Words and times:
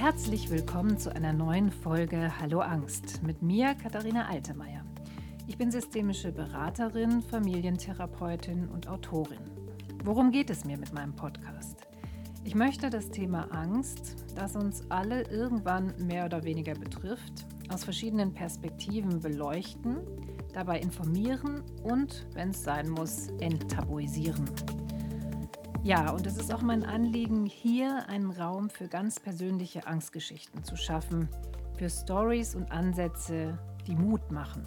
Herzlich 0.00 0.48
willkommen 0.48 0.96
zu 0.96 1.12
einer 1.12 1.32
neuen 1.32 1.72
Folge 1.72 2.30
Hallo 2.38 2.60
Angst 2.60 3.20
mit 3.24 3.42
mir, 3.42 3.74
Katharina 3.74 4.28
Altemeyer. 4.28 4.84
Ich 5.48 5.58
bin 5.58 5.72
systemische 5.72 6.30
Beraterin, 6.30 7.20
Familientherapeutin 7.20 8.68
und 8.68 8.86
Autorin. 8.86 9.40
Worum 10.04 10.30
geht 10.30 10.50
es 10.50 10.64
mir 10.64 10.78
mit 10.78 10.92
meinem 10.92 11.16
Podcast? 11.16 11.80
Ich 12.44 12.54
möchte 12.54 12.90
das 12.90 13.10
Thema 13.10 13.50
Angst, 13.50 14.14
das 14.36 14.54
uns 14.54 14.88
alle 14.88 15.22
irgendwann 15.22 15.92
mehr 16.06 16.26
oder 16.26 16.44
weniger 16.44 16.74
betrifft, 16.74 17.48
aus 17.68 17.82
verschiedenen 17.82 18.32
Perspektiven 18.32 19.18
beleuchten, 19.18 19.96
dabei 20.54 20.78
informieren 20.78 21.64
und, 21.82 22.24
wenn 22.34 22.50
es 22.50 22.62
sein 22.62 22.88
muss, 22.88 23.30
enttabuisieren. 23.40 24.44
Ja, 25.84 26.10
und 26.10 26.26
es 26.26 26.36
ist 26.36 26.52
auch 26.52 26.60
mein 26.60 26.84
Anliegen, 26.84 27.46
hier 27.46 28.08
einen 28.08 28.30
Raum 28.32 28.68
für 28.68 28.88
ganz 28.88 29.20
persönliche 29.20 29.86
Angstgeschichten 29.86 30.64
zu 30.64 30.76
schaffen, 30.76 31.28
für 31.78 31.88
Stories 31.88 32.56
und 32.56 32.70
Ansätze, 32.72 33.56
die 33.86 33.94
Mut 33.94 34.30
machen. 34.32 34.66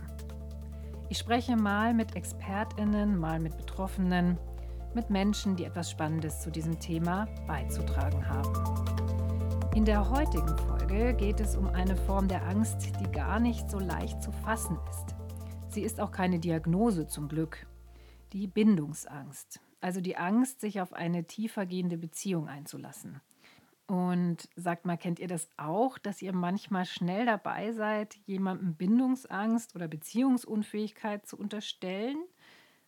Ich 1.10 1.18
spreche 1.18 1.58
mal 1.58 1.94
mit 1.94 2.16
Expertinnen, 2.16 3.20
mal 3.20 3.40
mit 3.40 3.58
Betroffenen, 3.58 4.38
mit 4.94 5.10
Menschen, 5.10 5.58
die 5.58 5.66
etwas 5.66 5.92
Spannendes 5.92 6.40
zu 6.40 6.50
diesem 6.50 6.80
Thema 6.80 7.28
beizutragen 7.46 8.28
haben. 8.28 8.54
In 9.76 9.84
der 9.84 10.10
heutigen 10.10 10.58
Folge 10.58 11.14
geht 11.14 11.42
es 11.42 11.58
um 11.58 11.68
eine 11.68 11.98
Form 11.98 12.30
der 12.30 12.48
Angst, 12.48 12.90
die 13.00 13.12
gar 13.12 13.40
nicht 13.42 13.70
so 13.70 13.80
leicht 13.80 14.24
zu 14.24 14.32
fassen 14.32 14.78
ist. 14.90 15.16
Sie 15.68 15.82
ist 15.82 16.00
auch 16.00 16.12
keine 16.12 16.40
Diagnose 16.40 17.08
zum 17.08 17.28
Glück. 17.28 17.68
Die 18.32 18.48
Bindungsangst 18.48 19.60
also 19.82 20.00
die 20.00 20.18
Angst, 20.18 20.62
sich 20.62 20.80
auf 20.80 20.94
eine 20.94 21.26
tiefergehende 21.26 21.98
Beziehung 21.98 22.48
einzulassen. 22.48 23.20
Und 23.88 24.48
sagt 24.56 24.86
mal, 24.86 24.96
kennt 24.96 25.20
ihr 25.20 25.28
das 25.28 25.50
auch, 25.58 25.98
dass 25.98 26.22
ihr 26.22 26.32
manchmal 26.32 26.86
schnell 26.86 27.26
dabei 27.26 27.74
seid, 27.74 28.16
jemandem 28.26 28.76
Bindungsangst 28.76 29.76
oder 29.76 29.90
Beziehungsunfähigkeit 29.90 31.26
zu 31.26 31.38
unterstellen? 31.38 32.18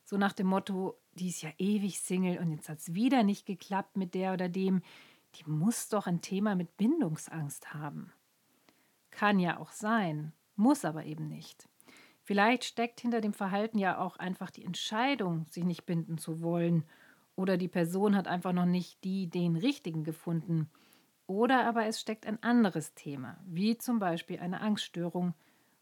So 0.06 0.18
nach 0.18 0.32
dem 0.32 0.48
Motto, 0.48 0.98
die 1.16 1.28
ist 1.28 1.42
ja 1.42 1.50
ewig 1.58 2.00
Single 2.00 2.38
und 2.38 2.52
jetzt 2.52 2.70
hat 2.70 2.80
es 2.80 2.94
wieder 2.94 3.24
nicht 3.24 3.46
geklappt 3.46 3.98
mit 3.98 4.14
der 4.14 4.34
oder 4.34 4.48
dem. 4.48 4.82
Die 5.36 5.50
muss 5.50 5.90
doch 5.90 6.08
ein 6.08 6.22
Thema 6.22 6.56
mit 6.56 6.78
Bindungsangst 6.78 7.74
haben. 7.74 8.14
Kann 9.12 9.40
ja 9.40 9.60
auch 9.60 9.72
sein, 9.72 10.32
muss 10.56 10.86
aber 10.86 11.06
eben 11.06 11.28
nicht. 11.28 11.68
Vielleicht 12.24 12.64
steckt 12.64 13.02
hinter 13.02 13.20
dem 13.20 13.34
Verhalten 13.34 13.78
ja 13.78 14.00
auch 14.00 14.16
einfach 14.16 14.50
die 14.50 14.64
Entscheidung, 14.64 15.46
sich 15.50 15.66
nicht 15.66 15.86
binden 15.86 16.18
zu 16.18 16.42
wollen. 16.42 16.86
Oder 17.36 17.58
die 17.58 17.68
Person 17.68 18.16
hat 18.16 18.28
einfach 18.28 18.54
noch 18.54 18.66
nicht 18.66 19.04
die, 19.04 19.30
den 19.30 19.58
richtigen 19.58 20.04
gefunden. 20.04 20.70
Oder 21.28 21.68
aber 21.68 21.86
es 21.86 22.00
steckt 22.00 22.26
ein 22.26 22.42
anderes 22.42 22.94
Thema, 22.94 23.38
wie 23.46 23.78
zum 23.78 24.00
Beispiel 24.00 24.40
eine 24.40 24.62
Angststörung 24.62 25.34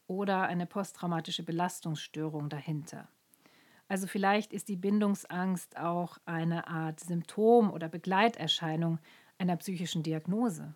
oder 0.08 0.44
eine 0.44 0.66
posttraumatische 0.66 1.44
Belastungsstörung 1.44 2.50
dahinter. 2.50 3.08
Also 3.88 4.08
vielleicht 4.08 4.54
ist 4.54 4.68
die 4.68 4.78
Bindungsangst 4.78 5.78
auch 5.78 6.18
eine 6.26 6.68
Art 6.68 7.02
Symptom 7.02 7.72
oder 7.72 7.88
Begleiterscheinung 7.88 9.00
einer 9.38 9.58
psychischen 9.58 10.02
Diagnose. 10.02 10.74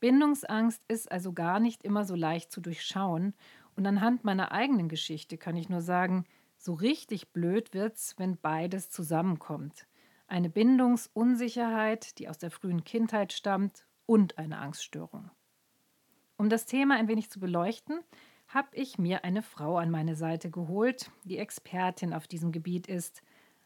Bindungsangst 0.00 0.82
ist 0.88 1.10
also 1.10 1.32
gar 1.32 1.60
nicht 1.60 1.84
immer 1.84 2.04
so 2.04 2.14
leicht 2.14 2.50
zu 2.50 2.60
durchschauen 2.60 3.34
und 3.76 3.86
anhand 3.86 4.24
meiner 4.24 4.52
eigenen 4.52 4.88
Geschichte 4.88 5.38
kann 5.38 5.56
ich 5.56 5.68
nur 5.68 5.80
sagen, 5.80 6.24
so 6.58 6.74
richtig 6.74 7.32
blöd 7.32 7.74
wird's, 7.74 8.14
wenn 8.18 8.36
beides 8.36 8.90
zusammenkommt. 8.90 9.86
Eine 10.26 10.48
Bindungsunsicherheit, 10.48 12.18
die 12.18 12.28
aus 12.28 12.38
der 12.38 12.50
frühen 12.50 12.84
Kindheit 12.84 13.32
stammt, 13.32 13.86
und 14.06 14.38
eine 14.38 14.58
Angststörung. 14.58 15.30
Um 16.36 16.48
das 16.48 16.66
Thema 16.66 16.96
ein 16.96 17.08
wenig 17.08 17.30
zu 17.30 17.40
beleuchten, 17.40 18.00
habe 18.48 18.68
ich 18.72 18.98
mir 18.98 19.24
eine 19.24 19.42
Frau 19.42 19.78
an 19.78 19.90
meine 19.90 20.16
Seite 20.16 20.50
geholt, 20.50 21.10
die 21.24 21.38
Expertin 21.38 22.12
auf 22.12 22.26
diesem 22.26 22.52
Gebiet 22.52 22.86
ist, 22.86 23.22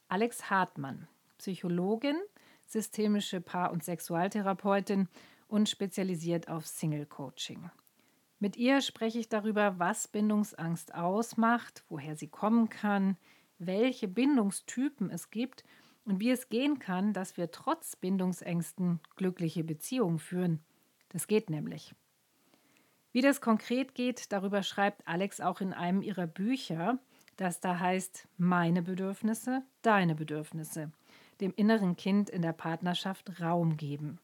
Alex 0.08 0.50
Hartmann, 0.50 1.08
Psychologin, 1.38 2.16
systemische 2.66 3.40
Paar- 3.40 3.72
und 3.72 3.82
Sexualtherapeutin 3.82 5.08
und 5.48 5.68
spezialisiert 5.68 6.48
auf 6.48 6.66
Single 6.66 7.06
Coaching. 7.06 7.70
Mit 8.38 8.56
ihr 8.56 8.82
spreche 8.82 9.18
ich 9.18 9.28
darüber, 9.28 9.78
was 9.78 10.08
Bindungsangst 10.08 10.94
ausmacht, 10.94 11.84
woher 11.88 12.16
sie 12.16 12.28
kommen 12.28 12.68
kann, 12.68 13.16
welche 13.58 14.08
Bindungstypen 14.08 15.10
es 15.10 15.30
gibt 15.30 15.64
und 16.04 16.20
wie 16.20 16.30
es 16.30 16.50
gehen 16.50 16.78
kann, 16.78 17.14
dass 17.14 17.36
wir 17.36 17.50
trotz 17.50 17.96
Bindungsängsten 17.96 19.00
glückliche 19.16 19.64
Beziehungen 19.64 20.18
führen. 20.18 20.60
Das 21.08 21.26
geht 21.26 21.48
nämlich. 21.48 21.94
Wie 23.12 23.22
das 23.22 23.40
konkret 23.40 23.94
geht, 23.94 24.32
darüber 24.32 24.62
schreibt 24.62 25.08
Alex 25.08 25.40
auch 25.40 25.62
in 25.62 25.72
einem 25.72 26.02
ihrer 26.02 26.26
Bücher, 26.26 26.98
das 27.36 27.60
da 27.60 27.78
heißt 27.78 28.28
Meine 28.36 28.82
Bedürfnisse, 28.82 29.62
deine 29.80 30.14
Bedürfnisse, 30.14 30.92
dem 31.40 31.54
inneren 31.56 31.96
Kind 31.96 32.28
in 32.28 32.42
der 32.42 32.52
Partnerschaft 32.52 33.40
Raum 33.40 33.78
geben. 33.78 34.18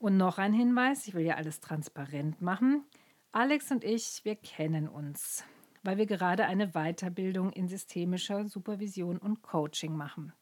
Und 0.00 0.16
noch 0.16 0.38
ein 0.38 0.54
Hinweis, 0.54 1.06
ich 1.06 1.12
will 1.12 1.26
ja 1.26 1.34
alles 1.34 1.60
transparent 1.60 2.40
machen. 2.40 2.86
Alex 3.32 3.70
und 3.70 3.84
ich, 3.84 4.24
wir 4.24 4.34
kennen 4.34 4.88
uns, 4.88 5.44
weil 5.82 5.98
wir 5.98 6.06
gerade 6.06 6.46
eine 6.46 6.68
Weiterbildung 6.68 7.52
in 7.52 7.68
systemischer 7.68 8.48
Supervision 8.48 9.18
und 9.18 9.42
Coaching 9.42 9.94
machen. 9.94 10.32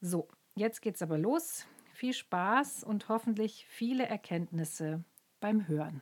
So, 0.00 0.28
jetzt 0.54 0.80
geht's 0.80 1.02
aber 1.02 1.18
los. 1.18 1.66
Viel 1.92 2.12
Spaß 2.12 2.84
und 2.84 3.08
hoffentlich 3.08 3.66
viele 3.68 4.06
Erkenntnisse 4.06 5.02
beim 5.40 5.66
Hören. 5.66 6.00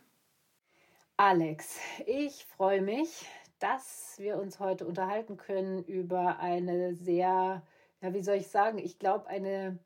Alex, 1.17 1.79
ich 2.05 2.45
freue 2.45 2.83
mich, 2.83 3.25
dass 3.59 4.17
wir 4.19 4.37
uns 4.37 4.61
heute 4.61 4.87
unterhalten 4.87 5.39
können 5.39 5.83
über 5.85 6.39
eine 6.41 6.95
sehr, 6.95 7.63
ja, 8.03 8.15
wie 8.15 8.23
soll 8.23 8.37
ich 8.37 8.49
sagen, 8.49 8.77
ich 8.77 8.99
glaube, 8.99 9.29
eine 9.29 9.79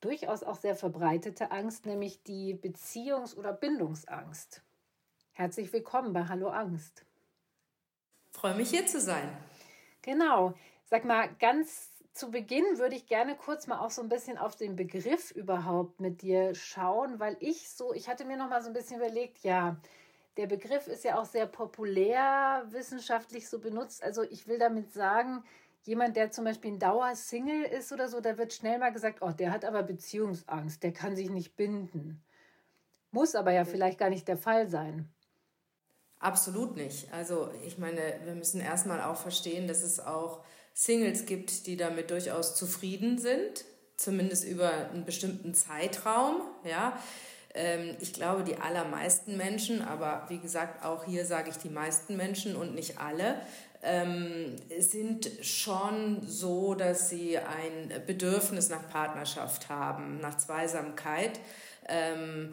durchaus 0.00 0.42
auch 0.42 0.56
sehr 0.56 0.76
verbreitete 0.76 1.50
Angst, 1.50 1.86
nämlich 1.86 2.22
die 2.22 2.54
Beziehungs- 2.54 3.36
oder 3.36 3.52
Bindungsangst. 3.52 4.62
Herzlich 5.32 5.72
willkommen 5.72 6.12
bei 6.12 6.24
Hallo 6.28 6.48
Angst. 6.48 7.04
Freue 8.32 8.54
mich 8.54 8.70
hier 8.70 8.86
zu 8.86 9.00
sein. 9.00 9.28
Genau. 10.02 10.54
Sag 10.84 11.04
mal, 11.04 11.28
ganz 11.38 11.90
zu 12.12 12.30
Beginn 12.30 12.78
würde 12.78 12.96
ich 12.96 13.06
gerne 13.06 13.36
kurz 13.36 13.66
mal 13.66 13.78
auch 13.78 13.90
so 13.90 14.02
ein 14.02 14.08
bisschen 14.08 14.38
auf 14.38 14.56
den 14.56 14.76
Begriff 14.76 15.30
überhaupt 15.32 16.00
mit 16.00 16.22
dir 16.22 16.54
schauen, 16.54 17.18
weil 17.18 17.36
ich 17.40 17.68
so, 17.68 17.92
ich 17.92 18.08
hatte 18.08 18.24
mir 18.24 18.36
noch 18.36 18.48
mal 18.48 18.62
so 18.62 18.68
ein 18.68 18.72
bisschen 18.72 18.98
überlegt, 18.98 19.40
ja, 19.40 19.76
der 20.36 20.46
Begriff 20.46 20.86
ist 20.86 21.04
ja 21.04 21.18
auch 21.18 21.24
sehr 21.24 21.46
populär 21.46 22.64
wissenschaftlich 22.68 23.48
so 23.48 23.58
benutzt. 23.58 24.02
Also 24.02 24.22
ich 24.22 24.46
will 24.46 24.58
damit 24.58 24.92
sagen, 24.92 25.44
jemand, 25.86 26.16
der 26.16 26.30
zum 26.30 26.44
Beispiel 26.44 26.72
ein 26.72 26.78
Dauersingle 26.78 27.66
ist 27.66 27.92
oder 27.92 28.08
so, 28.08 28.20
da 28.20 28.36
wird 28.38 28.52
schnell 28.52 28.78
mal 28.78 28.92
gesagt, 28.92 29.18
oh, 29.22 29.30
der 29.30 29.52
hat 29.52 29.64
aber 29.64 29.82
Beziehungsangst, 29.82 30.82
der 30.82 30.92
kann 30.92 31.16
sich 31.16 31.30
nicht 31.30 31.56
binden. 31.56 32.22
Muss 33.12 33.34
aber 33.34 33.52
ja 33.52 33.64
vielleicht 33.64 33.98
gar 33.98 34.10
nicht 34.10 34.28
der 34.28 34.36
Fall 34.36 34.68
sein. 34.68 35.08
Absolut 36.18 36.76
nicht. 36.76 37.12
Also 37.12 37.50
ich 37.64 37.78
meine, 37.78 38.00
wir 38.24 38.34
müssen 38.34 38.60
erstmal 38.60 39.02
auch 39.02 39.16
verstehen, 39.16 39.68
dass 39.68 39.82
es 39.82 40.00
auch 40.00 40.42
Singles 40.74 41.24
gibt, 41.26 41.66
die 41.66 41.76
damit 41.76 42.10
durchaus 42.10 42.54
zufrieden 42.54 43.18
sind, 43.18 43.64
zumindest 43.96 44.44
über 44.44 44.90
einen 44.90 45.04
bestimmten 45.04 45.54
Zeitraum, 45.54 46.42
ja. 46.64 46.98
Ähm, 47.54 47.96
ich 48.00 48.12
glaube, 48.12 48.44
die 48.44 48.56
allermeisten 48.56 49.36
Menschen, 49.36 49.82
aber 49.82 50.26
wie 50.28 50.38
gesagt, 50.38 50.84
auch 50.84 51.04
hier 51.04 51.24
sage 51.24 51.50
ich 51.50 51.56
die 51.56 51.70
meisten 51.70 52.16
Menschen 52.16 52.56
und 52.56 52.74
nicht 52.74 52.98
alle, 52.98 53.40
ähm, 53.86 54.56
sind 54.78 55.30
schon 55.42 56.20
so, 56.26 56.74
dass 56.74 57.08
sie 57.08 57.38
ein 57.38 58.02
Bedürfnis 58.06 58.68
nach 58.68 58.88
Partnerschaft 58.90 59.68
haben, 59.68 60.20
nach 60.20 60.36
Zweisamkeit. 60.36 61.38
Ähm, 61.88 62.52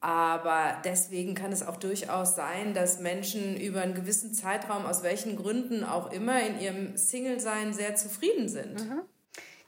aber 0.00 0.80
deswegen 0.84 1.34
kann 1.34 1.50
es 1.50 1.66
auch 1.66 1.76
durchaus 1.76 2.36
sein, 2.36 2.72
dass 2.72 3.00
Menschen 3.00 3.56
über 3.56 3.80
einen 3.80 3.94
gewissen 3.94 4.32
Zeitraum, 4.32 4.86
aus 4.86 5.02
welchen 5.02 5.36
Gründen 5.36 5.82
auch 5.82 6.12
immer, 6.12 6.40
in 6.40 6.60
ihrem 6.60 6.96
Single-Sein 6.96 7.72
sehr 7.72 7.96
zufrieden 7.96 8.48
sind. 8.48 8.74
Mhm. 8.74 9.00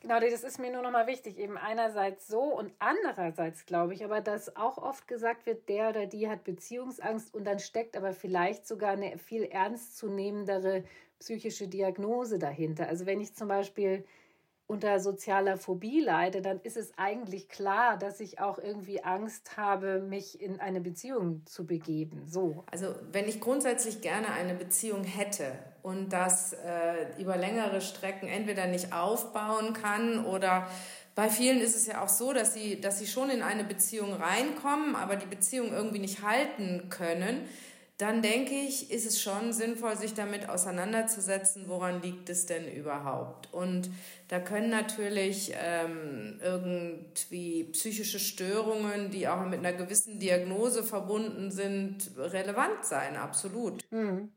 Genau, 0.01 0.19
das 0.19 0.45
ist 0.45 0.59
mir 0.59 0.73
nur 0.73 0.83
nochmal 0.83 1.07
wichtig. 1.07 1.39
Eben 1.39 1.59
einerseits 1.59 2.27
so 2.27 2.41
und 2.41 2.73
andererseits 2.79 3.67
glaube 3.67 3.93
ich 3.93 4.03
aber, 4.03 4.23
dass 4.23 4.57
auch 4.57 4.79
oft 4.79 5.07
gesagt 5.07 5.45
wird, 5.45 5.69
der 5.69 5.91
oder 5.91 6.07
die 6.07 6.29
hat 6.29 6.43
Beziehungsangst 6.43 7.35
und 7.35 7.45
dann 7.45 7.59
steckt 7.59 7.97
aber 7.97 8.15
vielleicht 8.15 8.67
sogar 8.67 8.93
eine 8.93 9.19
viel 9.19 9.45
ernstzunehmendere 9.45 10.85
psychische 11.19 11.69
Diagnose 11.69 12.39
dahinter. 12.39 12.89
Also 12.89 13.05
wenn 13.05 13.21
ich 13.21 13.35
zum 13.35 13.49
Beispiel 13.49 14.05
unter 14.67 15.01
sozialer 15.01 15.59
Phobie 15.59 16.01
leide, 16.01 16.41
dann 16.41 16.61
ist 16.61 16.77
es 16.77 16.97
eigentlich 16.97 17.49
klar, 17.49 17.99
dass 17.99 18.21
ich 18.21 18.41
auch 18.41 18.59
irgendwie 18.59 19.03
Angst 19.03 19.57
habe, 19.57 20.01
mich 20.01 20.41
in 20.41 20.61
eine 20.61 20.81
Beziehung 20.81 21.45
zu 21.45 21.67
begeben. 21.67 22.23
So. 22.27 22.65
Also 22.71 22.95
wenn 23.11 23.29
ich 23.29 23.41
grundsätzlich 23.41 24.01
gerne 24.01 24.33
eine 24.33 24.55
Beziehung 24.55 25.05
hätte 25.05 25.59
und 25.83 26.11
das 26.11 26.53
äh, 26.53 27.21
über 27.21 27.37
längere 27.37 27.81
Strecken 27.81 28.29
entweder 28.29 28.67
nicht 28.67 28.93
aufbauen 28.93 29.73
kann 29.73 30.25
oder 30.25 30.67
bei 31.15 31.29
vielen 31.29 31.61
ist 31.61 31.77
es 31.77 31.87
ja 31.87 32.03
auch 32.03 32.09
so, 32.09 32.33
dass 32.33 32.55
sie, 32.55 32.81
dass 32.81 32.99
sie 32.99 33.07
schon 33.07 33.31
in 33.31 33.43
eine 33.43 33.65
Beziehung 33.65 34.15
reinkommen, 34.15 34.95
aber 34.97 35.17
die 35.17 35.27
Beziehung 35.27 35.73
irgendwie 35.73 35.99
nicht 35.99 36.23
halten 36.23 36.89
können 36.89 37.49
dann 38.01 38.23
denke 38.23 38.55
ich, 38.55 38.91
ist 38.91 39.07
es 39.07 39.21
schon 39.21 39.53
sinnvoll, 39.53 39.95
sich 39.95 40.15
damit 40.15 40.49
auseinanderzusetzen, 40.49 41.65
woran 41.69 42.01
liegt 42.01 42.31
es 42.31 42.47
denn 42.47 42.67
überhaupt. 42.73 43.53
Und 43.53 43.91
da 44.29 44.41
können 44.41 44.71
natürlich 44.71 45.53
ähm, 45.55 46.41
irgendwie 46.43 47.65
psychische 47.73 48.19
Störungen, 48.19 49.11
die 49.11 49.29
auch 49.29 49.45
mit 49.45 49.59
einer 49.59 49.75
gewissen 49.75 50.19
Diagnose 50.19 50.83
verbunden 50.83 51.51
sind, 51.51 52.11
relevant 52.17 52.85
sein, 52.85 53.17
absolut. 53.17 53.85
Hm. 53.91 54.33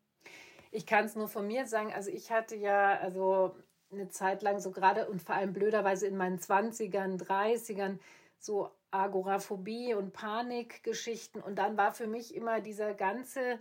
Ich 0.74 0.88
kann 0.88 1.06
es 1.06 1.16
nur 1.16 1.28
von 1.28 1.46
mir 1.46 1.68
sagen, 1.68 1.94
also 1.94 2.10
ich 2.10 2.32
hatte 2.32 2.56
ja 2.56 2.98
also 2.98 3.56
eine 3.92 4.10
Zeit 4.10 4.42
lang 4.42 4.60
so 4.60 4.72
gerade 4.72 5.08
und 5.08 5.22
vor 5.22 5.36
allem 5.36 5.54
blöderweise 5.54 6.08
in 6.08 6.18
meinen 6.18 6.40
20ern, 6.40 7.24
30ern 7.24 8.00
so 8.40 8.72
Agoraphobie 8.90 9.94
und 9.94 10.14
Panikgeschichten. 10.14 11.44
Und 11.44 11.60
dann 11.60 11.78
war 11.78 11.94
für 11.94 12.08
mich 12.08 12.34
immer 12.34 12.60
dieser 12.60 12.96
ganze 12.96 13.60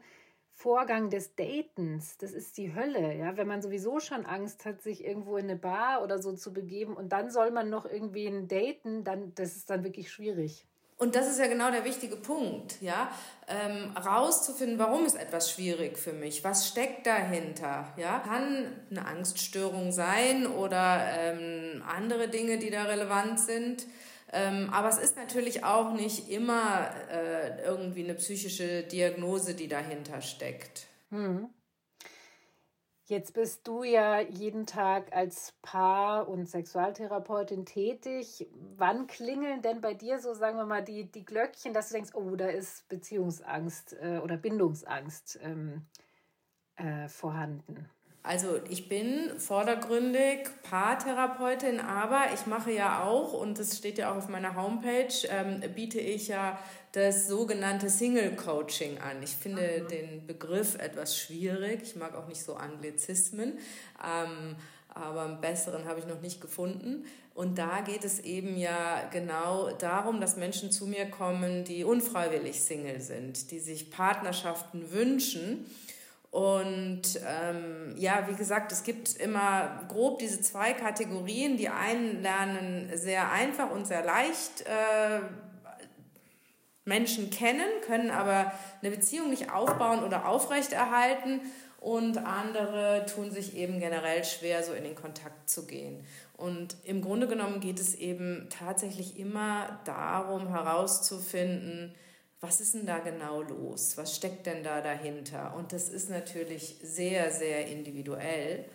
Vorgang 0.52 1.10
des 1.10 1.34
Datens, 1.34 2.16
das 2.16 2.32
ist 2.32 2.56
die 2.56 2.74
Hölle, 2.74 3.14
ja, 3.14 3.36
wenn 3.36 3.48
man 3.48 3.60
sowieso 3.60 4.00
schon 4.00 4.24
Angst 4.24 4.64
hat, 4.64 4.80
sich 4.80 5.04
irgendwo 5.04 5.36
in 5.36 5.44
eine 5.44 5.56
Bar 5.56 6.02
oder 6.02 6.18
so 6.18 6.32
zu 6.34 6.52
begeben 6.52 6.94
und 6.96 7.10
dann 7.10 7.30
soll 7.30 7.50
man 7.50 7.68
noch 7.68 7.84
irgendwie 7.84 8.26
ein 8.26 8.48
daten, 8.48 9.04
dann 9.04 9.34
das 9.34 9.56
ist 9.56 9.68
dann 9.68 9.84
wirklich 9.84 10.10
schwierig. 10.10 10.66
Und 10.98 11.16
das 11.16 11.28
ist 11.28 11.40
ja 11.40 11.48
genau 11.48 11.70
der 11.70 11.84
wichtige 11.84 12.16
Punkt, 12.16 12.80
ja, 12.80 13.10
ähm, 13.48 13.96
rauszufinden, 13.96 14.78
warum 14.78 15.04
ist 15.04 15.16
etwas 15.16 15.50
schwierig 15.50 15.98
für 15.98 16.12
mich, 16.12 16.44
was 16.44 16.68
steckt 16.68 17.06
dahinter, 17.06 17.92
ja, 17.96 18.20
kann 18.20 18.66
eine 18.90 19.04
Angststörung 19.06 19.90
sein 19.90 20.46
oder 20.46 21.04
ähm, 21.18 21.82
andere 21.88 22.28
Dinge, 22.28 22.58
die 22.58 22.70
da 22.70 22.84
relevant 22.84 23.40
sind. 23.40 23.86
Ähm, 24.32 24.70
aber 24.72 24.88
es 24.88 24.98
ist 24.98 25.16
natürlich 25.16 25.64
auch 25.64 25.92
nicht 25.92 26.30
immer 26.30 26.88
äh, 27.10 27.62
irgendwie 27.64 28.04
eine 28.04 28.14
psychische 28.14 28.82
Diagnose, 28.84 29.54
die 29.54 29.68
dahinter 29.68 30.22
steckt. 30.22 30.86
Hm. 31.10 31.50
Jetzt 33.12 33.34
bist 33.34 33.68
du 33.68 33.84
ja 33.84 34.20
jeden 34.20 34.64
Tag 34.64 35.14
als 35.14 35.52
Paar- 35.60 36.30
und 36.30 36.48
Sexualtherapeutin 36.48 37.66
tätig. 37.66 38.48
Wann 38.78 39.06
klingeln 39.06 39.60
denn 39.60 39.82
bei 39.82 39.92
dir 39.92 40.18
so, 40.18 40.32
sagen 40.32 40.56
wir 40.56 40.64
mal, 40.64 40.82
die, 40.82 41.04
die 41.12 41.22
Glöckchen, 41.22 41.74
dass 41.74 41.90
du 41.90 41.96
denkst, 41.96 42.12
oh, 42.14 42.36
da 42.36 42.46
ist 42.46 42.88
Beziehungsangst 42.88 43.98
äh, 44.00 44.18
oder 44.24 44.38
Bindungsangst 44.38 45.38
ähm, 45.42 45.84
äh, 46.76 47.06
vorhanden? 47.06 47.86
Also 48.24 48.60
ich 48.68 48.88
bin 48.88 49.36
vordergründig 49.38 50.48
Paartherapeutin, 50.62 51.80
aber 51.80 52.26
ich 52.32 52.46
mache 52.46 52.70
ja 52.70 53.02
auch, 53.02 53.32
und 53.32 53.58
das 53.58 53.76
steht 53.76 53.98
ja 53.98 54.12
auch 54.12 54.16
auf 54.16 54.28
meiner 54.28 54.54
Homepage, 54.54 55.12
ähm, 55.28 55.60
biete 55.74 55.98
ich 55.98 56.28
ja 56.28 56.56
das 56.92 57.26
sogenannte 57.26 57.90
Single 57.90 58.36
Coaching 58.36 58.98
an. 58.98 59.22
Ich 59.24 59.34
finde 59.34 59.82
mhm. 59.82 59.88
den 59.88 60.26
Begriff 60.26 60.76
etwas 60.78 61.18
schwierig. 61.18 61.82
Ich 61.82 61.96
mag 61.96 62.14
auch 62.14 62.28
nicht 62.28 62.42
so 62.42 62.54
Anglizismen, 62.54 63.58
ähm, 64.04 64.54
aber 64.88 65.22
einen 65.22 65.40
besseren 65.40 65.86
habe 65.86 65.98
ich 65.98 66.06
noch 66.06 66.20
nicht 66.20 66.40
gefunden. 66.40 67.04
Und 67.34 67.58
da 67.58 67.80
geht 67.80 68.04
es 68.04 68.20
eben 68.20 68.56
ja 68.56 69.08
genau 69.10 69.70
darum, 69.78 70.20
dass 70.20 70.36
Menschen 70.36 70.70
zu 70.70 70.86
mir 70.86 71.06
kommen, 71.06 71.64
die 71.64 71.82
unfreiwillig 71.82 72.60
Single 72.60 73.00
sind, 73.00 73.50
die 73.50 73.58
sich 73.58 73.90
Partnerschaften 73.90 74.92
wünschen 74.92 75.66
und 76.32 77.20
ähm, 77.26 77.94
ja, 77.98 78.26
wie 78.26 78.34
gesagt, 78.34 78.72
es 78.72 78.84
gibt 78.84 79.16
immer 79.16 79.84
grob 79.88 80.18
diese 80.18 80.40
zwei 80.40 80.72
Kategorien. 80.72 81.58
Die 81.58 81.68
einen 81.68 82.22
lernen 82.22 82.90
sehr 82.94 83.30
einfach 83.30 83.70
und 83.70 83.86
sehr 83.86 84.02
leicht 84.02 84.62
äh, 84.62 85.20
Menschen 86.86 87.28
kennen, 87.28 87.68
können 87.84 88.10
aber 88.10 88.50
eine 88.80 88.90
Beziehung 88.90 89.28
nicht 89.28 89.52
aufbauen 89.52 90.02
oder 90.02 90.26
aufrechterhalten. 90.26 91.42
Und 91.80 92.16
andere 92.16 93.04
tun 93.04 93.30
sich 93.30 93.54
eben 93.54 93.78
generell 93.78 94.24
schwer, 94.24 94.62
so 94.62 94.72
in 94.72 94.84
den 94.84 94.94
Kontakt 94.94 95.50
zu 95.50 95.66
gehen. 95.66 96.02
Und 96.38 96.76
im 96.84 97.02
Grunde 97.02 97.28
genommen 97.28 97.60
geht 97.60 97.78
es 97.78 97.94
eben 97.94 98.48
tatsächlich 98.48 99.18
immer 99.18 99.80
darum 99.84 100.48
herauszufinden, 100.48 101.94
was 102.42 102.60
ist 102.60 102.74
denn 102.74 102.86
da 102.86 102.98
genau 102.98 103.40
los? 103.42 103.96
Was 103.96 104.16
steckt 104.16 104.46
denn 104.46 104.64
da 104.64 104.80
dahinter? 104.80 105.54
Und 105.54 105.72
das 105.72 105.88
ist 105.88 106.10
natürlich 106.10 106.76
sehr, 106.82 107.30
sehr 107.30 107.68
individuell. 107.68 108.68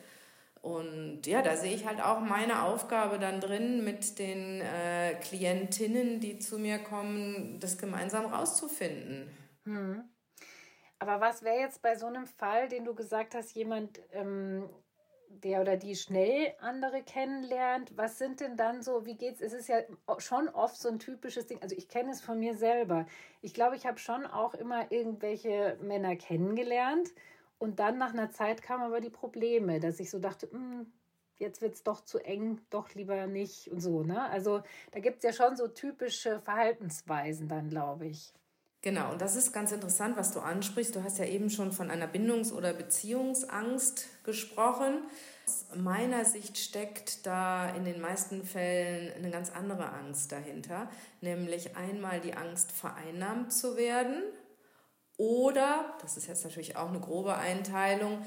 Und 0.62 1.28
ja, 1.28 1.42
da 1.42 1.58
sehe 1.58 1.76
ich 1.76 1.86
halt 1.86 2.02
auch 2.02 2.22
meine 2.22 2.64
Aufgabe 2.64 3.20
dann 3.20 3.42
drin, 3.42 3.84
mit 3.84 4.20
den 4.20 4.62
äh, 4.62 5.16
Klientinnen, 5.16 6.22
die 6.22 6.40
zu 6.40 6.58
mir 6.58 6.80
kommen, 6.80 7.60
das 7.60 7.78
gemeinsam 7.78 8.26
rauszufinden. 8.26 9.30
Hm. 9.66 10.04
Aber 11.00 11.20
was 11.20 11.44
wäre 11.44 11.60
jetzt 11.60 11.82
bei 11.82 11.96
so 11.96 12.08
einem 12.08 12.26
Fall, 12.26 12.70
den 12.70 12.86
du 12.86 12.96
gesagt 12.96 13.36
hast, 13.36 13.54
jemand 13.54 14.00
ähm, 14.14 14.70
der 15.30 15.62
oder 15.62 15.78
die 15.78 15.96
schnell 15.96 16.54
andere 16.60 17.04
kennenlernt, 17.04 17.96
was 17.96 18.18
sind 18.18 18.40
denn 18.40 18.58
dann 18.58 18.82
so, 18.82 19.06
wie 19.06 19.16
geht's? 19.16 19.42
Es 19.42 19.54
ist 19.54 19.68
ja 19.68 19.80
schon 20.20 20.50
oft 20.50 20.78
so 20.78 20.90
ein 20.90 21.00
typisches 21.00 21.48
Ding, 21.48 21.62
also 21.62 21.76
ich 21.76 21.88
kenne 21.90 22.12
es 22.12 22.22
von 22.22 22.40
mir 22.40 22.56
selber. 22.56 23.06
Ich 23.42 23.54
glaube, 23.54 23.76
ich 23.76 23.86
habe 23.86 24.00
schon 24.00 24.26
auch 24.26 24.54
immer 24.54 24.92
irgendwelche 24.92 25.78
Männer 25.82 26.16
kennengelernt 26.16 27.14
und 27.60 27.80
dann 27.80 27.98
nach 27.98 28.14
einer 28.14 28.32
Zeit 28.32 28.62
kamen 28.62 28.84
aber 28.84 29.02
die 29.02 29.10
Probleme, 29.10 29.80
dass 29.80 30.00
ich 30.00 30.10
so 30.10 30.20
dachte, 30.20 30.50
hm, 30.52 30.92
jetzt 31.38 31.62
wird 31.62 31.76
es 31.76 31.84
doch 31.84 32.02
zu 32.02 32.20
eng, 32.20 32.60
doch 32.70 32.94
lieber 32.96 33.28
nicht 33.28 33.70
und 33.72 33.80
so, 33.82 34.04
ne? 34.04 34.30
Also 34.30 34.62
da 34.92 35.00
gibt 35.00 35.18
es 35.18 35.24
ja 35.24 35.34
schon 35.34 35.56
so 35.56 35.68
typische 35.68 36.40
Verhaltensweisen 36.42 37.48
dann, 37.48 37.70
glaube 37.70 38.08
ich. 38.08 38.34
Genau, 38.88 39.12
und 39.12 39.22
das 39.22 39.36
ist 39.36 39.52
ganz 39.52 39.74
interessant, 39.74 40.16
was 40.16 40.32
du 40.32 40.40
ansprichst. 40.40 40.96
Du 40.96 41.04
hast 41.04 41.18
ja 41.18 41.26
eben 41.26 41.50
schon 41.50 41.74
von 41.74 41.92
einer 41.92 42.08
Bindungs- 42.08 42.54
oder 42.54 42.72
Beziehungsangst 42.72 44.06
gesprochen. 44.24 45.02
Aus 45.46 45.66
meiner 45.76 46.24
Sicht 46.24 46.58
steckt 46.58 47.26
da 47.26 47.68
in 47.76 47.84
den 47.84 48.00
meisten 48.00 48.46
Fällen 48.46 49.12
eine 49.18 49.30
ganz 49.30 49.52
andere 49.52 49.92
Angst 49.92 50.32
dahinter, 50.32 50.90
nämlich 51.20 51.76
einmal 51.76 52.22
die 52.22 52.34
Angst, 52.34 52.72
vereinnahmt 52.72 53.52
zu 53.52 53.76
werden 53.76 54.24
oder, 55.18 55.94
das 56.02 56.16
ist 56.16 56.28
jetzt 56.28 56.46
natürlich 56.46 56.78
auch 56.78 56.88
eine 56.88 57.02
grobe 57.02 57.36
Einteilung, 57.36 58.20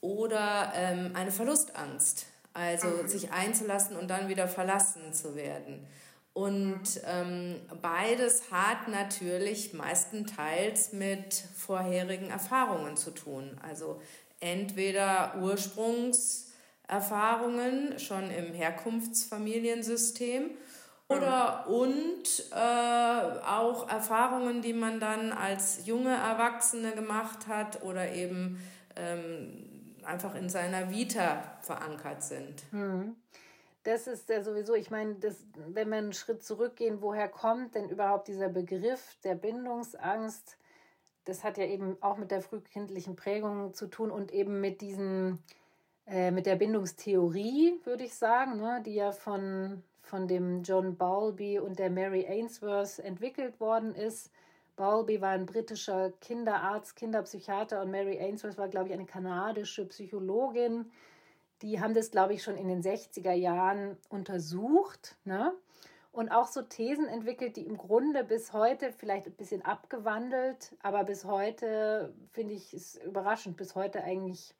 oder 0.00 0.72
ähm, 0.76 1.10
eine 1.14 1.32
Verlustangst, 1.32 2.26
also 2.52 2.86
mhm. 2.86 3.08
sich 3.08 3.32
einzulassen 3.32 3.96
und 3.96 4.06
dann 4.06 4.28
wieder 4.28 4.46
verlassen 4.46 5.12
zu 5.12 5.34
werden. 5.34 5.88
Und 6.34 7.00
ähm, 7.06 7.62
beides 7.80 8.50
hat 8.50 8.88
natürlich 8.88 9.72
meistenteils 9.72 10.92
mit 10.92 11.32
vorherigen 11.32 12.28
Erfahrungen 12.28 12.96
zu 12.96 13.12
tun. 13.12 13.56
Also 13.62 14.02
entweder 14.40 15.36
Ursprungserfahrungen 15.40 18.00
schon 18.00 18.32
im 18.32 18.52
Herkunftsfamiliensystem 18.52 20.50
oder 21.06 21.68
und 21.68 22.24
äh, 22.50 23.46
auch 23.46 23.88
Erfahrungen, 23.88 24.60
die 24.60 24.72
man 24.72 24.98
dann 24.98 25.30
als 25.30 25.86
junge 25.86 26.16
Erwachsene 26.16 26.90
gemacht 26.92 27.46
hat 27.46 27.84
oder 27.84 28.12
eben 28.12 28.60
ähm, 28.96 30.00
einfach 30.04 30.34
in 30.34 30.48
seiner 30.48 30.90
Vita 30.90 31.58
verankert 31.62 32.24
sind. 32.24 32.64
Mhm 32.72 33.14
das 33.84 34.06
ist 34.06 34.28
ja 34.30 34.42
sowieso, 34.42 34.74
ich 34.74 34.90
meine, 34.90 35.14
das, 35.16 35.46
wenn 35.68 35.90
wir 35.90 35.98
einen 35.98 36.14
Schritt 36.14 36.42
zurückgehen, 36.42 37.02
woher 37.02 37.28
kommt 37.28 37.74
denn 37.74 37.88
überhaupt 37.88 38.28
dieser 38.28 38.48
Begriff 38.48 39.16
der 39.22 39.34
Bindungsangst? 39.34 40.56
Das 41.26 41.44
hat 41.44 41.58
ja 41.58 41.64
eben 41.64 41.96
auch 42.00 42.16
mit 42.16 42.30
der 42.30 42.40
frühkindlichen 42.40 43.14
Prägung 43.14 43.74
zu 43.74 43.86
tun 43.86 44.10
und 44.10 44.32
eben 44.32 44.60
mit 44.60 44.80
diesen, 44.80 45.38
äh, 46.06 46.30
mit 46.30 46.46
der 46.46 46.56
Bindungstheorie, 46.56 47.78
würde 47.84 48.04
ich 48.04 48.14
sagen, 48.14 48.56
ne, 48.56 48.82
die 48.84 48.94
ja 48.94 49.12
von, 49.12 49.82
von 50.00 50.28
dem 50.28 50.62
John 50.62 50.96
Bowlby 50.96 51.58
und 51.58 51.78
der 51.78 51.90
Mary 51.90 52.26
Ainsworth 52.26 52.98
entwickelt 53.00 53.60
worden 53.60 53.94
ist. 53.94 54.32
Bowlby 54.76 55.20
war 55.20 55.30
ein 55.30 55.46
britischer 55.46 56.10
Kinderarzt, 56.20 56.96
Kinderpsychiater 56.96 57.82
und 57.82 57.90
Mary 57.90 58.18
Ainsworth 58.18 58.56
war, 58.56 58.68
glaube 58.68 58.88
ich, 58.88 58.94
eine 58.94 59.06
kanadische 59.06 59.86
Psychologin 59.86 60.90
die 61.64 61.80
haben 61.80 61.94
das, 61.94 62.10
glaube 62.10 62.34
ich, 62.34 62.42
schon 62.42 62.58
in 62.58 62.68
den 62.68 62.82
60er 62.82 63.32
Jahren 63.32 63.96
untersucht. 64.10 65.16
Ne? 65.24 65.54
Und 66.12 66.30
auch 66.30 66.46
so 66.46 66.60
Thesen 66.60 67.08
entwickelt, 67.08 67.56
die 67.56 67.66
im 67.66 67.78
Grunde 67.78 68.22
bis 68.22 68.52
heute 68.52 68.92
vielleicht 68.92 69.26
ein 69.26 69.32
bisschen 69.32 69.62
abgewandelt, 69.62 70.76
aber 70.82 71.04
bis 71.04 71.24
heute 71.24 72.14
finde 72.32 72.52
ich 72.52 72.74
es 72.74 72.96
überraschend, 72.96 73.56
bis 73.56 73.74
heute 73.74 74.04
eigentlich 74.04 74.54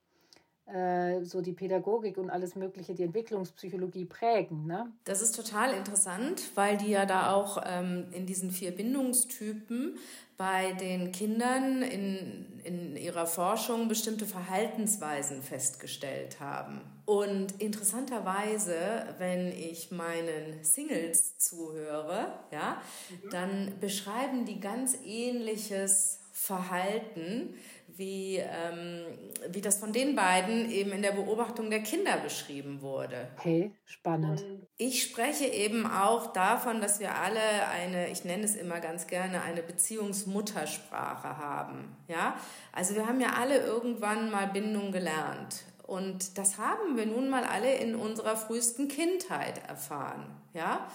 so 1.24 1.42
die 1.42 1.52
Pädagogik 1.52 2.16
und 2.16 2.30
alles 2.30 2.56
Mögliche, 2.56 2.94
die 2.94 3.02
Entwicklungspsychologie 3.02 4.06
prägen. 4.06 4.66
Ne? 4.66 4.90
Das 5.04 5.20
ist 5.20 5.36
total 5.36 5.74
interessant, 5.74 6.42
weil 6.54 6.78
die 6.78 6.90
ja 6.90 7.04
da 7.04 7.32
auch 7.34 7.62
ähm, 7.66 8.06
in 8.12 8.24
diesen 8.24 8.50
vier 8.50 8.70
Bindungstypen 8.70 9.98
bei 10.36 10.72
den 10.72 11.12
Kindern 11.12 11.82
in, 11.82 12.60
in 12.64 12.96
ihrer 12.96 13.26
Forschung 13.26 13.88
bestimmte 13.88 14.24
Verhaltensweisen 14.26 15.42
festgestellt 15.42 16.40
haben. 16.40 16.80
Und 17.04 17.60
interessanterweise, 17.60 18.74
wenn 19.18 19.52
ich 19.52 19.90
meinen 19.90 20.64
Singles 20.64 21.36
zuhöre, 21.38 22.32
ja, 22.50 22.80
mhm. 23.10 23.30
dann 23.30 23.72
beschreiben 23.80 24.46
die 24.46 24.60
ganz 24.60 24.96
ähnliches 25.04 26.20
Verhalten 26.32 27.54
wie, 27.96 28.36
ähm, 28.36 29.04
wie 29.48 29.60
das 29.60 29.78
von 29.78 29.92
den 29.92 30.16
beiden 30.16 30.70
eben 30.70 30.92
in 30.92 31.02
der 31.02 31.12
Beobachtung 31.12 31.70
der 31.70 31.80
Kinder 31.80 32.16
beschrieben 32.18 32.82
wurde. 32.82 33.28
Okay, 33.38 33.72
spannend. 33.84 34.42
Und 34.42 34.66
ich 34.76 35.02
spreche 35.02 35.46
eben 35.46 35.86
auch 35.86 36.32
davon, 36.32 36.80
dass 36.80 37.00
wir 37.00 37.14
alle 37.14 37.68
eine, 37.68 38.08
ich 38.10 38.24
nenne 38.24 38.44
es 38.44 38.56
immer 38.56 38.80
ganz 38.80 39.06
gerne, 39.06 39.42
eine 39.42 39.62
Beziehungsmuttersprache 39.62 41.38
haben. 41.38 41.96
Ja? 42.08 42.36
Also 42.72 42.94
wir 42.94 43.06
haben 43.06 43.20
ja 43.20 43.34
alle 43.38 43.58
irgendwann 43.58 44.30
mal 44.30 44.48
Bindung 44.48 44.92
gelernt. 44.92 45.64
Und 45.86 46.38
das 46.38 46.58
haben 46.58 46.96
wir 46.96 47.06
nun 47.06 47.28
mal 47.28 47.44
alle 47.44 47.74
in 47.74 47.94
unserer 47.94 48.36
frühesten 48.36 48.88
Kindheit 48.88 49.68
erfahren. 49.68 50.24
Ja? 50.54 50.88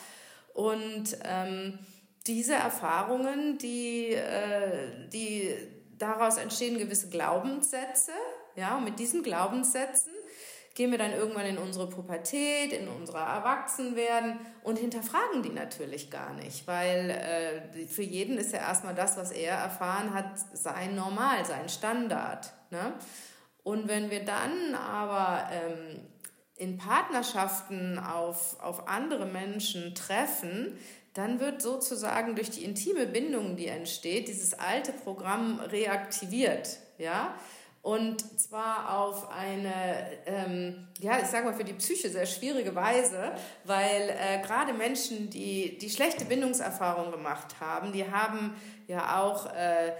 Und 0.53 1.18
ähm, 1.24 1.79
diese 2.27 2.56
Erfahrungen, 2.56 3.58
die, 3.58 4.13
äh, 4.13 5.08
die 5.12 5.56
daraus 6.00 6.38
entstehen 6.38 6.77
gewisse 6.77 7.10
Glaubenssätze. 7.10 8.12
Ja, 8.56 8.77
und 8.77 8.86
mit 8.86 9.00
diesen 9.00 9.22
Glaubenssätzen 9.22 10.12
gehen 10.74 10.91
wir 10.91 10.98
dann 10.98 11.12
irgendwann 11.12 11.46
in 11.46 11.58
unsere 11.58 11.89
Pubertät, 11.89 12.72
in 12.72 12.88
unser 12.88 13.20
Erwachsenwerden 13.20 14.39
und 14.63 14.79
hinterfragen 14.79 15.44
die 15.44 15.50
natürlich 15.50 16.10
gar 16.10 16.34
nicht, 16.34 16.68
weil 16.68 17.10
äh, 17.10 17.86
für 17.88 18.03
jeden 18.03 18.38
ist 18.38 18.53
ja 18.53 18.60
erstmal 18.60 18.96
das, 18.96 19.18
was 19.18 19.32
er 19.32 19.56
erfahren 19.56 20.13
hat, 20.13 20.39
sein 20.53 20.96
Normal, 20.96 21.44
sein 21.46 21.68
Standard. 21.68 22.53
Ne? 22.70 22.94
Und 23.63 23.88
wenn 23.88 24.10
wir 24.10 24.24
dann 24.24 24.74
aber 24.74 25.50
ähm, 25.51 26.00
in 26.56 26.77
Partnerschaften 26.77 28.00
auf, 28.00 28.58
auf 28.62 28.88
andere 28.88 29.25
Menschen 29.25 29.96
treffen, 29.96 30.77
dann 31.13 31.39
wird 31.39 31.61
sozusagen 31.61 32.35
durch 32.35 32.49
die 32.49 32.63
intime 32.63 33.07
Bindung, 33.07 33.55
die 33.55 33.67
entsteht, 33.67 34.27
dieses 34.27 34.53
alte 34.53 34.91
Programm 34.91 35.59
reaktiviert. 35.59 36.77
Ja? 36.97 37.35
Und 37.81 38.39
zwar 38.39 38.99
auf 38.99 39.31
eine, 39.31 39.73
ähm, 40.25 40.87
ja, 40.99 41.19
ich 41.19 41.27
sage 41.27 41.45
mal 41.45 41.53
für 41.53 41.63
die 41.63 41.73
Psyche 41.73 42.09
sehr 42.09 42.25
schwierige 42.25 42.75
Weise, 42.75 43.31
weil 43.63 44.09
äh, 44.09 44.41
gerade 44.41 44.73
Menschen, 44.73 45.29
die, 45.29 45.77
die 45.77 45.89
schlechte 45.89 46.25
Bindungserfahrungen 46.25 47.11
gemacht 47.11 47.55
haben, 47.61 47.93
die 47.93 48.11
haben 48.11 48.53
ja 48.87 49.21
auch 49.21 49.45
äh, 49.53 49.93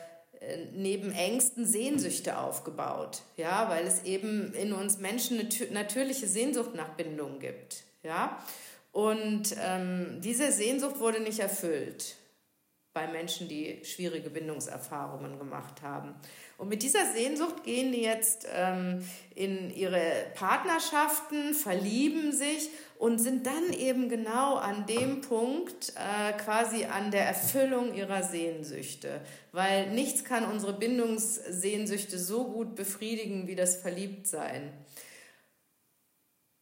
neben 0.74 1.12
Ängsten 1.12 1.66
Sehnsüchte 1.66 2.38
aufgebaut, 2.38 3.22
ja, 3.38 3.70
weil 3.70 3.86
es 3.86 4.04
eben 4.04 4.54
in 4.54 4.74
uns 4.74 5.00
Menschen 5.00 5.40
eine 5.40 5.50
natürliche 5.72 6.28
Sehnsucht 6.28 6.76
nach 6.76 6.90
Bindung 6.90 7.40
gibt, 7.40 7.84
ja. 8.04 8.38
Und 8.92 9.56
ähm, 9.62 10.20
diese 10.22 10.52
Sehnsucht 10.52 11.00
wurde 11.00 11.20
nicht 11.20 11.40
erfüllt 11.40 12.16
bei 12.94 13.08
Menschen, 13.08 13.48
die 13.48 13.80
schwierige 13.86 14.30
Bindungserfahrungen 14.30 15.38
gemacht 15.38 15.82
haben. 15.84 16.16
Und 16.58 16.70
mit 16.70 16.82
dieser 16.82 17.06
Sehnsucht 17.14 17.64
gehen 17.64 17.92
die 17.92 18.02
jetzt 18.02 18.48
ähm, 18.54 19.08
in 19.36 19.70
ihre 19.70 20.02
Partnerschaften, 20.34 21.54
verlieben 21.54 22.32
sich 22.32 22.70
und 22.98 23.20
sind 23.20 23.46
dann 23.46 23.72
eben 23.74 24.10
genau 24.10 24.56
an 24.56 24.88
dem 24.88 25.22
Punkt, 25.22 25.94
äh, 25.96 26.34
quasi 26.34 26.86
an 26.86 27.12
der 27.12 27.26
Erfüllung 27.26 27.94
ihrer 27.94 28.24
Sehnsüchte. 28.24 29.22
Weil 29.52 29.92
nichts 29.92 30.26
kann 30.26 30.44
unsere 30.44 30.74
Bindungssehnsüchte 30.74 32.18
so 32.18 32.46
gut 32.46 32.76
befriedigen 32.76 33.48
wie 33.48 33.56
das 33.56 33.78
Verliebtsein. 33.78 34.74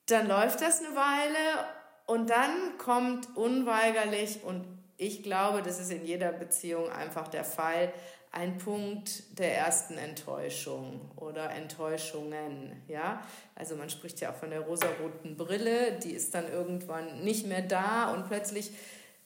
Dann 0.08 0.28
läuft 0.28 0.62
das 0.62 0.80
eine 0.80 0.96
Weile 0.96 1.77
und 2.08 2.30
dann 2.30 2.78
kommt 2.78 3.36
unweigerlich, 3.36 4.44
und 4.44 4.66
ich 4.98 5.22
glaube, 5.22 5.62
das 5.62 5.80
ist 5.80 5.92
in 5.92 6.06
jeder 6.06 6.32
Beziehung 6.32 6.90
einfach 6.90 7.28
der 7.28 7.44
Fall, 7.44 7.94
ein 8.32 8.58
Punkt 8.58 9.38
der 9.40 9.58
ersten 9.58 9.98
Enttäuschung 9.98 11.12
oder 11.16 11.52
Enttäuschungen, 11.52 12.82
ja. 12.88 13.22
Also 13.56 13.76
man 13.76 13.90
spricht 13.90 14.20
ja 14.22 14.32
auch 14.32 14.36
von 14.36 14.50
der 14.50 14.62
rosaroten 14.62 15.38
Brille, 15.38 16.00
die 16.00 16.12
ist 16.12 16.34
dann 16.34 16.52
irgendwann 16.52 17.24
nicht 17.24 17.46
mehr 17.46 17.62
da 17.62 18.14
und 18.14 18.28
plötzlich 18.28 18.72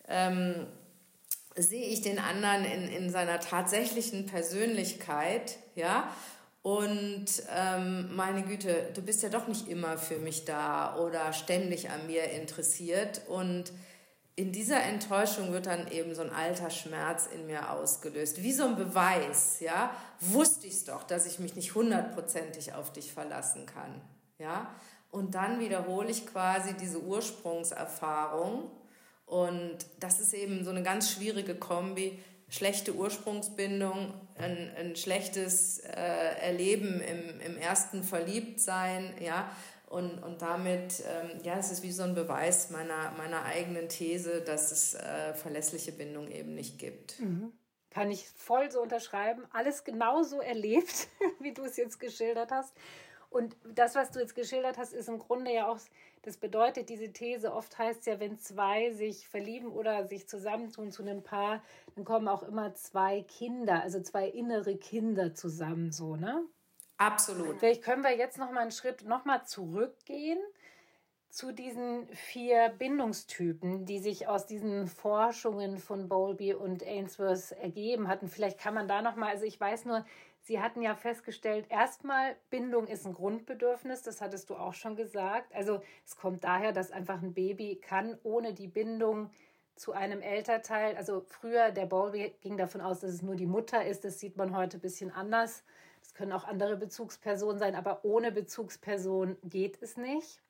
ähm, 0.07 0.67
sehe 1.55 1.85
ich 1.85 2.01
den 2.01 2.19
anderen 2.19 2.65
in, 2.65 2.87
in 2.87 3.09
seiner 3.09 3.39
tatsächlichen 3.39 4.25
Persönlichkeit, 4.25 5.57
ja. 5.75 6.11
Und 6.63 7.25
ähm, 7.55 8.15
meine 8.15 8.43
Güte, 8.43 8.89
du 8.93 9.01
bist 9.01 9.23
ja 9.23 9.29
doch 9.29 9.47
nicht 9.47 9.67
immer 9.67 9.97
für 9.97 10.17
mich 10.17 10.45
da 10.45 10.95
oder 10.97 11.33
ständig 11.33 11.89
an 11.89 12.05
mir 12.05 12.25
interessiert. 12.31 13.21
Und 13.27 13.71
in 14.35 14.51
dieser 14.51 14.81
Enttäuschung 14.83 15.51
wird 15.51 15.65
dann 15.65 15.91
eben 15.91 16.13
so 16.13 16.21
ein 16.21 16.29
alter 16.31 16.69
Schmerz 16.69 17.27
in 17.33 17.47
mir 17.47 17.71
ausgelöst. 17.71 18.43
Wie 18.43 18.53
so 18.53 18.65
ein 18.65 18.75
Beweis, 18.75 19.59
ja. 19.59 19.95
Wusste 20.19 20.67
ich 20.67 20.73
es 20.73 20.85
doch, 20.85 21.03
dass 21.03 21.25
ich 21.25 21.39
mich 21.39 21.55
nicht 21.55 21.73
hundertprozentig 21.73 22.73
auf 22.73 22.93
dich 22.93 23.11
verlassen 23.11 23.65
kann, 23.65 24.01
ja. 24.37 24.73
Und 25.09 25.35
dann 25.35 25.59
wiederhole 25.59 26.09
ich 26.09 26.25
quasi 26.25 26.73
diese 26.75 27.01
Ursprungserfahrung. 27.01 28.71
Und 29.25 29.77
das 29.99 30.19
ist 30.19 30.33
eben 30.33 30.63
so 30.63 30.69
eine 30.69 30.83
ganz 30.83 31.11
schwierige 31.11 31.55
Kombi 31.55 32.17
schlechte 32.51 32.93
Ursprungsbindung, 32.93 34.13
ein, 34.37 34.71
ein 34.77 34.95
schlechtes 34.95 35.79
äh, 35.79 35.89
Erleben 35.89 37.01
im, 37.01 37.39
im 37.39 37.57
ersten 37.57 38.03
Verliebtsein, 38.03 39.15
ja, 39.19 39.49
und, 39.87 40.23
und 40.23 40.41
damit, 40.41 41.03
ähm, 41.05 41.39
ja, 41.43 41.57
es 41.57 41.71
ist 41.71 41.83
wie 41.83 41.91
so 41.91 42.03
ein 42.03 42.13
Beweis 42.13 42.69
meiner, 42.69 43.11
meiner 43.11 43.43
eigenen 43.43 43.89
These, 43.89 44.41
dass 44.41 44.71
es 44.71 44.93
äh, 44.93 45.33
verlässliche 45.33 45.91
Bindung 45.91 46.29
eben 46.29 46.53
nicht 46.53 46.77
gibt. 46.77 47.19
Mhm. 47.19 47.51
Kann 47.89 48.09
ich 48.09 48.25
voll 48.29 48.71
so 48.71 48.81
unterschreiben. 48.81 49.43
Alles 49.51 49.83
genauso 49.83 50.39
erlebt, 50.39 51.09
wie 51.39 51.53
du 51.53 51.63
es 51.63 51.75
jetzt 51.75 51.99
geschildert 51.99 52.51
hast. 52.51 52.73
Und 53.29 53.55
das, 53.75 53.95
was 53.95 54.11
du 54.11 54.19
jetzt 54.19 54.35
geschildert 54.35 54.77
hast, 54.77 54.93
ist 54.93 55.09
im 55.09 55.19
Grunde 55.19 55.53
ja 55.53 55.67
auch, 55.67 55.79
das 56.23 56.37
bedeutet, 56.37 56.89
diese 56.89 57.11
These 57.11 57.51
oft 57.53 57.77
heißt 57.77 58.05
ja, 58.05 58.19
wenn 58.19 58.37
zwei 58.37 58.91
sich 58.91 59.27
verlieben 59.27 59.71
oder 59.71 60.07
sich 60.07 60.27
zusammentun 60.27 60.91
zu 60.91 61.01
einem 61.01 61.23
Paar, 61.23 61.63
dann 61.95 62.05
kommen 62.05 62.27
auch 62.27 62.43
immer 62.43 62.73
zwei 62.75 63.21
Kinder, 63.23 63.81
also 63.81 64.01
zwei 64.01 64.27
innere 64.27 64.77
Kinder 64.77 65.33
zusammen, 65.33 65.91
so, 65.91 66.15
ne? 66.15 66.45
Absolut. 66.97 67.59
Vielleicht 67.59 67.81
können 67.81 68.03
wir 68.03 68.15
jetzt 68.15 68.37
noch 68.37 68.51
mal 68.51 68.61
einen 68.61 68.71
Schritt 68.71 69.03
noch 69.05 69.25
mal 69.25 69.43
zurückgehen 69.45 70.37
zu 71.29 71.51
diesen 71.51 72.07
vier 72.09 72.69
Bindungstypen, 72.77 73.85
die 73.85 73.99
sich 73.99 74.27
aus 74.27 74.45
diesen 74.45 74.87
Forschungen 74.87 75.77
von 75.79 76.07
Bowlby 76.07 76.53
und 76.53 76.83
Ainsworth 76.83 77.53
ergeben 77.53 78.07
hatten. 78.07 78.27
Vielleicht 78.27 78.59
kann 78.59 78.75
man 78.75 78.87
da 78.87 79.01
noch 79.01 79.15
mal, 79.15 79.29
also 79.29 79.45
ich 79.45 79.59
weiß 79.59 79.85
nur, 79.85 80.05
Sie 80.43 80.59
hatten 80.59 80.81
ja 80.81 80.95
festgestellt, 80.95 81.67
erstmal 81.69 82.35
Bindung 82.49 82.87
ist 82.87 83.05
ein 83.05 83.13
Grundbedürfnis, 83.13 84.01
das 84.01 84.21
hattest 84.21 84.49
du 84.49 84.55
auch 84.55 84.73
schon 84.73 84.95
gesagt. 84.95 85.53
Also 85.53 85.81
es 86.05 86.15
kommt 86.15 86.43
daher, 86.43 86.71
dass 86.71 86.91
einfach 86.91 87.21
ein 87.21 87.33
Baby 87.33 87.75
kann 87.75 88.17
ohne 88.23 88.53
die 88.53 88.67
Bindung 88.67 89.29
zu 89.75 89.93
einem 89.93 90.21
Elternteil, 90.21 90.95
also 90.97 91.23
früher 91.27 91.71
der 91.71 91.85
Bowlby 91.85 92.35
ging 92.41 92.57
davon 92.57 92.81
aus, 92.81 92.99
dass 92.99 93.11
es 93.11 93.21
nur 93.21 93.35
die 93.35 93.45
Mutter 93.45 93.85
ist, 93.85 94.03
das 94.03 94.19
sieht 94.19 94.35
man 94.35 94.55
heute 94.55 94.77
ein 94.77 94.81
bisschen 94.81 95.11
anders. 95.11 95.63
Es 96.03 96.13
können 96.13 96.31
auch 96.31 96.43
andere 96.43 96.75
Bezugspersonen 96.75 97.59
sein, 97.59 97.75
aber 97.75 98.03
ohne 98.03 98.31
Bezugsperson 98.31 99.37
geht 99.43 99.81
es 99.81 99.97
nicht. 99.97 100.41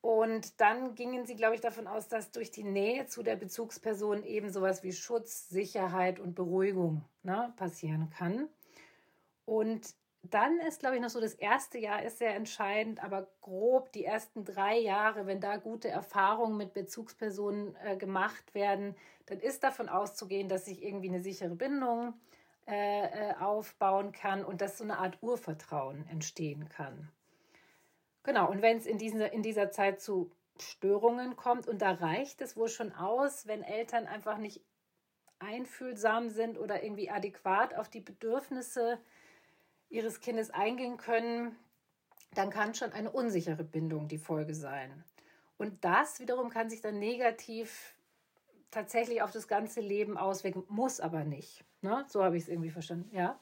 Und 0.00 0.60
dann 0.60 0.94
gingen 0.94 1.26
sie, 1.26 1.34
glaube 1.34 1.56
ich, 1.56 1.60
davon 1.60 1.88
aus, 1.88 2.06
dass 2.06 2.30
durch 2.30 2.52
die 2.52 2.62
Nähe 2.62 3.06
zu 3.06 3.24
der 3.24 3.34
Bezugsperson 3.34 4.22
eben 4.24 4.50
sowas 4.52 4.84
wie 4.84 4.92
Schutz, 4.92 5.48
Sicherheit 5.48 6.20
und 6.20 6.36
Beruhigung 6.36 7.04
ne, 7.24 7.52
passieren 7.56 8.08
kann. 8.10 8.48
Und 9.46 9.94
dann 10.30 10.58
ist, 10.58 10.80
glaube 10.80 10.96
ich, 10.96 11.02
noch 11.02 11.08
so 11.08 11.20
das 11.20 11.34
erste 11.34 11.78
Jahr 11.78 12.02
ist 12.02 12.18
sehr 12.18 12.34
entscheidend, 12.34 13.02
aber 13.02 13.28
grob 13.40 13.92
die 13.92 14.04
ersten 14.04 14.44
drei 14.44 14.76
Jahre, 14.76 15.26
wenn 15.26 15.40
da 15.40 15.56
gute 15.56 15.88
Erfahrungen 15.88 16.56
mit 16.56 16.74
Bezugspersonen 16.74 17.76
äh, 17.84 17.96
gemacht 17.96 18.54
werden, 18.54 18.96
dann 19.26 19.38
ist 19.38 19.62
davon 19.62 19.88
auszugehen, 19.88 20.48
dass 20.48 20.64
sich 20.64 20.82
irgendwie 20.82 21.08
eine 21.08 21.20
sichere 21.20 21.54
Bindung 21.54 22.14
äh, 22.66 23.30
äh 23.30 23.34
aufbauen 23.36 24.12
kann 24.12 24.44
und 24.44 24.60
dass 24.60 24.78
so 24.78 24.84
eine 24.84 24.98
Art 24.98 25.18
Urvertrauen 25.22 26.06
entstehen 26.08 26.68
kann. 26.68 27.10
Genau, 28.24 28.50
und 28.50 28.60
wenn 28.62 28.76
es 28.76 28.86
in, 28.86 28.98
in 28.98 29.42
dieser 29.42 29.70
Zeit 29.70 30.00
zu 30.00 30.32
Störungen 30.58 31.36
kommt, 31.36 31.68
und 31.68 31.82
da 31.82 31.92
reicht 31.92 32.40
es 32.40 32.56
wohl 32.56 32.68
schon 32.68 32.92
aus, 32.92 33.46
wenn 33.46 33.62
Eltern 33.62 34.06
einfach 34.06 34.38
nicht 34.38 34.60
einfühlsam 35.38 36.30
sind 36.30 36.58
oder 36.58 36.82
irgendwie 36.82 37.10
adäquat 37.10 37.74
auf 37.74 37.88
die 37.88 38.00
Bedürfnisse 38.00 38.98
ihres 39.88 40.20
Kindes 40.20 40.50
eingehen 40.50 40.96
können, 40.96 41.56
dann 42.34 42.50
kann 42.50 42.74
schon 42.74 42.92
eine 42.92 43.10
unsichere 43.10 43.64
Bindung 43.64 44.08
die 44.08 44.18
Folge 44.18 44.54
sein. 44.54 45.04
Und 45.58 45.84
das 45.84 46.20
wiederum 46.20 46.50
kann 46.50 46.68
sich 46.68 46.80
dann 46.80 46.98
negativ 46.98 47.94
tatsächlich 48.70 49.22
auf 49.22 49.30
das 49.30 49.48
ganze 49.48 49.80
Leben 49.80 50.18
auswirken, 50.18 50.64
muss 50.68 51.00
aber 51.00 51.24
nicht. 51.24 51.64
Ne? 51.80 52.04
So 52.08 52.22
habe 52.22 52.36
ich 52.36 52.44
es 52.44 52.48
irgendwie 52.48 52.70
verstanden, 52.70 53.14
ja. 53.14 53.40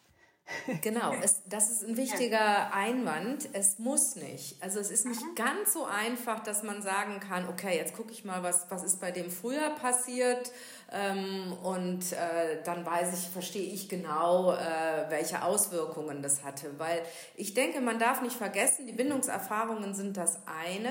Genau, 0.82 1.14
es, 1.22 1.42
das 1.46 1.70
ist 1.70 1.84
ein 1.84 1.96
wichtiger 1.96 2.72
Einwand. 2.74 3.48
Es 3.52 3.78
muss 3.78 4.16
nicht. 4.16 4.62
Also 4.62 4.78
es 4.78 4.90
ist 4.90 5.06
nicht 5.06 5.22
mhm. 5.22 5.34
ganz 5.34 5.72
so 5.72 5.84
einfach, 5.84 6.42
dass 6.42 6.62
man 6.62 6.82
sagen 6.82 7.20
kann, 7.20 7.48
okay, 7.48 7.76
jetzt 7.76 7.94
gucke 7.94 8.12
ich 8.12 8.24
mal, 8.24 8.42
was, 8.42 8.66
was 8.70 8.82
ist 8.84 9.00
bei 9.00 9.10
dem 9.10 9.30
früher 9.30 9.70
passiert 9.70 10.50
ähm, 10.92 11.52
und 11.62 12.12
äh, 12.12 12.62
dann 12.64 12.84
weiß 12.84 13.18
ich, 13.18 13.30
verstehe 13.30 13.72
ich 13.72 13.88
genau, 13.88 14.52
äh, 14.52 15.08
welche 15.08 15.42
Auswirkungen 15.42 16.22
das 16.22 16.44
hatte. 16.44 16.78
Weil 16.78 17.02
ich 17.36 17.54
denke, 17.54 17.80
man 17.80 17.98
darf 17.98 18.22
nicht 18.22 18.36
vergessen, 18.36 18.86
die 18.86 18.92
Bindungserfahrungen 18.92 19.94
sind 19.94 20.16
das 20.16 20.40
eine, 20.46 20.90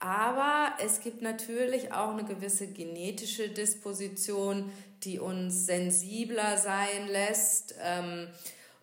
aber 0.00 0.72
es 0.84 1.00
gibt 1.00 1.22
natürlich 1.22 1.92
auch 1.92 2.10
eine 2.10 2.24
gewisse 2.24 2.68
genetische 2.68 3.48
Disposition, 3.48 4.70
die 5.02 5.18
uns 5.18 5.66
sensibler 5.66 6.56
sein 6.56 7.08
lässt 7.08 7.74
ähm, 7.82 8.28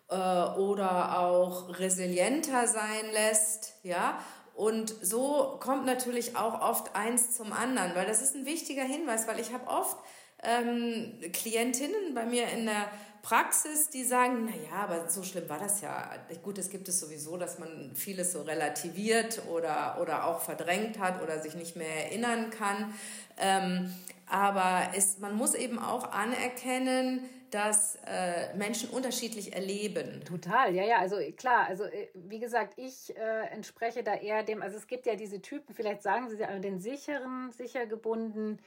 äh, 0.08 0.14
oder 0.14 1.18
auch 1.18 1.78
resilienter 1.78 2.66
sein 2.66 3.10
lässt. 3.12 3.74
Ja, 3.82 4.18
und 4.54 4.94
so 5.02 5.58
kommt 5.60 5.84
natürlich 5.84 6.36
auch 6.36 6.60
oft 6.62 6.96
eins 6.96 7.36
zum 7.36 7.52
anderen, 7.52 7.94
weil 7.94 8.06
das 8.06 8.22
ist 8.22 8.34
ein 8.34 8.46
wichtiger 8.46 8.84
Hinweis, 8.84 9.28
weil 9.28 9.38
ich 9.38 9.52
habe 9.52 9.66
oft 9.66 9.98
ähm, 10.42 11.12
Klientinnen 11.32 12.14
bei 12.14 12.24
mir 12.24 12.48
in 12.48 12.66
der 12.66 12.90
Praxis, 13.22 13.90
die 13.90 14.04
sagen, 14.04 14.44
naja, 14.44 14.84
aber 14.84 15.10
so 15.10 15.24
schlimm 15.24 15.48
war 15.48 15.58
das 15.58 15.80
ja. 15.80 16.10
Gut, 16.44 16.58
es 16.58 16.70
gibt 16.70 16.88
es 16.88 17.00
sowieso, 17.00 17.36
dass 17.36 17.58
man 17.58 17.90
vieles 17.96 18.32
so 18.32 18.42
relativiert 18.42 19.42
oder, 19.50 19.98
oder 20.00 20.26
auch 20.26 20.40
verdrängt 20.40 21.00
hat 21.00 21.20
oder 21.20 21.40
sich 21.40 21.56
nicht 21.56 21.74
mehr 21.74 22.06
erinnern 22.06 22.50
kann. 22.50 22.94
Ähm, 23.36 23.92
aber 24.28 24.92
es, 24.96 25.18
man 25.18 25.34
muss 25.34 25.54
eben 25.54 25.80
auch 25.80 26.12
anerkennen, 26.12 27.28
dass 27.56 27.98
äh, 28.06 28.54
Menschen 28.54 28.90
unterschiedlich 28.90 29.54
erleben. 29.54 30.22
Total, 30.26 30.74
ja, 30.74 30.84
ja, 30.84 30.98
also 30.98 31.16
klar, 31.38 31.66
also 31.66 31.84
äh, 31.84 32.08
wie 32.12 32.38
gesagt, 32.38 32.74
ich 32.76 33.16
äh, 33.16 33.46
entspreche 33.46 34.02
da 34.02 34.14
eher 34.14 34.42
dem, 34.42 34.60
also 34.60 34.76
es 34.76 34.86
gibt 34.86 35.06
ja 35.06 35.16
diese 35.16 35.40
Typen, 35.40 35.74
vielleicht 35.74 36.02
sagen 36.02 36.28
Sie 36.28 36.36
den 36.36 36.80
sicheren, 36.80 37.50
sicher 37.52 37.86
gebunden, 37.86 38.58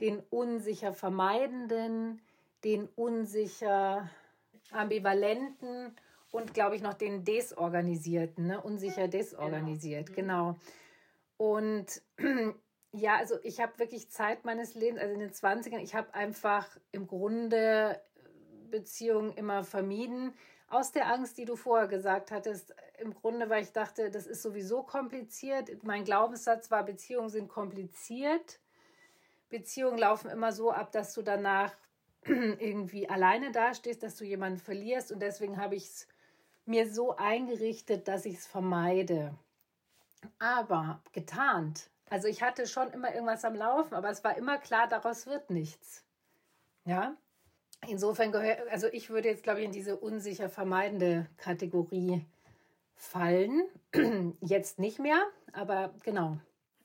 den 0.00 0.20
unsicher 0.30 0.94
vermeidenden, 0.94 2.22
den 2.64 2.88
unsicher 2.96 4.08
ambivalenten 4.70 5.94
und 6.30 6.54
glaube 6.54 6.76
ich 6.76 6.80
noch 6.80 6.94
den 6.94 7.24
desorganisierten, 7.24 8.46
ne? 8.46 8.62
unsicher 8.62 9.06
genau. 9.06 9.18
desorganisiert, 9.18 10.14
genau. 10.14 10.54
genau. 10.54 10.58
Und 11.36 12.00
ja, 12.92 13.16
also 13.18 13.34
ich 13.42 13.60
habe 13.60 13.78
wirklich 13.78 14.10
Zeit 14.10 14.46
meines 14.46 14.74
Lebens, 14.74 14.98
also 14.98 15.12
in 15.12 15.20
den 15.20 15.30
20ern, 15.30 15.80
ich 15.80 15.94
habe 15.94 16.14
einfach 16.14 16.66
im 16.90 17.06
Grunde 17.06 18.00
Beziehungen 18.70 19.32
immer 19.32 19.64
vermieden. 19.64 20.34
Aus 20.68 20.92
der 20.92 21.08
Angst, 21.08 21.36
die 21.38 21.44
du 21.44 21.56
vorher 21.56 21.88
gesagt 21.88 22.30
hattest, 22.30 22.74
im 22.98 23.12
Grunde, 23.12 23.50
weil 23.50 23.62
ich 23.62 23.72
dachte, 23.72 24.10
das 24.10 24.26
ist 24.26 24.42
sowieso 24.42 24.82
kompliziert. 24.82 25.82
Mein 25.82 26.04
Glaubenssatz 26.04 26.70
war, 26.70 26.84
Beziehungen 26.84 27.28
sind 27.28 27.48
kompliziert. 27.48 28.60
Beziehungen 29.48 29.98
laufen 29.98 30.30
immer 30.30 30.52
so 30.52 30.70
ab, 30.70 30.92
dass 30.92 31.12
du 31.12 31.22
danach 31.22 31.76
irgendwie 32.24 33.08
alleine 33.08 33.50
dastehst, 33.50 34.02
dass 34.02 34.16
du 34.16 34.24
jemanden 34.24 34.58
verlierst. 34.58 35.10
Und 35.10 35.20
deswegen 35.20 35.56
habe 35.56 35.74
ich 35.74 35.84
es 35.84 36.08
mir 36.66 36.88
so 36.90 37.16
eingerichtet, 37.16 38.06
dass 38.06 38.24
ich 38.24 38.36
es 38.36 38.46
vermeide. 38.46 39.34
Aber 40.38 41.02
getarnt. 41.12 41.90
Also 42.08 42.28
ich 42.28 42.42
hatte 42.42 42.66
schon 42.66 42.92
immer 42.92 43.12
irgendwas 43.14 43.44
am 43.44 43.54
Laufen, 43.54 43.94
aber 43.94 44.10
es 44.10 44.22
war 44.24 44.36
immer 44.36 44.58
klar, 44.58 44.88
daraus 44.88 45.26
wird 45.26 45.50
nichts. 45.50 46.04
Ja. 46.84 47.16
Insofern 47.88 48.30
gehört, 48.30 48.60
also 48.70 48.88
ich 48.92 49.10
würde 49.10 49.28
jetzt, 49.28 49.42
glaube 49.42 49.60
ich, 49.60 49.66
in 49.66 49.72
diese 49.72 49.96
unsicher 49.96 50.50
vermeidende 50.50 51.26
Kategorie 51.38 52.24
fallen. 52.94 53.62
Jetzt 54.42 54.78
nicht 54.78 54.98
mehr, 54.98 55.22
aber 55.52 55.94
genau. 56.04 56.38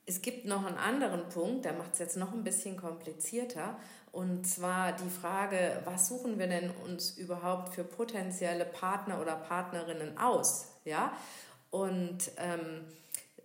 Es 0.06 0.22
gibt 0.22 0.46
noch 0.46 0.64
einen 0.64 0.78
anderen 0.78 1.28
Punkt, 1.28 1.64
der 1.64 1.72
macht 1.72 1.94
es 1.94 1.98
jetzt 1.98 2.16
noch 2.16 2.32
ein 2.32 2.44
bisschen 2.44 2.76
komplizierter. 2.76 3.76
Und 4.12 4.46
zwar 4.46 4.92
die 4.92 5.10
Frage, 5.10 5.82
was 5.84 6.08
suchen 6.08 6.38
wir 6.38 6.46
denn 6.46 6.70
uns 6.84 7.18
überhaupt 7.18 7.74
für 7.74 7.82
potenzielle 7.82 8.64
Partner 8.64 9.20
oder 9.20 9.34
Partnerinnen 9.34 10.16
aus? 10.16 10.68
Ja? 10.84 11.12
Und 11.70 12.30
ähm, 12.38 12.84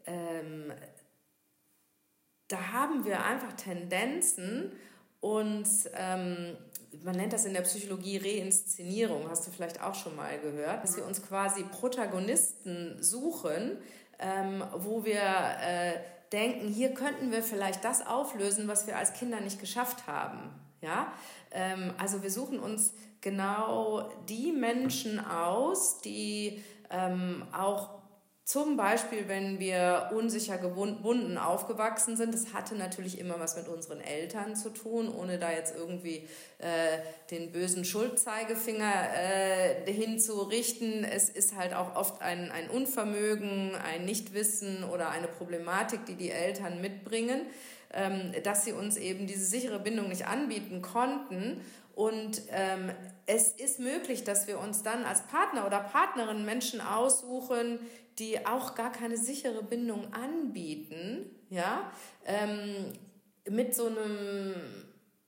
ähm, 0.05 0.71
da 2.47 2.71
haben 2.71 3.05
wir 3.05 3.25
einfach 3.25 3.53
Tendenzen, 3.53 4.71
uns, 5.19 5.89
ähm, 5.95 6.55
man 7.03 7.15
nennt 7.15 7.33
das 7.33 7.45
in 7.45 7.53
der 7.53 7.61
Psychologie 7.61 8.17
Reinszenierung, 8.17 9.29
hast 9.29 9.47
du 9.47 9.51
vielleicht 9.51 9.81
auch 9.81 9.95
schon 9.95 10.15
mal 10.15 10.37
gehört, 10.39 10.83
dass 10.83 10.97
wir 10.97 11.05
uns 11.05 11.21
quasi 11.21 11.63
Protagonisten 11.63 13.01
suchen, 13.01 13.77
ähm, 14.19 14.63
wo 14.77 15.03
wir 15.03 15.21
äh, 15.21 15.93
denken, 16.31 16.67
hier 16.67 16.93
könnten 16.93 17.31
wir 17.31 17.43
vielleicht 17.43 17.83
das 17.83 18.05
auflösen, 18.05 18.67
was 18.67 18.87
wir 18.87 18.97
als 18.97 19.13
Kinder 19.13 19.41
nicht 19.41 19.59
geschafft 19.59 20.07
haben. 20.07 20.51
Ja, 20.81 21.13
ähm, 21.51 21.93
also 21.97 22.23
wir 22.23 22.31
suchen 22.31 22.59
uns 22.59 22.93
genau 23.21 24.09
die 24.27 24.51
Menschen 24.51 25.23
aus, 25.23 26.01
die 26.01 26.63
ähm, 26.89 27.43
auch 27.51 28.00
zum 28.51 28.75
Beispiel, 28.75 29.29
wenn 29.29 29.59
wir 29.59 30.09
unsicher 30.13 30.57
gebunden 30.57 31.37
aufgewachsen 31.37 32.17
sind, 32.17 32.33
das 32.33 32.53
hatte 32.53 32.75
natürlich 32.75 33.17
immer 33.17 33.39
was 33.39 33.55
mit 33.55 33.69
unseren 33.69 34.01
Eltern 34.01 34.57
zu 34.57 34.71
tun, 34.71 35.07
ohne 35.07 35.39
da 35.39 35.53
jetzt 35.53 35.73
irgendwie 35.73 36.27
äh, 36.57 36.97
den 37.29 37.53
bösen 37.53 37.85
Schuldzeigefinger 37.85 38.91
äh, 39.15 39.89
hinzurichten. 39.89 41.05
Es 41.05 41.29
ist 41.29 41.55
halt 41.55 41.73
auch 41.73 41.95
oft 41.95 42.21
ein, 42.21 42.51
ein 42.51 42.69
Unvermögen, 42.69 43.73
ein 43.75 44.03
Nichtwissen 44.03 44.83
oder 44.83 45.11
eine 45.11 45.29
Problematik, 45.29 46.05
die 46.05 46.15
die 46.15 46.31
Eltern 46.31 46.81
mitbringen, 46.81 47.43
ähm, 47.93 48.33
dass 48.43 48.65
sie 48.65 48.73
uns 48.73 48.97
eben 48.97 49.27
diese 49.27 49.45
sichere 49.45 49.79
Bindung 49.79 50.09
nicht 50.09 50.27
anbieten 50.27 50.81
konnten. 50.81 51.61
Und 51.95 52.41
ähm, 52.51 52.91
es 53.25 53.49
ist 53.51 53.79
möglich, 53.79 54.23
dass 54.23 54.47
wir 54.47 54.59
uns 54.59 54.81
dann 54.81 55.03
als 55.03 55.21
Partner 55.23 55.65
oder 55.67 55.79
Partnerin 55.79 56.45
Menschen 56.45 56.81
aussuchen, 56.81 57.79
die 58.21 58.45
auch 58.45 58.75
gar 58.75 58.91
keine 58.91 59.17
sichere 59.17 59.63
Bindung 59.63 60.13
anbieten, 60.13 61.25
ja, 61.49 61.91
ähm, 62.23 62.93
mit 63.49 63.73
so 63.73 63.87
einem 63.87 64.53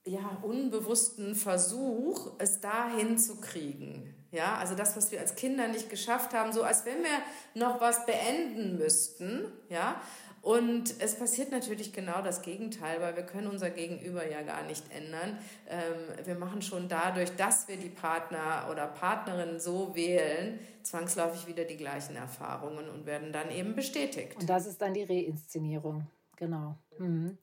ja, 0.05 0.37
unbewussten 0.43 1.33
Versuch, 1.33 2.33
es 2.37 2.61
dahin 2.61 3.17
zu 3.17 3.41
kriegen. 3.41 4.13
Ja, 4.31 4.57
also 4.57 4.75
das, 4.75 4.95
was 4.95 5.11
wir 5.11 5.19
als 5.19 5.35
Kinder 5.35 5.67
nicht 5.67 5.89
geschafft 5.89 6.33
haben, 6.33 6.53
so 6.53 6.61
als 6.61 6.85
wenn 6.85 6.99
wir 7.03 7.19
noch 7.55 7.81
was 7.81 8.05
beenden 8.05 8.77
müssten, 8.77 9.45
ja, 9.69 9.99
und 10.43 10.95
es 10.99 11.15
passiert 11.15 11.51
natürlich 11.51 11.93
genau 11.93 12.21
das 12.21 12.41
Gegenteil, 12.41 12.99
weil 12.99 13.15
wir 13.15 13.23
können 13.23 13.47
unser 13.47 13.69
Gegenüber 13.69 14.29
ja 14.29 14.41
gar 14.41 14.63
nicht 14.63 14.83
ändern. 14.93 15.37
Ähm, 15.69 16.25
wir 16.25 16.35
machen 16.35 16.61
schon 16.61 16.89
dadurch, 16.89 17.33
dass 17.37 17.69
wir 17.69 17.77
die 17.77 17.87
Partner 17.87 18.67
oder 18.69 18.87
Partnerin 18.87 19.61
so 19.61 19.95
wählen, 19.95 20.59
zwangsläufig 20.81 21.47
wieder 21.47 21.63
die 21.63 21.77
gleichen 21.77 22.17
Erfahrungen 22.17 22.89
und 22.89 23.05
werden 23.05 23.31
dann 23.31 23.51
eben 23.51 23.73
bestätigt. 23.73 24.35
Und 24.37 24.49
das 24.49 24.65
ist 24.65 24.81
dann 24.81 24.93
die 24.93 25.03
Reinszenierung, 25.03 26.07
genau. 26.35 26.75
Mhm. 26.97 27.37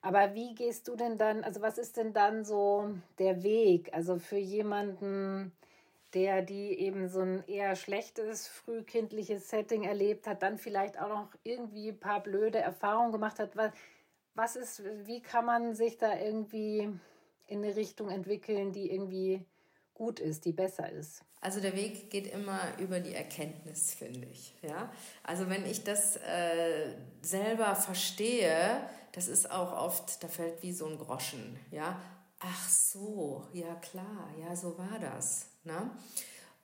Aber 0.00 0.34
wie 0.34 0.54
gehst 0.54 0.88
du 0.88 0.96
denn 0.96 1.18
dann, 1.18 1.44
also 1.44 1.60
was 1.60 1.76
ist 1.76 1.98
denn 1.98 2.14
dann 2.14 2.46
so 2.46 2.88
der 3.18 3.42
Weg? 3.42 3.92
Also 3.92 4.18
für 4.18 4.38
jemanden, 4.38 5.52
der 6.14 6.42
die 6.42 6.78
eben 6.78 7.08
so 7.08 7.20
ein 7.20 7.44
eher 7.46 7.76
schlechtes 7.76 8.48
frühkindliches 8.48 9.48
Setting 9.50 9.84
erlebt 9.84 10.26
hat, 10.26 10.42
dann 10.42 10.58
vielleicht 10.58 11.00
auch 11.00 11.08
noch 11.08 11.28
irgendwie 11.42 11.88
ein 11.90 12.00
paar 12.00 12.22
blöde 12.22 12.58
Erfahrungen 12.58 13.12
gemacht 13.12 13.38
hat. 13.38 13.56
Was, 13.56 13.72
was 14.34 14.56
ist, 14.56 14.82
wie 15.06 15.20
kann 15.20 15.44
man 15.44 15.74
sich 15.74 15.98
da 15.98 16.18
irgendwie 16.18 16.88
in 17.46 17.64
eine 17.64 17.76
Richtung 17.76 18.10
entwickeln, 18.10 18.72
die 18.72 18.90
irgendwie 18.90 19.44
gut 19.94 20.20
ist, 20.20 20.44
die 20.44 20.52
besser 20.52 20.90
ist? 20.90 21.22
Also 21.40 21.60
der 21.60 21.76
Weg 21.76 22.10
geht 22.10 22.32
immer 22.32 22.60
über 22.78 23.00
die 23.00 23.14
Erkenntnis, 23.14 23.94
finde 23.94 24.26
ich. 24.26 24.54
Ja? 24.62 24.90
Also 25.22 25.48
wenn 25.48 25.64
ich 25.64 25.84
das 25.84 26.16
äh, 26.16 26.94
selber 27.22 27.76
verstehe, 27.76 28.80
das 29.12 29.28
ist 29.28 29.50
auch 29.50 29.72
oft, 29.72 30.22
da 30.22 30.28
fällt 30.28 30.62
wie 30.62 30.72
so 30.72 30.86
ein 30.86 30.98
Groschen. 30.98 31.58
Ja? 31.70 32.00
Ach 32.40 32.68
so, 32.68 33.46
ja 33.52 33.74
klar, 33.76 34.30
ja 34.40 34.54
so 34.54 34.76
war 34.76 34.98
das. 34.98 35.46
Ne? 35.66 35.90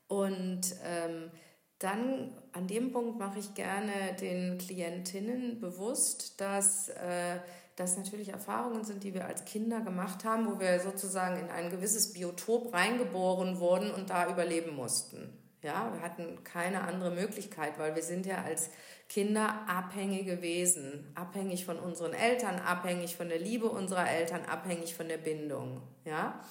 Und 0.08 0.74
ähm, 0.84 1.30
dann 1.78 2.32
an 2.52 2.66
dem 2.68 2.92
Punkt 2.92 3.18
mache 3.18 3.40
ich 3.40 3.54
gerne 3.54 4.14
den 4.20 4.58
Klientinnen 4.58 5.60
bewusst, 5.60 6.40
dass 6.40 6.88
äh, 6.90 7.40
das 7.76 7.96
natürlich 7.96 8.28
Erfahrungen 8.28 8.84
sind, 8.84 9.02
die 9.02 9.14
wir 9.14 9.26
als 9.26 9.44
Kinder 9.44 9.80
gemacht 9.80 10.24
haben, 10.24 10.46
wo 10.46 10.60
wir 10.60 10.80
sozusagen 10.80 11.40
in 11.40 11.50
ein 11.50 11.70
gewisses 11.70 12.12
Biotop 12.12 12.72
reingeboren 12.72 13.58
wurden 13.58 13.90
und 13.90 14.10
da 14.10 14.30
überleben 14.30 14.76
mussten. 14.76 15.36
Ja, 15.62 15.92
wir 15.92 16.02
hatten 16.02 16.42
keine 16.44 16.82
andere 16.82 17.12
Möglichkeit, 17.12 17.78
weil 17.78 17.94
wir 17.94 18.02
sind 18.02 18.26
ja 18.26 18.42
als 18.42 18.70
Kinder 19.08 19.66
abhängige 19.68 20.42
Wesen, 20.42 21.10
abhängig 21.14 21.64
von 21.64 21.78
unseren 21.78 22.14
Eltern, 22.14 22.58
abhängig 22.58 23.16
von 23.16 23.28
der 23.28 23.38
Liebe 23.38 23.68
unserer 23.68 24.08
Eltern, 24.08 24.44
abhängig 24.44 24.94
von 24.94 25.08
der 25.08 25.18
Bindung. 25.18 25.82
Ja, 26.04 26.44